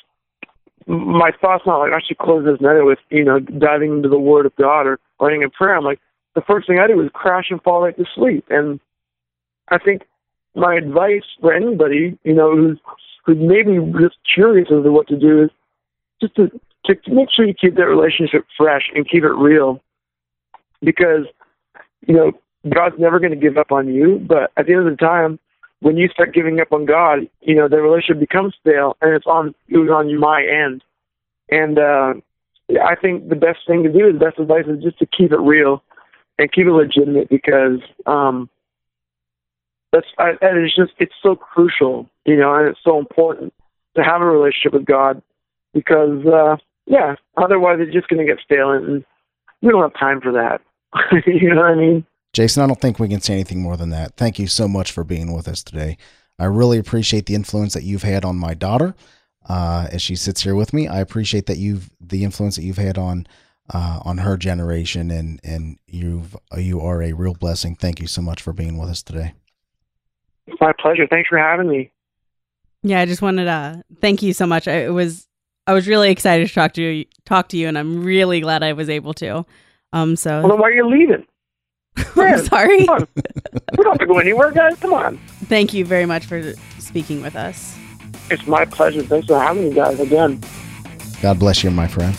My 0.86 1.30
thoughts 1.40 1.64
not 1.66 1.78
like 1.78 1.92
I 1.92 2.00
should 2.06 2.18
close 2.18 2.44
this 2.44 2.60
night 2.60 2.82
with 2.82 2.98
you 3.10 3.24
know 3.24 3.38
diving 3.38 3.92
into 3.92 4.08
the 4.08 4.18
Word 4.18 4.46
of 4.46 4.54
God 4.56 4.86
or 4.86 4.98
writing 5.20 5.42
a 5.42 5.48
prayer. 5.48 5.76
I'm 5.76 5.84
like 5.84 6.00
the 6.34 6.42
first 6.42 6.66
thing 6.66 6.78
I 6.78 6.86
do 6.86 7.00
is 7.00 7.10
crash 7.14 7.46
and 7.50 7.62
fall 7.62 7.82
right 7.82 7.96
to 7.96 8.04
sleep. 8.14 8.44
And 8.50 8.80
I 9.68 9.78
think 9.78 10.02
my 10.54 10.74
advice 10.74 11.24
for 11.40 11.54
anybody 11.54 12.18
you 12.22 12.34
know 12.34 12.54
who's 12.54 12.78
who's 13.24 13.38
maybe 13.40 13.78
just 13.98 14.16
curious 14.34 14.68
as 14.70 14.84
to 14.84 14.92
what 14.92 15.08
to 15.08 15.16
do 15.16 15.44
is 15.44 15.50
just 16.20 16.34
to 16.36 16.48
to 16.86 16.94
make 17.08 17.28
sure 17.34 17.46
you 17.46 17.54
keep 17.54 17.76
that 17.76 17.86
relationship 17.86 18.44
fresh 18.56 18.90
and 18.94 19.08
keep 19.08 19.24
it 19.24 19.32
real, 19.32 19.80
because 20.82 21.26
you 22.06 22.14
know 22.14 22.32
God's 22.68 22.96
never 22.98 23.18
going 23.18 23.32
to 23.32 23.38
give 23.38 23.56
up 23.56 23.72
on 23.72 23.88
you. 23.88 24.18
But 24.26 24.52
at 24.56 24.66
the 24.66 24.74
end 24.74 24.86
of 24.86 24.90
the 24.90 24.96
time, 24.96 25.38
when 25.84 25.98
you 25.98 26.08
start 26.08 26.32
giving 26.32 26.60
up 26.60 26.72
on 26.72 26.86
God, 26.86 27.28
you 27.42 27.54
know 27.54 27.68
the 27.68 27.76
relationship 27.76 28.18
becomes 28.18 28.54
stale, 28.58 28.96
and 29.02 29.12
it's 29.12 29.26
on 29.26 29.54
it 29.68 29.76
was 29.76 29.90
on 29.90 30.18
my 30.18 30.42
end. 30.42 30.82
And 31.50 31.78
uh, 31.78 32.14
I 32.82 32.94
think 32.96 33.28
the 33.28 33.36
best 33.36 33.58
thing 33.66 33.82
to 33.82 33.92
do, 33.92 34.10
the 34.10 34.18
best 34.18 34.38
advice 34.38 34.64
is 34.66 34.82
just 34.82 34.98
to 35.00 35.06
keep 35.06 35.30
it 35.30 35.38
real 35.38 35.82
and 36.38 36.50
keep 36.50 36.64
it 36.66 36.72
legitimate 36.72 37.28
because 37.28 37.80
um, 38.06 38.48
that's 39.92 40.06
I, 40.18 40.30
and 40.40 40.64
it's 40.64 40.74
just 40.74 40.92
it's 40.98 41.12
so 41.22 41.36
crucial, 41.36 42.08
you 42.24 42.36
know, 42.36 42.54
and 42.54 42.66
it's 42.66 42.80
so 42.82 42.98
important 42.98 43.52
to 43.94 44.02
have 44.02 44.22
a 44.22 44.24
relationship 44.24 44.72
with 44.72 44.86
God 44.86 45.20
because 45.74 46.24
uh, 46.24 46.56
yeah, 46.86 47.16
otherwise 47.36 47.76
it's 47.80 47.92
just 47.92 48.08
going 48.08 48.26
to 48.26 48.32
get 48.32 48.42
stale, 48.42 48.70
and 48.70 49.04
we 49.60 49.68
don't 49.68 49.82
have 49.82 50.00
time 50.00 50.22
for 50.22 50.32
that. 50.32 50.62
you 51.26 51.52
know 51.52 51.60
what 51.60 51.72
I 51.72 51.74
mean? 51.74 52.06
Jason, 52.34 52.64
I 52.64 52.66
don't 52.66 52.80
think 52.80 52.98
we 52.98 53.08
can 53.08 53.20
say 53.20 53.32
anything 53.32 53.62
more 53.62 53.76
than 53.76 53.90
that. 53.90 54.16
Thank 54.16 54.38
you 54.40 54.48
so 54.48 54.66
much 54.66 54.90
for 54.90 55.04
being 55.04 55.32
with 55.32 55.46
us 55.46 55.62
today. 55.62 55.96
I 56.38 56.46
really 56.46 56.78
appreciate 56.78 57.26
the 57.26 57.36
influence 57.36 57.74
that 57.74 57.84
you've 57.84 58.02
had 58.02 58.24
on 58.24 58.36
my 58.36 58.54
daughter 58.54 58.96
uh, 59.48 59.86
as 59.92 60.02
she 60.02 60.16
sits 60.16 60.42
here 60.42 60.56
with 60.56 60.72
me. 60.72 60.88
I 60.88 60.98
appreciate 60.98 61.46
that 61.46 61.58
you've 61.58 61.90
the 62.00 62.24
influence 62.24 62.56
that 62.56 62.64
you've 62.64 62.76
had 62.76 62.98
on 62.98 63.28
uh, 63.72 64.00
on 64.04 64.18
her 64.18 64.36
generation, 64.36 65.12
and 65.12 65.40
and 65.44 65.78
you've 65.86 66.36
you 66.56 66.80
are 66.80 67.02
a 67.02 67.12
real 67.12 67.34
blessing. 67.34 67.76
Thank 67.76 68.00
you 68.00 68.08
so 68.08 68.20
much 68.20 68.42
for 68.42 68.52
being 68.52 68.78
with 68.78 68.90
us 68.90 69.02
today. 69.02 69.34
It's 70.48 70.60
my 70.60 70.72
pleasure. 70.72 71.06
Thanks 71.06 71.28
for 71.28 71.38
having 71.38 71.68
me. 71.68 71.92
Yeah, 72.82 73.00
I 73.00 73.06
just 73.06 73.22
wanted 73.22 73.44
to 73.44 73.84
thank 74.00 74.22
you 74.22 74.32
so 74.32 74.44
much. 74.44 74.66
I, 74.66 74.86
it 74.86 74.92
was 74.92 75.28
I 75.68 75.72
was 75.72 75.86
really 75.86 76.10
excited 76.10 76.48
to 76.48 76.52
talk 76.54 76.72
to 76.72 76.82
you, 76.82 77.04
talk 77.24 77.48
to 77.50 77.56
you, 77.56 77.68
and 77.68 77.78
I'm 77.78 78.02
really 78.02 78.40
glad 78.40 78.64
I 78.64 78.72
was 78.72 78.90
able 78.90 79.14
to. 79.14 79.46
Um, 79.92 80.16
so 80.16 80.40
Well, 80.40 80.48
then 80.48 80.58
why 80.58 80.68
are 80.68 80.72
you 80.72 80.88
leaving? 80.88 81.24
I'm 82.16 82.44
sorry. 82.44 82.86
Come 82.86 83.02
on. 83.02 83.08
we 83.16 83.22
don't 83.84 83.92
have 83.92 83.98
to 83.98 84.06
go 84.06 84.18
anywhere, 84.18 84.50
guys. 84.52 84.76
Come 84.78 84.92
on. 84.92 85.18
Thank 85.46 85.74
you 85.74 85.84
very 85.84 86.06
much 86.06 86.26
for 86.26 86.54
speaking 86.78 87.22
with 87.22 87.34
us. 87.36 87.76
It's 88.30 88.46
my 88.46 88.64
pleasure. 88.64 89.02
Thanks 89.02 89.26
for 89.26 89.38
having 89.38 89.68
me, 89.68 89.74
guys, 89.74 89.98
again. 90.00 90.40
God 91.20 91.38
bless 91.38 91.62
you, 91.64 91.70
my 91.70 91.86
friend. 91.88 92.16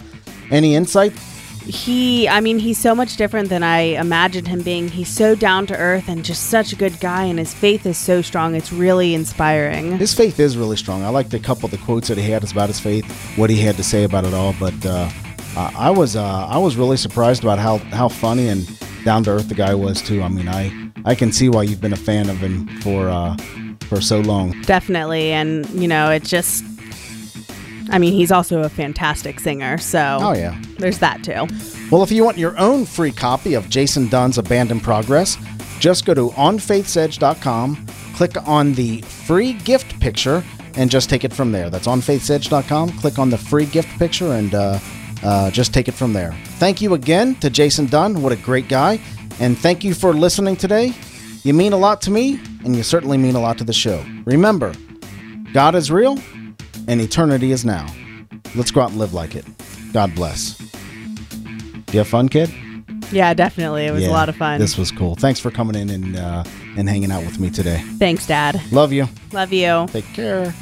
any 0.50 0.76
insight? 0.76 1.12
He, 1.66 2.30
I 2.30 2.40
mean, 2.40 2.60
he's 2.60 2.78
so 2.78 2.96
much 2.96 3.18
different 3.18 3.50
than 3.50 3.62
I 3.62 3.80
imagined 3.80 4.48
him 4.48 4.62
being. 4.62 4.88
He's 4.88 5.10
so 5.10 5.36
down 5.36 5.68
to 5.68 5.76
earth 5.76 6.08
and 6.08 6.24
just 6.24 6.44
such 6.44 6.72
a 6.72 6.78
good 6.78 6.98
guy, 7.02 7.26
and 7.26 7.38
his 7.38 7.54
faith 7.54 7.86
is 7.86 7.98
so 7.98 8.22
strong. 8.22 8.56
It's 8.56 8.72
really 8.72 9.14
inspiring. 9.14 9.98
His 9.98 10.14
faith 10.14 10.40
is 10.40 10.56
really 10.56 10.78
strong. 10.78 11.04
I 11.04 11.10
liked 11.10 11.34
a 11.34 11.40
couple 11.40 11.66
of 11.66 11.72
the 11.72 11.78
quotes 11.80 12.08
that 12.08 12.18
he 12.18 12.32
had 12.32 12.50
about 12.50 12.70
his 12.70 12.80
faith, 12.80 13.06
what 13.38 13.50
he 13.50 13.58
had 13.58 13.76
to 13.76 13.84
say 13.84 14.06
about 14.06 14.24
it 14.24 14.34
all. 14.34 14.56
But 14.58 14.86
uh, 14.86 15.10
I 15.58 15.90
was 15.90 16.16
uh, 16.16 16.48
I 16.48 16.58
was 16.58 16.78
really 16.78 16.96
surprised 16.96 17.44
about 17.44 17.60
how 17.60 17.80
how 17.80 18.08
funny 18.08 18.48
and 18.48 18.66
down 19.04 19.24
to 19.26 19.32
earth 19.32 19.50
the 19.50 19.56
guy 19.56 19.74
was 19.76 20.02
too. 20.02 20.22
I 20.22 20.28
mean, 20.30 20.48
I 20.48 20.72
I 21.06 21.16
can 21.16 21.32
see 21.32 21.50
why 21.50 21.64
you've 21.64 21.82
been 21.82 21.94
a 21.94 21.98
fan 21.98 22.30
of 22.30 22.38
him 22.38 22.68
for 22.82 23.10
uh, 23.10 23.36
for 23.88 24.02
so 24.02 24.20
long. 24.20 24.60
Definitely, 24.64 25.32
and 25.32 25.66
you 25.70 25.88
know, 25.88 26.12
it 26.12 26.24
just. 26.24 26.64
I 27.90 28.00
mean, 28.00 28.12
he's 28.12 28.34
also 28.34 28.64
a 28.64 28.70
fantastic 28.70 29.40
singer, 29.40 29.78
so 29.78 30.18
Oh 30.22 30.34
yeah. 30.34 30.60
there's 30.78 31.00
that 31.00 31.24
too. 31.24 31.48
Well, 31.90 32.04
if 32.04 32.12
you 32.12 32.26
want 32.26 32.38
your 32.38 32.58
own 32.60 32.86
free 32.86 33.14
copy 33.14 33.54
of 33.54 33.70
Jason 33.70 34.10
Dunn's 34.10 34.38
Abandoned 34.38 34.84
Progress, 34.84 35.38
just 35.80 36.06
go 36.06 36.14
to 36.14 36.28
onfaithsedge.com, 36.32 37.86
click 38.16 38.36
on 38.46 38.74
the 38.74 39.02
free 39.04 39.54
gift 39.54 39.98
picture, 40.02 40.44
and 40.76 40.92
just 40.92 41.10
take 41.10 41.24
it 41.24 41.32
from 41.32 41.54
there. 41.54 41.70
That's 41.70 41.88
onfaithsedge.com. 41.88 42.90
Click 43.00 43.20
on 43.20 43.30
the 43.30 43.38
free 43.38 43.66
gift 43.66 43.88
picture 43.98 44.34
and 44.34 44.54
uh, 44.54 44.80
uh, 45.24 45.52
just 45.52 45.74
take 45.74 45.88
it 45.88 45.94
from 45.94 46.14
there. 46.14 46.34
Thank 46.60 46.82
you 46.82 46.94
again 46.94 47.36
to 47.36 47.50
Jason 47.50 47.86
Dunn. 47.88 48.22
What 48.22 48.32
a 48.32 48.36
great 48.38 48.68
guy. 48.68 49.00
And 49.40 49.58
thank 49.58 49.84
you 49.84 49.94
for 49.94 50.14
listening 50.14 50.56
today. 50.56 50.94
You 51.44 51.54
mean 51.54 51.74
a 51.74 51.78
lot 51.78 52.02
to 52.02 52.12
me, 52.12 52.40
and 52.66 52.76
you 52.76 52.84
certainly 52.84 53.18
mean 53.18 53.36
a 53.36 53.40
lot 53.40 53.58
to 53.60 53.64
the 53.64 53.74
show. 53.74 54.04
Remember, 54.26 54.74
God 55.54 55.76
is 55.76 55.92
real, 55.92 56.20
and 56.88 57.00
eternity 57.00 57.52
is 57.52 57.64
now. 57.64 57.86
Let's 58.56 58.72
go 58.72 58.82
out 58.82 58.90
and 58.90 59.00
live 59.00 59.14
like 59.14 59.36
it. 59.36 59.46
God 59.94 60.14
bless. 60.16 60.60
You 61.94 62.00
have 62.00 62.08
fun, 62.08 62.28
kid? 62.30 62.50
Yeah, 63.12 63.34
definitely. 63.34 63.86
It 63.86 63.92
was 63.92 64.04
Yeah, 64.04 64.10
a 64.10 64.12
lot 64.12 64.28
of 64.28 64.36
fun. 64.36 64.60
This 64.60 64.78
was 64.78 64.92
cool. 64.92 65.16
Thanks 65.16 65.40
for 65.40 65.50
coming 65.52 65.76
in 65.76 65.90
and 65.90 66.18
uh, 66.18 66.44
and 66.76 66.90
hanging 66.90 67.12
out 67.12 67.24
with 67.24 67.40
me 67.40 67.50
today. 67.50 67.78
Thanks, 67.98 68.28
Dad. 68.28 68.60
Love 68.72 68.92
you. 68.92 69.08
Love 69.32 69.54
you. 69.54 69.86
Take 69.90 70.06
care. 70.14 70.54